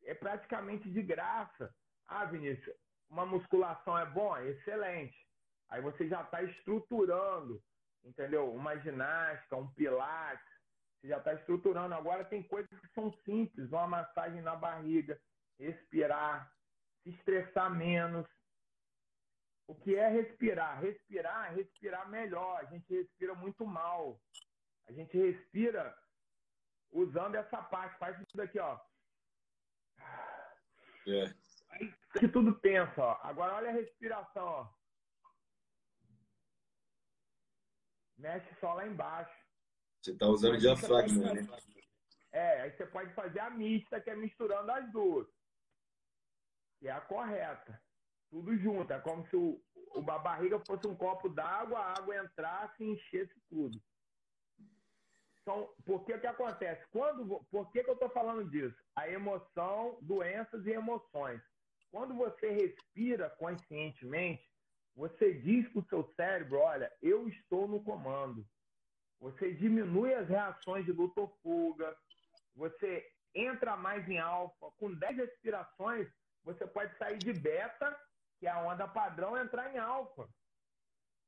É 0.04 0.14
praticamente 0.14 0.88
de 0.90 1.02
graça. 1.02 1.74
Ah, 2.06 2.26
Vinícius, 2.26 2.76
uma 3.08 3.24
musculação 3.24 3.98
é 3.98 4.06
bom? 4.06 4.36
É 4.36 4.50
excelente. 4.50 5.16
Aí 5.70 5.80
você 5.80 6.06
já 6.06 6.20
está 6.22 6.42
estruturando, 6.42 7.60
entendeu? 8.04 8.52
Uma 8.52 8.76
ginástica, 8.76 9.56
um 9.56 9.72
pilates, 9.72 10.46
você 11.00 11.08
já 11.08 11.18
está 11.18 11.32
estruturando. 11.34 11.94
Agora 11.94 12.24
tem 12.24 12.42
coisas 12.42 12.70
que 12.78 12.88
são 12.92 13.10
simples, 13.24 13.70
uma 13.70 13.86
massagem 13.86 14.42
na 14.42 14.54
barriga, 14.54 15.20
respirar, 15.60 16.52
se 17.02 17.10
estressar 17.10 17.70
menos. 17.70 18.26
O 19.66 19.74
que 19.74 19.94
é 19.94 20.08
respirar? 20.08 20.80
Respirar, 20.80 21.54
respirar 21.54 22.08
melhor. 22.08 22.58
A 22.58 22.64
gente 22.64 22.92
respira 22.92 23.34
muito 23.34 23.64
mal. 23.64 24.20
A 24.88 24.92
gente 24.92 25.16
respira 25.16 25.96
usando 26.90 27.36
essa 27.36 27.62
parte. 27.62 27.98
Faz 27.98 28.18
isso 28.20 28.36
daqui, 28.36 28.58
ó. 28.58 28.80
É. 31.06 31.32
Aí 31.70 31.94
que 32.18 32.28
tudo 32.28 32.58
pensa, 32.60 33.00
ó. 33.00 33.20
Agora 33.22 33.54
olha 33.54 33.68
a 33.70 33.74
respiração, 33.74 34.44
ó. 34.44 34.74
Mexe 38.18 38.54
só 38.56 38.74
lá 38.74 38.86
embaixo. 38.86 39.34
Você 40.02 40.16
tá 40.16 40.26
usando 40.26 40.58
diafragma, 40.58 41.32
né? 41.34 41.46
É, 42.32 42.62
aí 42.62 42.70
você 42.76 42.86
pode 42.86 43.12
fazer 43.14 43.40
a 43.40 43.50
mista, 43.50 44.00
que 44.00 44.10
é 44.10 44.16
misturando 44.16 44.70
as 44.72 44.90
duas. 44.92 45.26
Que 46.80 46.88
é 46.88 46.92
a 46.92 47.00
correta. 47.00 47.80
Tudo 48.30 48.56
junto. 48.56 48.92
É 48.92 48.98
como 48.98 49.24
se 49.28 49.36
o, 49.36 49.62
a 50.08 50.18
barriga 50.18 50.58
fosse 50.66 50.86
um 50.88 50.96
copo 50.96 51.28
d'água, 51.28 51.78
a 51.78 51.98
água 51.98 52.24
entrasse 52.24 52.82
e 52.82 52.90
enchesse 52.90 53.34
tudo. 53.48 53.80
Então, 55.42 55.68
por 55.84 56.04
que 56.04 56.18
que 56.18 56.26
acontece? 56.26 56.86
Quando, 56.90 57.44
por 57.50 57.70
que, 57.70 57.82
que 57.82 57.90
eu 57.90 57.94
estou 57.94 58.10
falando 58.10 58.48
disso? 58.50 58.76
A 58.94 59.08
emoção, 59.08 59.98
doenças 60.02 60.66
e 60.66 60.70
emoções. 60.70 61.40
Quando 61.90 62.14
você 62.14 62.50
respira 62.50 63.30
conscientemente, 63.30 64.48
você 64.94 65.32
diz 65.34 65.68
para 65.68 65.80
o 65.80 65.88
seu 65.88 66.14
cérebro, 66.14 66.58
olha, 66.58 66.92
eu 67.02 67.28
estou 67.28 67.66
no 67.66 67.82
comando. 67.82 68.46
Você 69.18 69.52
diminui 69.54 70.14
as 70.14 70.28
reações 70.28 70.84
de 70.84 70.92
luta 70.92 71.20
ou 71.20 71.36
fuga, 71.42 71.96
você 72.54 73.06
entra 73.34 73.76
mais 73.76 74.08
em 74.08 74.18
alfa. 74.18 74.70
Com 74.78 74.94
10 74.94 75.16
respirações, 75.16 76.08
você 76.44 76.66
pode 76.66 76.96
sair 76.96 77.18
de 77.18 77.32
beta, 77.32 77.98
que 78.38 78.46
é 78.46 78.50
a 78.50 78.62
onda 78.62 78.88
padrão, 78.88 79.36
e 79.36 79.40
entrar 79.40 79.74
em 79.74 79.78
alfa. 79.78 80.28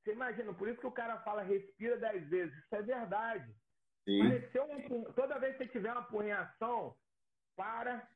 Você 0.02 0.12
imagina, 0.12 0.52
por 0.52 0.68
isso 0.68 0.80
que 0.80 0.86
o 0.86 0.92
cara 0.92 1.20
fala 1.20 1.42
respira 1.42 1.96
dez 1.96 2.28
vezes. 2.28 2.56
Isso 2.56 2.74
é 2.74 2.82
verdade. 2.82 3.54
Pareceu 4.04 4.64
um, 4.64 5.04
toda 5.12 5.38
vez 5.38 5.56
que 5.56 5.64
você 5.64 5.70
tiver 5.70 5.92
uma 5.92 6.02
porreação, 6.02 6.96
para, 7.54 8.08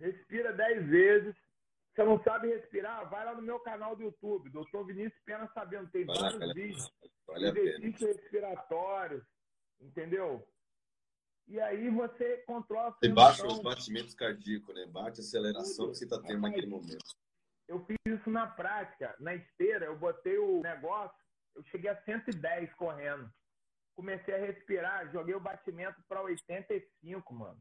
respira 0.00 0.52
dez 0.52 0.84
vezes. 0.86 1.34
Você 1.94 2.04
não 2.04 2.22
sabe 2.24 2.48
respirar? 2.48 3.08
Vai 3.08 3.24
lá 3.24 3.34
no 3.34 3.40
meu 3.40 3.58
canal 3.60 3.96
do 3.96 4.02
YouTube, 4.02 4.50
Dr. 4.50 4.84
Vinícius 4.84 5.22
Pena 5.24 5.50
Sabendo. 5.54 5.90
Tem 5.90 6.04
vale 6.04 6.20
vários 6.20 6.54
vídeos, 6.54 6.92
vale 7.26 7.48
exercícios 7.48 8.16
respiratórios, 8.16 9.24
entendeu? 9.80 10.46
E 11.48 11.60
aí 11.60 11.88
você 11.90 12.38
controla 12.38 12.88
a 12.88 12.92
Você 12.92 13.08
baixa 13.08 13.46
os 13.46 13.60
batimentos 13.60 14.14
cardíacos, 14.14 14.74
né? 14.74 14.86
Bate 14.86 15.20
a 15.20 15.22
aceleração 15.22 15.90
que 15.90 15.94
você 15.96 16.04
está 16.04 16.20
tendo 16.20 16.40
naquele 16.40 16.66
momento. 16.66 17.04
Eu 17.68 17.84
fiz 17.84 17.96
isso 18.06 18.30
na 18.30 18.46
prática. 18.46 19.14
Na 19.20 19.34
esteira, 19.34 19.86
eu 19.86 19.96
botei 19.96 20.38
o 20.38 20.60
negócio, 20.60 21.16
eu 21.54 21.62
cheguei 21.64 21.90
a 21.90 22.02
110 22.02 22.72
correndo. 22.74 23.30
Comecei 23.94 24.34
a 24.34 24.38
respirar, 24.38 25.10
joguei 25.12 25.34
o 25.34 25.40
batimento 25.40 26.02
para 26.08 26.20
85, 26.22 27.34
mano. 27.34 27.60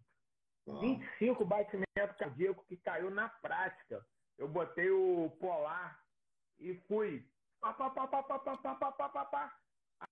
Ah. 0.67 0.79
25 0.79 1.45
batimentos 1.45 2.17
cardíacos 2.17 2.65
que 2.67 2.77
caiu 2.77 3.09
na 3.11 3.29
prática. 3.29 4.05
Eu 4.38 4.47
botei 4.47 4.89
o 4.89 5.29
polar 5.39 5.99
e 6.59 6.75
fui. 6.88 7.25
Pá, 7.61 7.73
pá, 7.73 7.89
pá, 7.89 8.07
pá, 8.07 8.23
pá, 8.23 8.39
pá, 8.39 8.57
pá, 8.57 8.91
pá, 8.91 9.09
pá, 9.09 9.25
pá. 9.25 9.59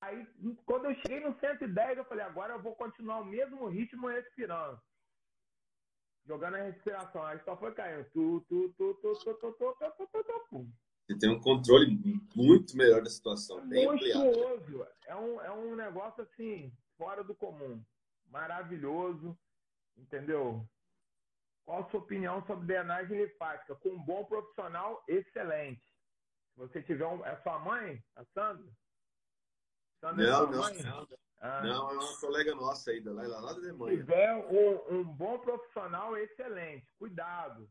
Aí, 0.01 0.27
quando 0.65 0.85
eu 0.85 0.95
cheguei 0.95 1.19
no 1.19 1.37
110, 1.39 1.97
eu 1.97 2.05
falei, 2.05 2.25
agora 2.25 2.53
eu 2.53 2.61
vou 2.61 2.75
continuar 2.75 3.19
o 3.19 3.25
mesmo 3.25 3.67
ritmo 3.67 4.07
respirando. 4.07 4.79
Jogando 6.25 6.55
a 6.55 6.63
respiração. 6.63 7.23
Aí 7.25 7.39
só 7.43 7.57
foi 7.57 7.73
caindo. 7.73 8.09
Tu, 8.11 8.45
tu, 8.47 8.73
tu, 8.77 8.93
tu, 8.95 9.13
tu, 9.13 9.33
tu, 9.33 9.51
tu, 9.53 9.75
tu, 9.79 9.91
tu, 9.97 10.23
tu, 10.23 10.45
tu. 10.49 10.67
Você 11.05 11.19
tem 11.19 11.29
um 11.29 11.41
controle 11.41 11.99
muito 12.33 12.77
melhor 12.77 13.03
da 13.03 13.09
situação. 13.09 13.67
Bem 13.67 13.85
Monstruoso. 13.85 14.87
É 15.05 15.15
um, 15.15 15.41
é 15.41 15.51
um 15.51 15.75
negócio 15.75 16.23
assim, 16.23 16.71
fora 16.97 17.23
do 17.23 17.35
comum. 17.35 17.83
Maravilhoso. 18.27 19.37
Entendeu? 19.97 20.65
Qual 21.65 21.81
a 21.81 21.89
sua 21.89 21.99
opinião 21.99 22.45
sobre 22.45 22.67
drenagem 22.67 23.17
linfática? 23.17 23.75
Com 23.75 23.89
um 23.89 24.03
bom 24.03 24.23
profissional, 24.25 25.03
excelente. 25.07 25.85
Se 26.53 26.59
você 26.59 26.81
tiver 26.81 27.05
um. 27.05 27.25
É 27.25 27.35
sua 27.41 27.59
mãe, 27.59 28.01
a 28.15 28.23
Sandra? 28.25 28.65
Sandra 30.03 30.27
não, 30.27 30.43
é 30.43 30.51
não. 30.51 30.59
Mãe? 30.59 30.77
Ah. 31.39 31.61
Não, 31.61 31.91
é 31.91 31.93
uma 31.93 32.19
colega 32.19 32.53
nossa 32.55 32.91
aí, 32.91 32.99
lá, 32.99 33.23
lá 33.25 33.39
da 33.39 33.59
Alemanha. 33.59 33.91
Se 33.91 33.99
tiver 33.99 34.35
um, 34.35 34.99
um 34.99 35.03
bom 35.05 35.39
profissional, 35.39 36.17
excelente. 36.17 36.85
Cuidado. 36.99 37.69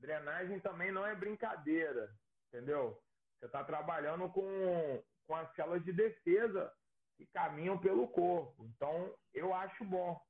Drenagem 0.00 0.58
também 0.58 0.90
não 0.90 1.06
é 1.06 1.14
brincadeira, 1.14 2.10
entendeu? 2.48 3.00
Você 3.38 3.46
está 3.46 3.62
trabalhando 3.62 4.28
com, 4.28 5.04
com 5.26 5.36
as 5.36 5.52
células 5.54 5.84
de 5.84 5.92
defesa 5.92 6.72
que 7.16 7.26
caminham 7.26 7.78
pelo 7.78 8.08
corpo. 8.08 8.66
Então, 8.74 9.14
eu 9.32 9.54
acho 9.54 9.84
bom. 9.84 10.20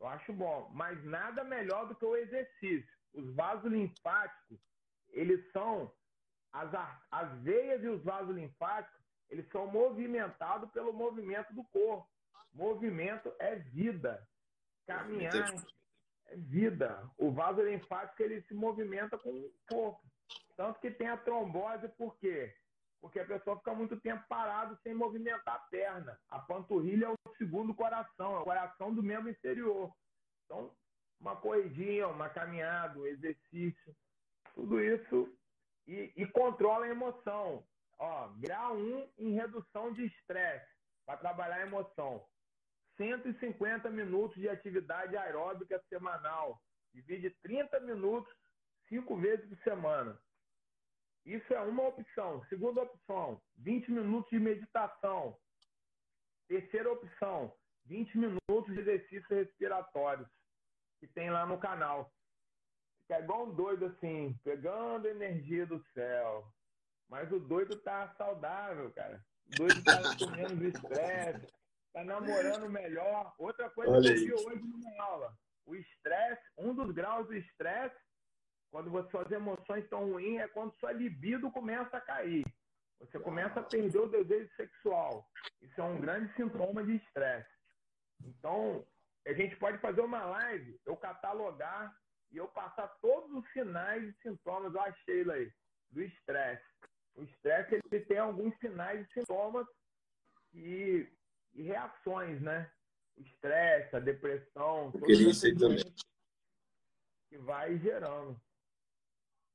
Eu 0.00 0.06
acho 0.08 0.32
bom, 0.32 0.68
mas 0.72 1.02
nada 1.04 1.44
melhor 1.44 1.86
do 1.86 1.94
que 1.94 2.04
o 2.04 2.16
exercício. 2.16 2.88
Os 3.12 3.34
vasos 3.34 3.70
linfáticos, 3.70 4.58
eles 5.10 5.48
são 5.52 5.92
as, 6.52 6.70
as 7.10 7.40
veias 7.42 7.82
e 7.84 7.88
os 7.88 8.02
vasos 8.02 8.34
linfáticos, 8.34 8.98
eles 9.30 9.48
são 9.50 9.66
movimentados 9.66 10.70
pelo 10.70 10.92
movimento 10.92 11.52
do 11.54 11.64
corpo. 11.64 12.08
Movimento 12.52 13.32
é 13.38 13.56
vida. 13.56 14.26
Caminhar 14.86 15.52
é 16.26 16.36
vida. 16.36 17.08
O 17.16 17.30
vaso 17.30 17.62
linfático 17.62 18.22
ele 18.22 18.42
se 18.42 18.54
movimenta 18.54 19.18
com 19.18 19.30
o 19.30 19.52
corpo. 19.68 20.00
Tanto 20.56 20.80
que 20.80 20.90
tem 20.90 21.08
a 21.08 21.16
trombose, 21.16 21.88
por 21.90 22.16
quê? 22.18 22.54
Porque 23.00 23.20
a 23.20 23.26
pessoa 23.26 23.56
fica 23.58 23.74
muito 23.74 24.00
tempo 24.00 24.24
parado 24.28 24.76
sem 24.82 24.92
movimentar 24.92 25.54
a 25.54 25.58
perna. 25.70 26.18
A 26.28 26.38
panturrilha 26.40 27.06
é 27.06 27.10
o 27.10 27.36
segundo 27.36 27.74
coração, 27.74 28.36
é 28.36 28.40
o 28.40 28.44
coração 28.44 28.92
do 28.92 29.02
membro 29.02 29.30
inferior. 29.30 29.92
Então, 30.44 30.74
uma 31.20 31.36
corridinha, 31.36 32.08
uma 32.08 32.28
caminhada, 32.28 32.98
um 32.98 33.06
exercício, 33.06 33.94
tudo 34.54 34.80
isso 34.80 35.32
e, 35.86 36.12
e 36.16 36.26
controla 36.26 36.86
a 36.86 36.90
emoção. 36.90 37.64
Ó, 37.98 38.28
grau 38.38 38.76
1 38.76 39.12
em 39.18 39.34
redução 39.34 39.92
de 39.92 40.06
estresse, 40.06 40.66
para 41.04 41.18
trabalhar 41.18 41.56
a 41.56 41.66
emoção. 41.66 42.24
150 42.96 43.90
minutos 43.90 44.36
de 44.36 44.48
atividade 44.48 45.16
aeróbica 45.16 45.82
semanal. 45.88 46.60
Divide 46.92 47.30
30 47.42 47.80
minutos, 47.80 48.32
cinco 48.88 49.16
vezes 49.16 49.48
por 49.48 49.58
semana. 49.58 50.20
Isso 51.24 51.52
é 51.52 51.60
uma 51.60 51.88
opção. 51.88 52.44
Segunda 52.48 52.82
opção, 52.82 53.40
20 53.58 53.90
minutos 53.90 54.30
de 54.30 54.38
meditação. 54.38 55.38
Terceira 56.48 56.90
opção, 56.90 57.54
20 57.84 58.16
minutos 58.16 58.74
de 58.74 58.80
exercícios 58.80 59.28
respiratórios 59.28 60.28
que 60.98 61.06
tem 61.06 61.30
lá 61.30 61.46
no 61.46 61.58
canal. 61.58 62.10
Fica 63.02 63.20
igual 63.20 63.46
um 63.46 63.54
doido 63.54 63.86
assim, 63.86 64.38
pegando 64.42 65.06
energia 65.06 65.66
do 65.66 65.82
céu. 65.92 66.50
Mas 67.08 67.30
o 67.32 67.40
doido 67.40 67.76
tá 67.80 68.14
saudável, 68.16 68.92
cara. 68.92 69.24
O 69.46 69.56
doido 69.56 69.82
tá 69.82 70.00
com 70.18 70.30
menos 70.30 70.74
estresse, 70.74 71.46
tá 71.92 72.04
namorando 72.04 72.68
melhor. 72.68 73.34
Outra 73.38 73.70
coisa 73.70 73.92
Olha 73.92 74.14
que 74.14 74.28
eu 74.28 74.36
vi 74.36 74.46
hoje 74.46 74.62
numa 74.62 75.04
aula. 75.04 75.34
O 75.66 75.74
estresse, 75.74 76.42
um 76.56 76.74
dos 76.74 76.90
graus 76.92 77.26
do 77.26 77.34
estresse 77.34 77.96
quando 78.70 78.90
você, 78.90 79.10
suas 79.10 79.30
emoções 79.30 79.84
estão 79.84 80.10
ruins, 80.10 80.40
é 80.40 80.48
quando 80.48 80.74
sua 80.78 80.92
libido 80.92 81.50
começa 81.50 81.96
a 81.96 82.00
cair. 82.00 82.44
Você 83.00 83.18
começa 83.18 83.60
a 83.60 83.62
perder 83.62 83.98
o 83.98 84.08
desejo 84.08 84.50
sexual. 84.56 85.26
Isso 85.62 85.80
é 85.80 85.84
um 85.84 86.00
grande 86.00 86.32
sintoma 86.34 86.84
de 86.84 86.96
estresse. 86.96 87.48
Então, 88.24 88.86
a 89.26 89.32
gente 89.32 89.56
pode 89.56 89.78
fazer 89.78 90.00
uma 90.00 90.24
live, 90.24 90.78
eu 90.84 90.96
catalogar 90.96 91.94
e 92.30 92.36
eu 92.36 92.48
passar 92.48 92.88
todos 93.00 93.32
os 93.32 93.52
sinais 93.52 94.02
e 94.02 94.12
sintomas, 94.20 94.74
eu 94.74 94.80
achei 94.80 95.30
aí, 95.30 95.52
do 95.90 96.02
estresse. 96.02 96.64
O 97.18 97.24
estresse 97.24 97.80
ele 97.90 98.04
tem 98.04 98.18
alguns 98.18 98.56
sinais 98.58 99.04
e 99.04 99.12
sintomas 99.12 99.66
e, 100.54 101.06
e 101.52 101.62
reações, 101.62 102.40
né? 102.40 102.70
O 103.16 103.22
estresse, 103.22 103.96
a 103.96 103.98
depressão, 103.98 104.92
tudo 104.92 105.10
isso 105.10 105.44
que 107.28 107.38
vai 107.38 107.76
gerando. 107.78 108.40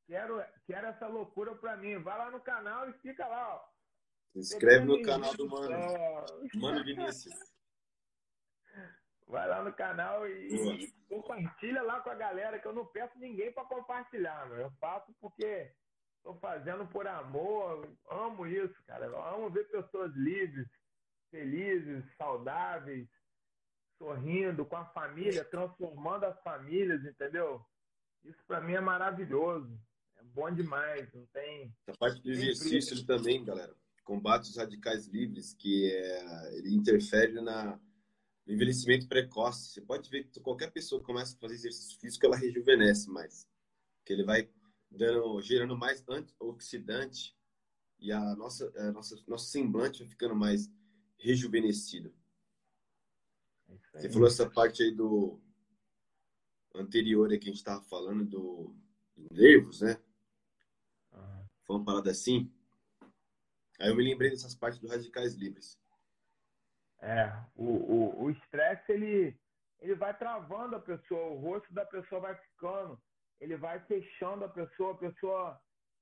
Quero, 0.06 0.44
quero 0.68 0.88
essa 0.88 1.08
loucura 1.08 1.56
pra 1.56 1.78
mim. 1.78 1.98
Vai 2.00 2.18
lá 2.18 2.30
no 2.30 2.42
canal 2.42 2.90
e 2.90 2.94
fica 3.00 3.26
lá, 3.26 3.56
ó. 3.56 3.66
Se 4.34 4.40
inscreve 4.40 4.86
no 4.86 5.02
canal 5.02 5.34
do 5.36 5.48
Mano. 5.48 5.70
Mano 6.56 6.84
Vinícius. 6.84 7.34
Vai 9.26 9.48
lá 9.48 9.64
no 9.64 9.74
canal 9.74 10.28
e, 10.28 10.84
e, 10.84 10.92
compartilha 11.08 11.82
lá 11.82 12.02
com 12.02 12.10
a 12.10 12.16
galera, 12.16 12.60
que 12.60 12.68
eu 12.68 12.74
não 12.74 12.86
peço 12.86 13.18
ninguém 13.18 13.54
para 13.54 13.66
compartilhar, 13.66 14.48
meu. 14.50 14.58
Eu 14.58 14.72
faço 14.82 15.14
porque 15.22 15.74
estou 16.24 16.36
fazendo 16.40 16.88
por 16.88 17.08
amor. 17.08 17.88
Amo 18.10 18.48
isso, 18.48 18.76
cara. 18.88 19.06
Eu 19.06 19.22
amo 19.22 19.50
ver 19.50 19.70
pessoas 19.70 20.14
livres, 20.16 20.68
felizes, 21.30 22.04
saudáveis, 22.18 23.08
sorrindo 23.98 24.66
com 24.66 24.78
a 24.78 24.86
família, 24.86 25.46
transformando 25.46 26.26
as 26.26 26.42
famílias, 26.42 27.04
entendeu? 27.06 27.64
Isso 28.24 28.42
para 28.48 28.62
mim 28.62 28.74
é 28.74 28.82
maravilhoso 28.82 29.78
bom 30.34 30.52
demais, 30.54 31.12
não 31.14 31.26
tem. 31.28 31.74
A 31.88 31.98
parte 31.98 32.22
do 32.22 32.32
exercício 32.32 33.06
também, 33.06 33.44
galera. 33.44 33.76
Combate 34.04 34.50
os 34.50 34.58
radicais 34.58 35.08
livres, 35.08 35.54
que 35.54 35.90
é, 35.92 36.58
ele 36.58 36.76
interfere 36.76 37.40
na, 37.42 37.80
no 38.46 38.54
envelhecimento 38.54 39.08
precoce. 39.08 39.72
Você 39.72 39.82
pode 39.82 40.10
ver 40.10 40.26
que 40.26 40.42
qualquer 40.42 40.72
pessoa 40.72 41.00
que 41.00 41.06
começa 41.06 41.36
a 41.36 41.40
fazer 41.40 41.56
exercício 41.56 42.00
físico, 42.00 42.26
ela 42.26 42.36
rejuvenesce 42.36 43.10
mais. 43.10 43.48
Que 44.06 44.14
ele 44.14 44.24
vai 44.24 44.50
dando, 44.94 45.42
gerando 45.42 45.78
mais 45.78 46.04
antioxidante 46.08 47.36
e 48.00 48.12
a 48.12 48.36
nossa, 48.36 48.72
a 48.78 48.92
nossa, 48.92 49.16
nosso 49.28 49.48
semblante 49.48 50.00
vai 50.00 50.10
ficando 50.10 50.36
mais 50.36 50.72
rejuvenescido. 51.18 52.14
Você 53.94 54.10
falou 54.10 54.28
essa 54.28 54.50
parte 54.50 54.84
aí 54.84 54.92
do 54.92 55.40
anterior 56.76 57.32
aí 57.32 57.38
que 57.38 57.46
a 57.46 57.52
gente 57.52 57.58
estava 57.58 57.82
falando 57.84 58.26
do 58.26 58.76
nervos, 59.32 59.82
né? 59.82 60.00
Foi 61.66 61.78
uma 61.78 61.86
parada 61.86 62.12
assim. 62.12 62.52
Aí 63.80 63.90
eu 63.90 63.96
me 63.96 64.04
lembrei 64.04 64.30
dessas 64.30 64.54
partes 64.56 64.80
do 64.80 64.88
Radicais 64.88 65.34
Livres. 65.36 65.78
É, 67.00 67.34
o 67.56 68.30
estresse, 68.30 68.92
o, 68.92 68.96
o 68.96 68.96
ele, 68.96 69.38
ele 69.82 69.96
vai 69.96 70.18
travando 70.18 70.76
a 70.76 70.80
pessoa, 70.80 71.32
o 71.32 71.40
rosto 71.40 71.74
da 71.74 71.86
pessoa 71.86 72.22
vai 72.22 72.36
ficando, 72.36 73.02
ele 73.40 73.58
vai 73.58 73.80
fechando 73.86 74.46
a 74.46 74.50
pessoa, 74.50 74.94
a 74.94 74.98
pessoa, 74.98 75.62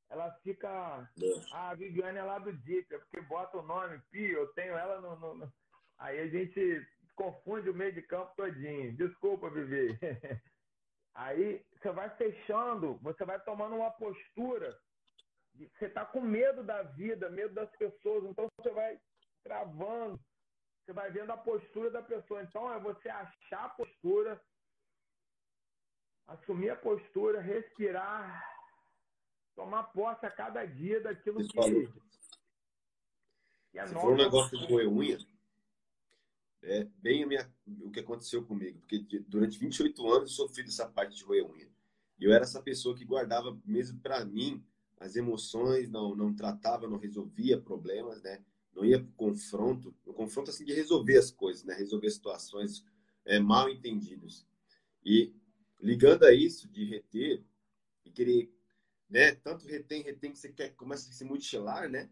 ela 0.09 0.31
fica... 0.43 1.09
É. 1.21 1.53
Ah, 1.53 1.69
a 1.69 1.75
Viviane 1.75 2.17
é 2.17 2.23
lá 2.23 2.39
do 2.39 2.53
DIP, 2.53 2.93
é 2.93 2.97
porque 2.97 3.21
bota 3.21 3.57
o 3.57 3.63
nome, 3.63 3.99
Pi, 4.11 4.31
eu 4.31 4.47
tenho 4.53 4.73
ela 4.75 5.01
no, 5.01 5.15
no, 5.19 5.35
no... 5.35 5.53
Aí 5.97 6.19
a 6.19 6.27
gente 6.27 6.87
confunde 7.15 7.69
o 7.69 7.73
meio 7.73 7.93
de 7.93 8.01
campo 8.01 8.33
todinho. 8.35 8.95
Desculpa, 8.95 9.49
Vivi. 9.49 9.97
Aí 11.13 11.63
você 11.73 11.91
vai 11.91 12.09
fechando, 12.15 12.97
você 13.01 13.25
vai 13.25 13.39
tomando 13.41 13.75
uma 13.75 13.91
postura 13.91 14.75
você 15.55 15.85
está 15.85 16.05
com 16.05 16.21
medo 16.21 16.63
da 16.63 16.81
vida, 16.83 17.29
medo 17.29 17.53
das 17.53 17.69
pessoas, 17.75 18.23
então 18.25 18.47
você 18.57 18.69
vai 18.71 18.99
travando, 19.43 20.19
você 20.83 20.93
vai 20.93 21.11
vendo 21.11 21.31
a 21.31 21.37
postura 21.37 21.89
da 21.91 22.01
pessoa. 22.01 22.41
Então 22.43 22.71
é 22.73 22.79
você 22.79 23.09
achar 23.09 23.65
a 23.65 23.69
postura, 23.69 24.41
assumir 26.27 26.69
a 26.69 26.75
postura, 26.75 27.41
respirar, 27.41 28.43
tomar 29.55 29.83
posse 29.85 30.25
a 30.25 30.31
cada 30.31 30.65
dia 30.65 31.01
daquilo 31.01 31.41
Você 31.41 31.47
que, 31.49 31.55
falou. 31.55 31.87
que 33.71 33.79
é 33.79 33.85
Você 33.85 33.93
nosso. 33.93 34.05
falou 34.05 34.13
um 34.13 34.17
negócio 34.17 34.57
de 34.57 34.65
roer 34.65 34.87
unha. 34.89 35.17
É 36.63 36.83
bem 36.97 37.25
minha, 37.25 37.51
o 37.81 37.89
que 37.89 37.99
aconteceu 37.99 38.45
comigo, 38.45 38.79
porque 38.79 39.19
durante 39.27 39.57
28 39.57 40.11
anos 40.11 40.29
eu 40.29 40.45
sofri 40.45 40.63
dessa 40.63 40.87
parte 40.87 41.17
de 41.17 41.23
roer 41.23 41.45
unha. 41.45 41.69
E 42.19 42.25
eu 42.25 42.31
era 42.31 42.43
essa 42.43 42.61
pessoa 42.61 42.95
que 42.95 43.03
guardava 43.03 43.59
mesmo 43.65 43.99
para 43.99 44.23
mim 44.23 44.63
as 44.99 45.15
emoções, 45.15 45.89
não 45.89 46.15
não 46.15 46.31
tratava, 46.33 46.87
não 46.87 46.97
resolvia 46.97 47.59
problemas, 47.59 48.21
né? 48.21 48.45
Não 48.73 48.85
ia 48.85 48.99
pro 48.99 49.11
confronto, 49.13 49.93
no 50.05 50.13
confronto 50.13 50.51
assim 50.51 50.63
de 50.63 50.73
resolver 50.73 51.17
as 51.17 51.31
coisas, 51.31 51.63
né? 51.63 51.73
Resolver 51.73 52.09
situações 52.11 52.85
é, 53.25 53.39
mal 53.39 53.67
entendidas. 53.67 54.45
E 55.03 55.33
ligando 55.81 56.23
a 56.23 56.33
isso 56.33 56.67
de 56.69 56.85
reter 56.85 57.43
e 58.05 58.11
querer, 58.11 58.53
né? 59.09 59.35
Tanto 59.35 59.65
retém, 59.65 60.03
retém 60.03 60.31
que 60.31 60.39
você 60.39 60.51
quer 60.51 60.75
começa 60.75 61.09
a 61.09 61.13
se 61.13 61.23
mutilar, 61.25 61.89
né? 61.89 62.09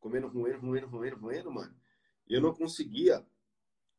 Comendo, 0.00 0.28
roendo, 0.28 0.60
roendo, 0.60 0.86
roendo, 0.86 1.16
roendo, 1.16 1.50
mano. 1.50 1.74
E 2.28 2.34
eu 2.34 2.40
não 2.40 2.54
conseguia 2.54 3.24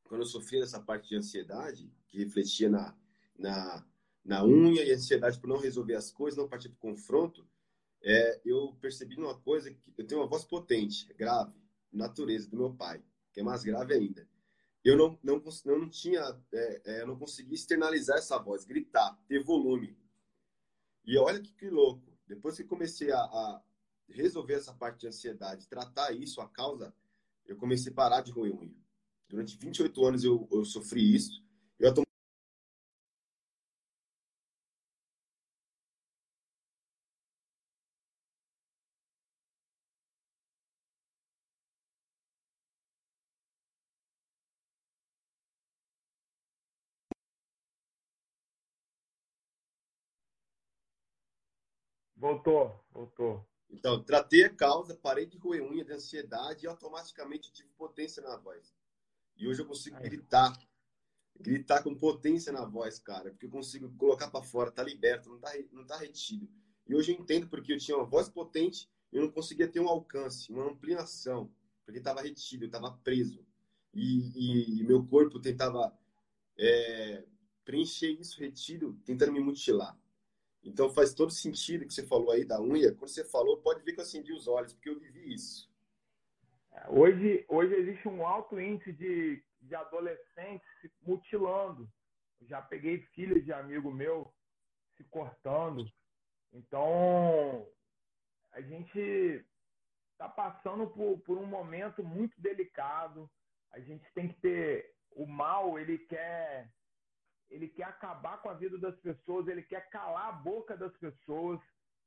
quando 0.05 0.21
eu 0.21 0.27
sofria 0.27 0.61
dessa 0.61 0.79
parte 0.79 1.09
de 1.09 1.15
ansiedade, 1.15 1.91
que 2.07 2.17
refletia 2.17 2.69
na, 2.69 2.95
na, 3.37 3.85
na 4.23 4.45
unha 4.45 4.83
e 4.83 4.91
ansiedade 4.91 5.39
por 5.39 5.47
não 5.47 5.57
resolver 5.57 5.95
as 5.95 6.11
coisas, 6.11 6.37
não 6.37 6.47
partir 6.47 6.69
para 6.69 6.77
confronto, 6.77 7.45
é, 8.01 8.39
eu 8.45 8.77
percebi 8.79 9.17
uma 9.17 9.37
coisa 9.39 9.71
que 9.71 9.79
eu 9.97 10.05
tenho 10.05 10.21
uma 10.21 10.27
voz 10.27 10.45
potente, 10.45 11.11
grave, 11.15 11.53
natureza 11.91 12.47
do 12.47 12.57
meu 12.57 12.73
pai, 12.73 13.03
que 13.33 13.39
é 13.39 13.43
mais 13.43 13.63
grave 13.63 13.93
ainda. 13.93 14.27
Eu 14.85 14.95
não, 14.95 15.19
não, 15.21 15.43
eu 15.65 15.79
não 15.79 15.89
tinha, 15.89 16.21
é, 16.53 16.81
é, 16.85 17.01
eu 17.01 17.07
não 17.07 17.17
conseguia 17.19 17.55
externalizar 17.55 18.17
essa 18.17 18.37
voz, 18.39 18.63
gritar, 18.63 19.19
ter 19.27 19.43
volume. 19.43 19.97
E 21.05 21.17
olha 21.17 21.41
que, 21.41 21.51
que 21.53 21.69
louco. 21.69 22.01
Depois 22.27 22.55
que 22.57 22.63
comecei 22.63 23.11
a, 23.11 23.19
a 23.19 23.61
resolver 24.09 24.55
essa 24.55 24.73
parte 24.73 25.01
de 25.01 25.07
ansiedade, 25.07 25.67
tratar 25.67 26.11
isso, 26.11 26.41
a 26.41 26.47
causa, 26.49 26.93
eu 27.45 27.55
comecei 27.55 27.91
a 27.91 27.95
parar 27.95 28.21
de 28.21 28.31
roer 28.31 28.53
unha. 28.53 28.75
Durante 29.29 29.57
28 29.57 30.05
anos 30.05 30.23
eu, 30.23 30.47
eu 30.51 30.65
sofri 30.65 31.15
isso. 31.15 31.43
Eu 31.79 31.89
atu- 31.89 32.03
Voltou, 52.35 52.85
voltou. 52.91 53.47
Então, 53.69 54.03
tratei 54.03 54.43
a 54.43 54.53
causa, 54.53 54.95
parei 54.95 55.25
de 55.25 55.37
roer 55.37 55.63
unha 55.63 55.85
de 55.85 55.93
ansiedade 55.93 56.65
e 56.65 56.67
automaticamente 56.67 57.51
tive 57.51 57.69
potência 57.77 58.21
na 58.21 58.35
voz. 58.37 58.73
E 59.37 59.47
hoje 59.47 59.61
eu 59.61 59.65
consigo 59.65 59.95
Aí. 59.97 60.03
gritar. 60.03 60.57
Gritar 61.37 61.83
com 61.83 61.93
potência 61.95 62.51
na 62.51 62.65
voz, 62.65 62.99
cara. 62.99 63.31
Porque 63.31 63.45
eu 63.45 63.49
consigo 63.49 63.89
colocar 63.97 64.29
para 64.29 64.43
fora, 64.43 64.71
tá 64.71 64.83
liberto, 64.83 65.29
não 65.29 65.39
tá, 65.39 65.51
não 65.71 65.85
tá 65.85 65.97
retido. 65.97 66.49
E 66.87 66.95
hoje 66.95 67.13
eu 67.13 67.19
entendo 67.19 67.47
porque 67.47 67.73
eu 67.73 67.77
tinha 67.77 67.97
uma 67.97 68.05
voz 68.05 68.29
potente 68.29 68.89
e 69.11 69.17
eu 69.17 69.23
não 69.23 69.31
conseguia 69.31 69.67
ter 69.67 69.79
um 69.79 69.89
alcance, 69.89 70.51
uma 70.51 70.69
ampliação. 70.71 71.51
Porque 71.83 71.99
estava 71.99 72.21
retido, 72.21 72.65
eu 72.65 72.67
estava 72.67 72.91
preso. 73.03 73.45
E, 73.93 74.79
e 74.79 74.83
meu 74.83 75.05
corpo 75.05 75.39
tentava 75.39 75.97
é, 76.57 77.25
preencher 77.65 78.11
isso 78.11 78.39
retido, 78.39 78.97
tentando 79.05 79.33
me 79.33 79.39
mutilar. 79.39 79.97
Então 80.65 80.89
faz 80.89 81.13
todo 81.13 81.31
sentido 81.31 81.85
que 81.85 81.93
você 81.93 82.05
falou 82.05 82.31
aí 82.31 82.43
da 82.43 82.59
unha. 82.59 82.91
Quando 82.95 83.09
você 83.09 83.23
falou, 83.23 83.61
pode 83.61 83.83
ver 83.83 83.93
que 83.93 83.99
eu 83.99 84.03
acendi 84.03 84.33
os 84.33 84.47
olhos, 84.47 84.73
porque 84.73 84.89
eu 84.89 84.99
vivi 84.99 85.33
isso. 85.33 85.71
Hoje, 86.89 87.45
hoje 87.47 87.75
existe 87.75 88.07
um 88.07 88.25
alto 88.25 88.59
índice 88.59 88.91
de, 88.91 89.43
de 89.61 89.75
adolescentes 89.75 90.67
se 90.81 90.91
mutilando. 91.03 91.87
Já 92.41 92.61
peguei 92.61 92.99
filhos 93.13 93.45
de 93.45 93.53
amigo 93.53 93.91
meu 93.91 94.33
se 94.97 95.03
cortando. 95.05 95.85
Então, 96.51 97.67
a 98.51 98.59
gente 98.59 99.45
está 100.11 100.27
passando 100.27 100.87
por, 100.87 101.19
por 101.19 101.37
um 101.37 101.45
momento 101.45 102.03
muito 102.03 102.39
delicado. 102.41 103.29
A 103.71 103.79
gente 103.79 104.05
tem 104.13 104.29
que 104.29 104.39
ter 104.41 104.95
o 105.11 105.27
mal, 105.27 105.77
ele 105.77 105.99
quer 105.99 106.71
ele 107.49 107.67
quer 107.67 107.85
acabar 107.85 108.41
com 108.41 108.49
a 108.49 108.53
vida 108.53 108.77
das 108.77 108.95
pessoas, 108.99 109.47
ele 109.47 109.63
quer 109.63 109.89
calar 109.89 110.29
a 110.29 110.31
boca 110.31 110.75
das 110.75 110.95
pessoas. 110.97 111.59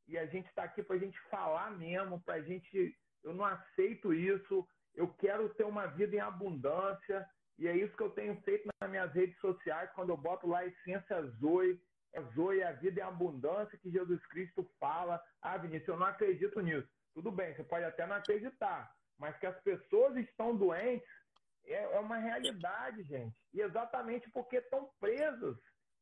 E 0.07 0.17
a 0.19 0.27
gente 0.27 0.49
está 0.49 0.65
aqui 0.65 0.83
para 0.83 0.97
a 0.97 0.99
gente 0.99 1.19
falar 1.31 1.71
mesmo, 1.73 2.21
para 2.21 2.35
a 2.35 2.43
gente. 2.43 2.97
Eu 3.23 3.35
não 3.35 3.45
aceito 3.45 4.15
isso, 4.15 4.67
eu 4.95 5.09
quero 5.15 5.49
ter 5.51 5.65
uma 5.65 5.87
vida 5.87 6.17
em 6.17 6.21
abundância. 6.21 7.27
E 7.59 7.67
é 7.67 7.77
isso 7.77 7.97
que 7.97 8.03
eu 8.03 8.11
tenho 8.11 8.41
feito 8.43 8.69
nas 8.81 8.91
minhas 8.91 9.13
redes 9.13 9.39
sociais, 9.41 9.91
quando 9.95 10.11
eu 10.11 10.17
boto 10.17 10.47
lá 10.47 10.61
a 10.61 10.67
Essência 10.67 11.23
Zoe. 11.41 11.81
É 12.15 12.23
Zoe, 12.35 12.63
a 12.63 12.73
vida 12.73 13.01
em 13.01 13.03
abundância 13.03 13.79
que 13.79 13.91
Jesus 13.91 14.25
Cristo 14.27 14.69
fala. 14.81 15.23
Ah, 15.43 15.59
Vinícius, 15.59 15.89
eu 15.89 15.99
não 15.99 16.07
acredito 16.07 16.61
nisso. 16.61 16.89
Tudo 17.13 17.31
bem, 17.31 17.55
você 17.55 17.65
pode 17.65 17.85
até 17.85 18.07
não 18.07 18.17
acreditar, 18.17 18.91
mas 19.19 19.37
que 19.39 19.47
as 19.47 19.61
pessoas 19.63 20.17
estão 20.17 20.57
doentes 20.57 21.09
é, 21.73 21.95
é 21.95 22.01
uma 22.01 22.17
realidade, 22.17 23.03
gente. 23.05 23.37
E 23.53 23.61
exatamente 23.61 24.31
porque 24.31 24.57
estão 24.57 24.91
presas. 25.01 25.57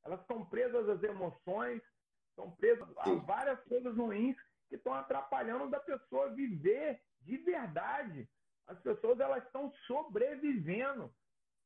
Elas 0.05 0.21
estão 0.21 0.45
presas 0.47 0.89
às 0.89 1.03
emoções, 1.03 1.83
estão 2.31 2.51
presas 2.53 2.89
a 2.99 3.15
várias 3.15 3.61
coisas 3.65 3.97
ruins 3.97 4.37
que 4.69 4.77
estão 4.77 4.95
atrapalhando 4.95 5.69
da 5.69 5.81
pessoa 5.81 6.35
viver 6.35 7.01
de 7.21 7.37
verdade. 7.39 8.29
As 8.67 8.79
pessoas 8.81 9.19
elas 9.21 9.45
estão 9.45 9.73
sobrevivendo. 9.87 11.13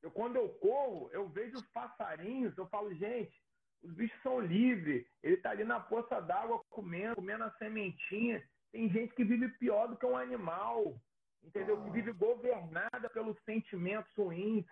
Eu, 0.03 0.11
quando 0.11 0.36
eu 0.36 0.48
corro, 0.55 1.11
eu 1.12 1.28
vejo 1.28 1.57
os 1.57 1.66
passarinhos, 1.72 2.57
eu 2.57 2.66
falo, 2.68 2.94
gente, 2.94 3.34
os 3.82 3.92
bichos 3.94 4.20
são 4.22 4.40
livres. 4.40 5.07
Ele 5.22 5.34
está 5.34 5.51
ali 5.51 5.64
na 5.64 5.80
poça 5.80 6.20
d'água 6.20 6.62
comendo, 6.70 7.16
comendo 7.16 7.44
a 7.44 7.51
sementinha. 7.53 8.42
Tem 8.72 8.88
gente 8.88 9.14
que 9.14 9.24
vive 9.24 9.48
pior 9.59 9.88
do 9.88 9.96
que 9.96 10.07
um 10.07 10.16
animal 10.16 11.01
entendeu? 11.45 11.82
Que 11.82 11.91
vive 11.91 12.12
governada 12.12 13.09
pelos 13.12 13.36
sentimentos 13.45 14.11
ruins, 14.16 14.64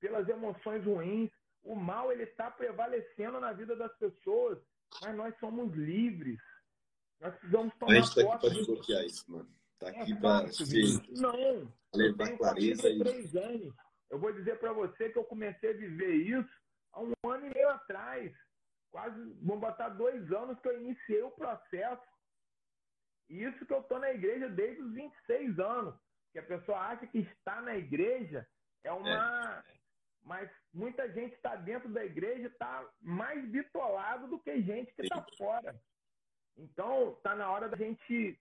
pelas 0.00 0.28
emoções 0.28 0.84
ruins. 0.84 1.30
O 1.62 1.74
mal 1.74 2.12
ele 2.12 2.22
está 2.22 2.50
prevalecendo 2.50 3.40
na 3.40 3.52
vida 3.52 3.76
das 3.76 3.94
pessoas, 3.98 4.58
mas 5.02 5.16
nós 5.16 5.36
somos 5.38 5.72
livres. 5.74 6.40
Nós 7.20 7.34
precisamos 7.34 7.72
A 7.74 7.78
tomar 7.78 7.94
gente 7.94 8.14
tá 8.14 8.20
aqui 8.20 8.40
para 8.40 8.54
desbloquear 8.54 9.04
isso, 9.04 9.30
mano. 9.30 9.58
Tá 9.78 9.88
É 9.88 10.00
aqui 10.00 10.14
para 10.16 10.46
fácil, 10.46 10.66
Vinícius. 10.66 11.20
Não, 11.20 11.36
eu 11.36 11.72
levar 11.94 12.36
clareza 12.36 12.82
43 12.82 13.34
e 13.34 13.38
anos. 13.38 13.74
Eu 14.10 14.18
vou 14.18 14.32
dizer 14.32 14.58
para 14.58 14.72
você 14.72 15.10
que 15.10 15.18
eu 15.18 15.24
comecei 15.24 15.70
a 15.70 15.76
viver 15.76 16.14
isso 16.14 16.50
há 16.92 17.00
um 17.00 17.12
ano 17.30 17.46
e 17.46 17.54
meio 17.54 17.68
atrás. 17.70 18.32
Quase, 18.90 19.20
vão 19.42 19.60
botar 19.60 19.90
dois 19.90 20.32
anos 20.32 20.58
que 20.60 20.68
eu 20.68 20.80
iniciei 20.80 21.22
o 21.22 21.30
processo. 21.30 22.02
E 23.28 23.42
isso 23.44 23.66
que 23.66 23.72
eu 23.72 23.80
estou 23.80 23.98
na 23.98 24.10
igreja 24.10 24.48
desde 24.48 24.82
os 24.82 24.92
26 24.94 25.58
anos. 25.58 25.94
Que 26.38 26.52
a 26.54 26.58
pessoa 26.58 26.78
acha 26.78 27.06
que 27.08 27.18
está 27.18 27.60
na 27.60 27.76
igreja 27.76 28.46
é 28.84 28.92
uma. 28.92 29.64
Mas 30.22 30.48
muita 30.72 31.10
gente 31.12 31.34
está 31.34 31.56
dentro 31.56 31.88
da 31.88 32.04
igreja 32.04 32.46
está 32.46 32.88
mais 33.00 33.44
bitolado 33.48 34.28
do 34.28 34.38
que 34.38 34.62
gente 34.62 34.92
que 34.94 35.02
está 35.02 35.24
fora. 35.36 35.74
Então, 36.56 37.14
está 37.14 37.34
na 37.34 37.50
hora 37.50 37.68
da 37.68 37.76
gente 37.76 38.38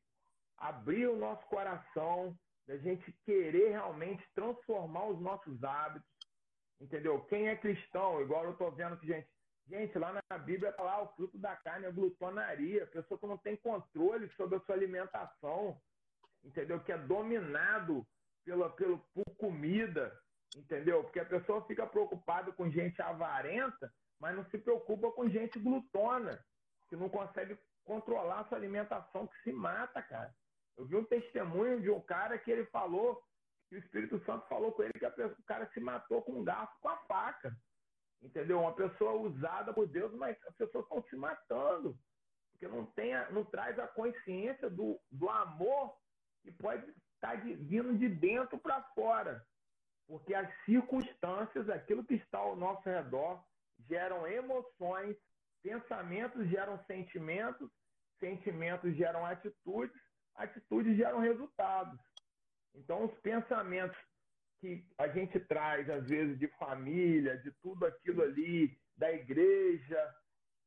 abrir 0.58 1.08
o 1.08 1.16
nosso 1.16 1.46
coração, 1.48 2.38
da 2.68 2.78
gente 2.78 3.12
querer 3.26 3.70
realmente 3.70 4.24
transformar 4.36 5.06
os 5.06 5.20
nossos 5.20 5.64
hábitos, 5.64 6.10
entendeu? 6.82 7.22
Quem 7.26 7.48
é 7.48 7.56
cristão, 7.56 8.22
igual 8.22 8.44
eu 8.44 8.52
estou 8.52 8.72
vendo 8.72 8.98
que 8.98 9.08
gente, 9.08 9.28
gente, 9.68 9.98
lá 9.98 10.22
na 10.30 10.38
Bíblia 10.38 10.72
está 10.72 10.84
lá 10.84 11.02
o 11.02 11.14
fruto 11.16 11.38
da 11.38 11.56
carne, 11.56 11.86
a 11.86 11.92
glutonaria, 11.92 12.84
a 12.84 12.88
pessoa 12.88 13.20
que 13.20 13.28
não 13.28 13.38
tem 13.38 13.56
controle 13.56 14.30
sobre 14.32 14.58
a 14.58 14.62
sua 14.62 14.76
alimentação, 14.76 15.80
entendeu? 16.48 16.80
Que 16.80 16.94
é 16.94 16.98
dominado 16.98 18.06
pela, 18.46 18.70
pelo, 18.70 19.00
por 19.14 19.26
comida, 19.38 20.18
entendeu? 20.56 21.04
Porque 21.04 21.20
a 21.20 21.26
pessoa 21.26 21.66
fica 21.66 21.86
preocupada 21.86 22.52
com 22.54 22.70
gente 22.70 23.02
avarenta, 23.02 23.92
mas 24.20 24.36
não 24.36 24.46
se 24.46 24.58
preocupa 24.58 25.12
com 25.12 25.30
gente 25.30 25.60
glutona, 25.60 26.44
que 26.90 26.96
não 26.96 27.10
consegue 27.10 27.58
controlar 27.84 28.42
a 28.42 28.46
sua 28.46 28.58
alimentação, 28.58 29.28
que 29.28 29.42
se 29.44 29.52
mata, 29.52 30.02
cara. 30.02 30.34
Eu 30.78 30.86
vi 30.86 30.96
um 30.96 31.06
testemunho 31.06 31.82
de 31.82 31.90
um 31.90 32.00
cara 32.02 32.38
que 32.38 32.52
ele 32.52 32.66
falou 32.68 33.22
que 33.70 33.76
o 33.76 33.80
Espírito 33.80 34.24
Santo 34.26 34.48
falou 34.48 34.72
com 34.72 34.84
ele 34.84 34.94
que 34.94 35.10
pessoa, 35.10 35.36
o 35.38 35.44
cara 35.44 35.70
se 35.74 35.80
matou 35.80 36.22
com 36.22 36.34
um 36.34 36.44
garfo 36.44 36.74
com 36.80 36.90
a 36.90 36.98
faca. 37.00 37.56
Entendeu? 38.22 38.62
Uma 38.62 38.74
pessoa 38.74 39.14
usada 39.14 39.74
por 39.74 39.88
Deus, 39.88 40.14
mas 40.14 40.38
as 40.48 40.56
pessoas 40.56 40.86
estão 40.86 41.04
se 41.10 41.16
matando. 41.16 41.98
porque 42.52 42.68
não, 42.68 42.86
tem 42.86 43.14
a, 43.14 43.30
não 43.32 43.44
traz 43.46 43.78
a 43.78 43.88
consciência 43.88 44.70
do, 44.70 45.00
do 45.12 45.30
amor 45.30 45.96
que 46.48 46.52
pode 46.54 46.90
estar 47.16 47.34
tá 47.34 47.36
de, 47.36 47.56
vindo 47.56 47.98
de 47.98 48.08
dentro 48.08 48.58
para 48.58 48.82
fora. 48.96 49.46
Porque 50.08 50.34
as 50.34 50.50
circunstâncias, 50.64 51.70
aquilo 51.70 52.06
que 52.06 52.14
está 52.14 52.38
ao 52.38 52.56
nosso 52.56 52.88
redor, 52.88 53.44
geram 53.90 54.26
emoções, 54.26 55.18
pensamentos 55.62 56.48
geram 56.48 56.82
sentimentos, 56.86 57.70
sentimentos 58.20 58.96
geram 58.96 59.26
atitudes, 59.26 60.02
atitudes 60.36 60.96
geram 60.96 61.20
resultados. 61.20 62.00
Então, 62.74 63.06
os 63.06 63.20
pensamentos 63.20 63.98
que 64.62 64.88
a 64.98 65.10
gente 65.10 65.40
traz, 65.42 65.90
às 65.90 66.08
vezes, 66.08 66.40
de 66.40 66.48
família, 66.58 67.38
de 67.40 67.52
tudo 67.62 67.86
aquilo 67.86 68.24
ali, 68.24 68.78
da 68.96 69.12
igreja, 69.12 70.16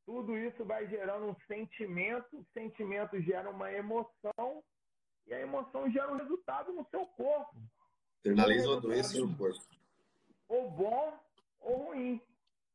tudo 0.04 0.36
isso 0.36 0.64
vai 0.64 0.86
gerando 0.88 1.26
um 1.26 1.36
sentimento, 1.46 2.46
sentimento 2.52 3.20
gera 3.22 3.48
uma 3.48 3.72
emoção, 3.72 4.62
e 5.30 5.34
a 5.34 5.40
emoção 5.40 5.88
gera 5.88 6.12
um 6.12 6.16
resultado 6.16 6.72
no 6.72 6.84
seu 6.90 7.06
corpo. 7.06 7.56
Internaliza 8.18 8.68
uma 8.68 8.80
doença 8.80 9.18
no 9.18 9.36
corpo. 9.36 9.60
Ou 10.48 10.70
bom 10.72 11.18
ou 11.60 11.76
ruim. 11.86 12.20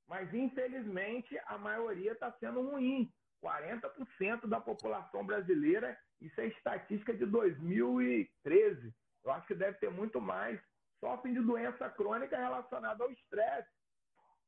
Mas, 0.08 0.34
infelizmente, 0.34 1.38
a 1.48 1.58
maioria 1.58 2.14
está 2.14 2.32
sendo 2.40 2.62
ruim. 2.62 3.12
40% 3.44 4.48
da 4.48 4.60
população 4.60 5.26
brasileira, 5.26 6.00
isso 6.22 6.40
é 6.40 6.48
estatística 6.48 7.14
de 7.14 7.26
2013. 7.26 8.96
Eu 9.24 9.32
acho 9.32 9.46
que 9.48 9.54
deve 9.54 9.78
ter 9.78 9.92
muito 9.92 10.22
mais. 10.22 10.60
Sofrem 11.00 11.34
de 11.34 11.42
doença 11.42 11.90
crônica 11.90 12.38
relacionada 12.38 13.04
ao 13.04 13.12
estresse. 13.12 13.70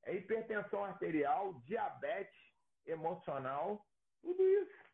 É 0.06 0.16
hipertensão 0.16 0.86
arterial, 0.86 1.62
diabetes 1.66 2.40
emocional, 2.86 3.86
tudo 4.22 4.42
isso. 4.48 4.87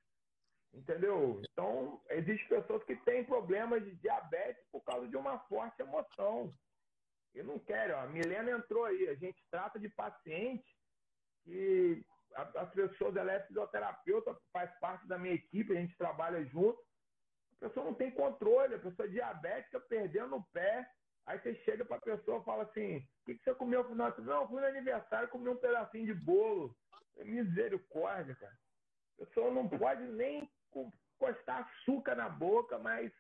Entendeu? 0.73 1.39
Então, 1.51 2.01
existem 2.09 2.47
pessoas 2.49 2.83
que 2.83 2.95
têm 2.97 3.23
problemas 3.23 3.83
de 3.83 3.95
diabetes 3.97 4.63
por 4.71 4.83
causa 4.83 5.07
de 5.07 5.15
uma 5.15 5.37
forte 5.47 5.81
emoção. 5.81 6.53
E 7.35 7.43
não 7.43 7.59
querem. 7.59 7.95
A 7.95 8.07
Milena 8.07 8.51
entrou 8.51 8.85
aí. 8.85 9.07
A 9.07 9.15
gente 9.15 9.43
trata 9.51 9.79
de 9.79 9.89
paciente 9.89 10.65
que 11.43 12.03
as 12.35 12.69
pessoas, 12.71 13.15
ela 13.15 13.31
é 13.31 13.45
fisioterapeuta, 13.45 14.35
faz 14.51 14.71
parte 14.79 15.07
da 15.07 15.17
minha 15.19 15.35
equipe, 15.35 15.73
a 15.73 15.79
gente 15.79 15.95
trabalha 15.97 16.43
junto. 16.45 16.79
A 17.57 17.67
pessoa 17.67 17.85
não 17.85 17.93
tem 17.93 18.11
controle, 18.11 18.75
a 18.75 18.79
pessoa 18.79 19.07
é 19.07 19.11
diabética, 19.11 19.79
perdendo 19.79 20.35
o 20.35 20.43
pé. 20.51 20.89
Aí 21.25 21.39
você 21.39 21.55
chega 21.63 21.85
para 21.85 21.97
a 21.97 22.01
pessoa 22.01 22.41
e 22.41 22.43
fala 22.43 22.63
assim: 22.63 22.97
o 22.97 23.25
que, 23.25 23.35
que 23.35 23.43
você 23.43 23.53
comeu 23.55 23.83
no 23.83 23.89
final? 23.89 24.13
Não, 24.19 24.47
fui 24.47 24.59
no 24.59 24.67
aniversário 24.67 25.29
comi 25.29 25.49
um 25.49 25.55
pedacinho 25.55 26.07
de 26.07 26.13
bolo. 26.13 26.75
Misericórdia, 27.17 28.35
cara. 28.35 28.57
A 29.19 29.25
pessoa 29.25 29.51
não 29.51 29.69
pode 29.69 30.01
nem 30.03 30.49
encostar 30.81 31.67
açúcar 31.67 32.15
na 32.15 32.29
boca, 32.29 32.77
mas 32.79 33.11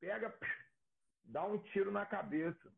pega, 0.00 0.34
dá 1.24 1.44
um 1.46 1.58
tiro 1.58 1.90
na 1.90 2.04
cabeça. 2.04 2.72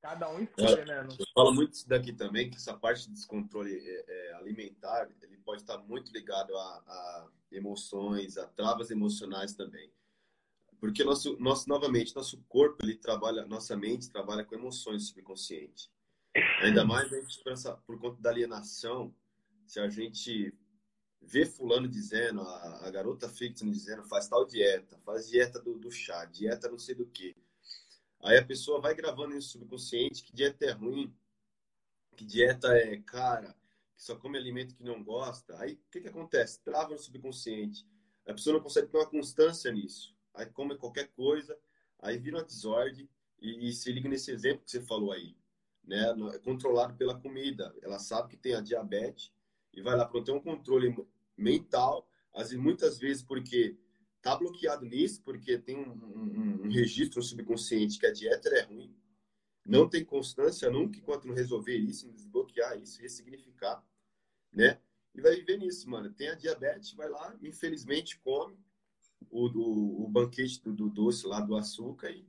Cada 0.00 0.30
um 0.30 0.40
escolhe, 0.40 0.84
né? 0.84 1.06
Eu 1.18 1.26
falo 1.34 1.52
muito 1.52 1.72
isso 1.72 1.88
daqui 1.88 2.12
também, 2.12 2.48
que 2.48 2.56
essa 2.56 2.76
parte 2.76 3.08
de 3.08 3.14
descontrole 3.14 3.74
é, 3.74 4.04
é, 4.06 4.34
alimentar, 4.34 5.10
ele 5.22 5.36
pode 5.38 5.62
estar 5.62 5.78
muito 5.78 6.12
ligado 6.12 6.56
a, 6.56 6.60
a, 6.60 7.28
emoções, 7.50 8.38
a 8.38 8.46
travas 8.46 8.90
emocionais 8.90 9.54
também. 9.54 9.92
Porque 10.78 11.02
nosso, 11.02 11.36
nosso, 11.40 11.68
novamente, 11.68 12.14
nosso 12.14 12.40
corpo, 12.48 12.84
ele 12.84 12.94
trabalha, 12.94 13.44
nossa 13.44 13.76
mente 13.76 14.08
trabalha 14.08 14.44
com 14.44 14.54
emoções 14.54 15.08
subconscientes. 15.08 15.90
Ainda 16.62 16.84
mais 16.84 17.12
a 17.12 17.20
gente 17.20 17.42
pensa, 17.42 17.76
por 17.84 17.98
conta 17.98 18.22
da 18.22 18.30
alienação, 18.30 19.12
se 19.66 19.80
a 19.80 19.88
gente 19.88 20.54
vê 21.20 21.44
fulano 21.44 21.88
dizendo, 21.88 22.40
a, 22.40 22.86
a 22.86 22.90
garota 22.90 23.28
fitness 23.28 23.78
dizendo, 23.78 24.04
faz 24.04 24.28
tal 24.28 24.46
dieta, 24.46 24.98
faz 25.04 25.28
dieta 25.28 25.60
do, 25.60 25.78
do 25.78 25.90
chá, 25.90 26.24
dieta 26.24 26.68
não 26.68 26.78
sei 26.78 26.94
do 26.94 27.06
que. 27.06 27.36
Aí 28.20 28.36
a 28.36 28.44
pessoa 28.44 28.80
vai 28.80 28.94
gravando 28.94 29.34
no 29.34 29.42
subconsciente 29.42 30.22
que 30.22 30.32
dieta 30.32 30.64
é 30.64 30.70
ruim, 30.72 31.14
que 32.16 32.24
dieta 32.24 32.68
é 32.76 32.96
cara, 33.00 33.54
que 33.94 34.02
só 34.02 34.16
come 34.16 34.38
alimento 34.38 34.74
que 34.74 34.82
não 34.82 35.02
gosta. 35.04 35.58
Aí 35.60 35.74
o 35.74 35.90
que, 35.90 36.00
que 36.00 36.08
acontece? 36.08 36.60
Trava 36.62 36.90
no 36.90 36.98
subconsciente. 36.98 37.86
A 38.26 38.34
pessoa 38.34 38.54
não 38.54 38.62
consegue 38.62 38.88
ter 38.88 38.96
uma 38.96 39.08
constância 39.08 39.70
nisso. 39.70 40.14
Aí 40.34 40.46
come 40.46 40.76
qualquer 40.76 41.08
coisa, 41.08 41.56
aí 42.00 42.18
vira 42.18 42.38
uma 42.38 42.44
desordem 42.44 43.08
e, 43.40 43.68
e 43.68 43.72
se 43.72 43.90
liga 43.92 44.08
nesse 44.08 44.30
exemplo 44.30 44.64
que 44.64 44.70
você 44.70 44.80
falou 44.82 45.12
aí. 45.12 45.36
Né? 45.84 46.04
É 46.34 46.38
controlado 46.38 46.94
pela 46.96 47.18
comida. 47.18 47.74
Ela 47.82 47.98
sabe 47.98 48.28
que 48.28 48.36
tem 48.36 48.54
a 48.54 48.60
diabetes 48.60 49.32
e 49.72 49.82
vai 49.82 49.96
lá 49.96 50.04
para 50.04 50.22
ter 50.22 50.32
um 50.32 50.40
controle 50.40 50.94
mental, 51.36 52.08
às 52.34 52.50
vezes, 52.50 52.62
muitas 52.62 52.98
vezes 52.98 53.22
porque 53.22 53.76
tá 54.20 54.36
bloqueado 54.36 54.84
nisso, 54.84 55.22
porque 55.22 55.58
tem 55.58 55.76
um, 55.76 55.92
um, 55.92 56.62
um 56.64 56.70
registro 56.70 57.22
subconsciente 57.22 57.98
que 57.98 58.06
a 58.06 58.12
dieta 58.12 58.48
é 58.50 58.62
ruim, 58.62 58.94
não 59.64 59.88
tem 59.88 60.04
constância 60.04 60.70
nunca 60.70 60.98
enquanto 60.98 61.26
não 61.26 61.34
resolver 61.34 61.76
isso, 61.76 62.10
desbloquear 62.10 62.78
isso, 62.80 63.00
ressignificar, 63.02 63.84
né? 64.50 64.80
E 65.14 65.20
vai 65.20 65.36
viver 65.36 65.58
nisso, 65.58 65.88
mano. 65.90 66.10
Tem 66.10 66.28
a 66.28 66.34
diabetes, 66.34 66.94
vai 66.94 67.08
lá, 67.08 67.36
infelizmente 67.42 68.18
come 68.20 68.58
o, 69.30 69.48
do, 69.48 69.62
o 69.62 70.08
banquete 70.08 70.62
do, 70.62 70.72
do, 70.72 70.88
doce 70.88 71.26
lá, 71.26 71.40
do 71.40 71.54
açúcar, 71.54 72.10
e 72.10 72.26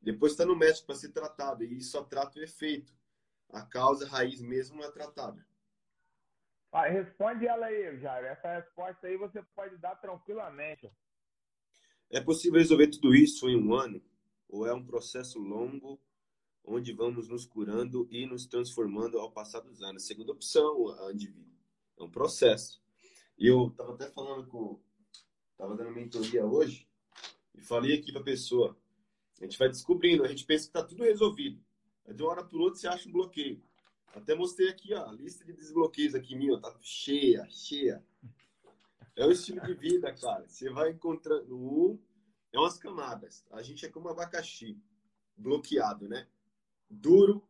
depois 0.00 0.32
está 0.32 0.44
no 0.44 0.56
médico 0.56 0.86
para 0.86 0.96
ser 0.96 1.10
tratado, 1.10 1.62
e 1.62 1.80
só 1.80 2.02
trata 2.02 2.38
o 2.38 2.42
efeito. 2.42 2.92
A 3.50 3.62
causa, 3.62 4.06
a 4.06 4.08
raiz 4.08 4.40
mesmo 4.40 4.76
não 4.76 4.84
é 4.84 4.90
tratada. 4.90 5.46
Ah, 6.74 6.88
responde 6.88 7.46
ela 7.46 7.66
aí, 7.66 8.00
Jair. 8.00 8.26
Essa 8.26 8.56
resposta 8.56 9.06
aí 9.06 9.16
você 9.16 9.40
pode 9.54 9.76
dar 9.76 9.94
tranquilamente. 9.94 10.90
É 12.10 12.20
possível 12.20 12.58
resolver 12.58 12.88
tudo 12.88 13.14
isso 13.14 13.48
em 13.48 13.56
um 13.56 13.72
ano? 13.72 14.02
Ou 14.48 14.66
é 14.66 14.74
um 14.74 14.84
processo 14.84 15.38
longo 15.38 16.00
onde 16.64 16.92
vamos 16.92 17.28
nos 17.28 17.46
curando 17.46 18.08
e 18.10 18.26
nos 18.26 18.44
transformando 18.48 19.20
ao 19.20 19.30
passar 19.30 19.60
dos 19.60 19.82
anos? 19.82 20.04
Segunda 20.04 20.32
opção, 20.32 20.88
a 21.06 21.12
indivíduo. 21.12 21.54
É 21.96 22.02
um 22.02 22.10
processo. 22.10 22.82
E 23.38 23.46
eu 23.46 23.68
estava 23.68 23.94
até 23.94 24.10
falando 24.10 24.48
com. 24.48 24.82
Estava 25.52 25.76
dando 25.76 25.92
mentoria 25.92 26.44
hoje 26.44 26.88
e 27.54 27.62
falei 27.62 27.96
aqui 27.96 28.10
para 28.10 28.20
a 28.20 28.24
pessoa: 28.24 28.76
a 29.40 29.44
gente 29.44 29.56
vai 29.56 29.68
descobrindo, 29.68 30.24
a 30.24 30.28
gente 30.28 30.44
pensa 30.44 30.64
que 30.64 30.70
está 30.70 30.82
tudo 30.82 31.04
resolvido. 31.04 31.62
Aí 32.04 32.12
de 32.12 32.20
uma 32.20 32.32
hora 32.32 32.44
para 32.44 32.58
outra 32.58 32.80
você 32.80 32.88
acha 32.88 33.08
um 33.08 33.12
bloqueio. 33.12 33.62
Até 34.14 34.34
mostrei 34.34 34.68
aqui, 34.68 34.94
ó, 34.94 35.08
a 35.08 35.12
lista 35.12 35.44
de 35.44 35.52
desbloqueios 35.52 36.14
aqui 36.14 36.36
minha, 36.36 36.58
tá 36.60 36.74
cheia, 36.80 37.46
cheia. 37.50 38.04
É 39.16 39.26
o 39.26 39.32
estilo 39.32 39.60
de 39.60 39.74
vida, 39.74 40.12
cara. 40.14 40.46
Você 40.48 40.70
vai 40.70 40.90
encontrando 40.90 41.56
um, 41.56 41.98
é 42.52 42.58
umas 42.58 42.78
camadas. 42.78 43.44
A 43.50 43.62
gente 43.62 43.84
é 43.84 43.88
como 43.88 44.08
um 44.08 44.12
abacaxi, 44.12 44.80
bloqueado, 45.36 46.08
né? 46.08 46.28
Duro, 46.88 47.42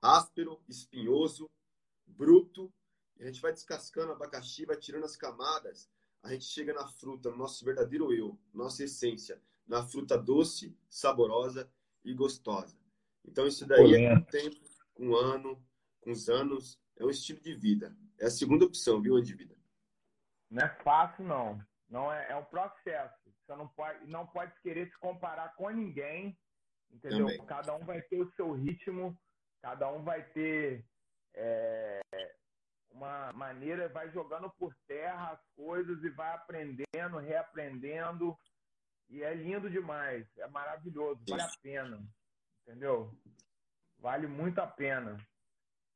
áspero, 0.00 0.60
espinhoso, 0.68 1.50
bruto. 2.06 2.72
A 3.18 3.24
gente 3.24 3.40
vai 3.40 3.52
descascando 3.52 4.10
o 4.10 4.14
abacaxi, 4.14 4.64
vai 4.64 4.76
tirando 4.76 5.04
as 5.04 5.16
camadas. 5.16 5.90
A 6.22 6.32
gente 6.32 6.44
chega 6.44 6.72
na 6.72 6.86
fruta, 6.86 7.30
no 7.30 7.36
nosso 7.36 7.64
verdadeiro 7.64 8.12
eu, 8.12 8.38
nossa 8.52 8.84
essência, 8.84 9.40
na 9.66 9.84
fruta 9.84 10.16
doce, 10.16 10.76
saborosa 10.88 11.70
e 12.04 12.14
gostosa. 12.14 12.76
Então 13.24 13.46
isso 13.46 13.66
daí 13.66 13.94
é 13.94 14.14
com 14.14 14.24
tempo, 14.24 14.60
com 14.94 15.14
ano, 15.14 15.62
com 16.04 16.12
os 16.12 16.28
anos, 16.28 16.78
é 16.96 17.04
um 17.04 17.10
estilo 17.10 17.40
de 17.40 17.54
vida. 17.54 17.96
É 18.20 18.26
a 18.26 18.30
segunda 18.30 18.66
opção, 18.66 19.00
viu, 19.00 19.20
vida? 19.22 19.56
Não 20.50 20.64
é 20.64 20.68
fácil, 20.84 21.24
não. 21.24 21.60
Não 21.88 22.12
é, 22.12 22.30
é 22.30 22.36
um 22.36 22.44
processo. 22.44 23.18
Você 23.24 23.56
não 23.56 23.68
pode, 23.68 24.06
não 24.06 24.26
pode 24.26 24.52
querer 24.60 24.88
se 24.90 24.98
comparar 24.98 25.54
com 25.56 25.68
ninguém, 25.70 26.38
entendeu? 26.90 27.26
Também. 27.26 27.46
Cada 27.46 27.74
um 27.74 27.84
vai 27.84 28.00
ter 28.02 28.20
o 28.20 28.30
seu 28.32 28.52
ritmo, 28.52 29.18
cada 29.62 29.90
um 29.90 30.02
vai 30.02 30.22
ter 30.30 30.84
é, 31.34 32.00
uma 32.90 33.32
maneira, 33.32 33.88
vai 33.88 34.10
jogando 34.12 34.50
por 34.58 34.74
terra 34.86 35.32
as 35.32 35.40
coisas 35.56 36.02
e 36.04 36.10
vai 36.10 36.34
aprendendo, 36.34 37.18
reaprendendo. 37.18 38.36
E 39.10 39.22
é 39.22 39.34
lindo 39.34 39.68
demais, 39.68 40.26
é 40.38 40.46
maravilhoso, 40.48 41.20
vale 41.28 41.42
a 41.42 41.50
pena, 41.62 42.02
entendeu? 42.62 43.14
Vale 43.98 44.26
muito 44.26 44.58
a 44.60 44.66
pena. 44.66 45.16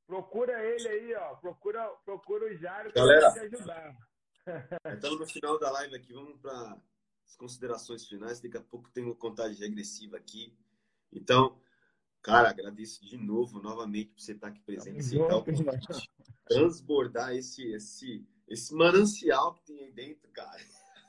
Procura 0.09 0.65
ele 0.65 0.89
aí, 0.89 1.15
ó. 1.17 1.35
Procura, 1.35 1.87
procura 2.03 2.47
o 2.47 2.57
Jário 2.57 2.91
que 2.91 2.99
Galera, 2.99 3.31
te 3.31 3.41
ajudar. 3.41 3.95
Estamos 4.95 5.21
no 5.21 5.27
final 5.27 5.59
da 5.59 5.71
live 5.71 5.95
aqui. 5.95 6.15
Vamos 6.15 6.41
para 6.41 6.81
as 7.27 7.37
considerações 7.37 8.09
finais. 8.09 8.41
Daqui 8.41 8.57
a 8.57 8.63
pouco 8.63 8.91
tem 8.91 9.05
uma 9.05 9.15
contagem 9.15 9.59
regressiva 9.59 10.17
aqui. 10.17 10.57
Então, 11.13 11.61
cara, 12.23 12.49
agradeço 12.49 13.05
de 13.05 13.19
novo, 13.19 13.61
novamente, 13.61 14.13
por 14.13 14.23
você 14.23 14.33
estar 14.33 14.49
aqui 14.49 14.63
presente. 14.63 15.03
Junto, 15.03 15.45
transbordar 16.49 17.37
esse, 17.37 17.71
esse, 17.75 18.27
esse 18.49 18.75
manancial 18.75 19.53
que 19.57 19.63
tem 19.67 19.79
aí 19.79 19.93
dentro, 19.93 20.31
cara. 20.31 20.59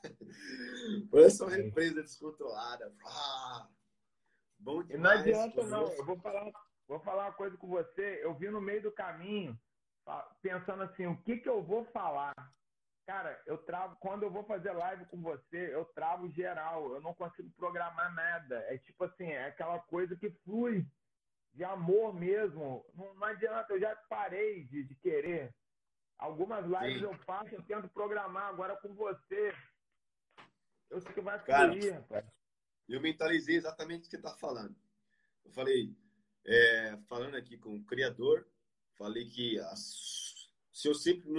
Parece 1.10 1.42
uma 1.42 1.52
represa 1.52 2.04
descontrolada. 2.04 2.94
Ah, 3.06 3.70
bom 4.58 4.84
demais. 4.84 5.26
E 5.26 5.32
não 5.32 5.40
adianta, 5.40 5.66
não. 5.68 5.88
Eu 5.88 6.06
vou 6.06 6.20
falar 6.20 6.52
Vou 6.90 7.00
falar 7.02 7.28
uma 7.28 7.34
coisa 7.34 7.56
com 7.56 7.68
você. 7.68 8.20
Eu 8.24 8.34
vi 8.34 8.50
no 8.50 8.60
meio 8.60 8.82
do 8.82 8.92
caminho, 8.92 9.56
pensando 10.42 10.82
assim, 10.82 11.06
o 11.06 11.16
que, 11.22 11.38
que 11.38 11.48
eu 11.48 11.62
vou 11.62 11.86
falar? 11.86 12.34
Cara, 13.06 13.40
eu 13.46 13.60
travo. 13.60 13.96
Quando 13.98 14.24
eu 14.24 14.32
vou 14.32 14.44
fazer 14.44 14.72
live 14.72 15.06
com 15.06 15.22
você, 15.22 15.72
eu 15.72 15.86
travo 15.86 16.28
geral. 16.32 16.92
Eu 16.96 17.00
não 17.00 17.14
consigo 17.14 17.48
programar 17.52 18.12
nada. 18.16 18.56
É 18.70 18.78
tipo 18.80 19.04
assim, 19.04 19.26
é 19.26 19.46
aquela 19.46 19.78
coisa 19.78 20.16
que 20.16 20.32
flui 20.44 20.84
de 21.54 21.64
amor 21.64 22.12
mesmo. 22.12 22.84
Não, 22.96 23.14
não 23.14 23.28
adianta, 23.28 23.72
eu 23.72 23.80
já 23.80 23.96
parei 24.10 24.64
de, 24.64 24.84
de 24.84 24.96
querer. 24.96 25.54
Algumas 26.18 26.66
lives 26.66 27.00
Sim. 27.00 27.06
eu 27.06 27.14
faço, 27.20 27.54
eu 27.54 27.62
tento 27.64 27.88
programar. 27.90 28.50
Agora 28.50 28.76
com 28.78 28.96
você, 28.96 29.54
eu 30.90 31.00
sei 31.02 31.14
que 31.14 31.22
vai 31.22 31.38
fluir, 31.40 31.94
rapaz. 31.94 32.26
Eu 32.88 33.00
mentalizei 33.00 33.58
exatamente 33.58 34.02
o 34.02 34.04
que 34.06 34.10
você 34.10 34.18
está 34.18 34.36
falando. 34.36 34.76
Eu 35.46 35.52
falei, 35.52 35.96
é, 36.46 36.98
falando 37.08 37.36
aqui 37.36 37.58
com 37.58 37.76
o 37.76 37.84
criador, 37.84 38.48
falei 38.98 39.26
que 39.26 39.60
as, 39.60 40.50
se 40.72 40.88
eu 40.88 40.96
sempre, 40.96 41.30
no, 41.30 41.38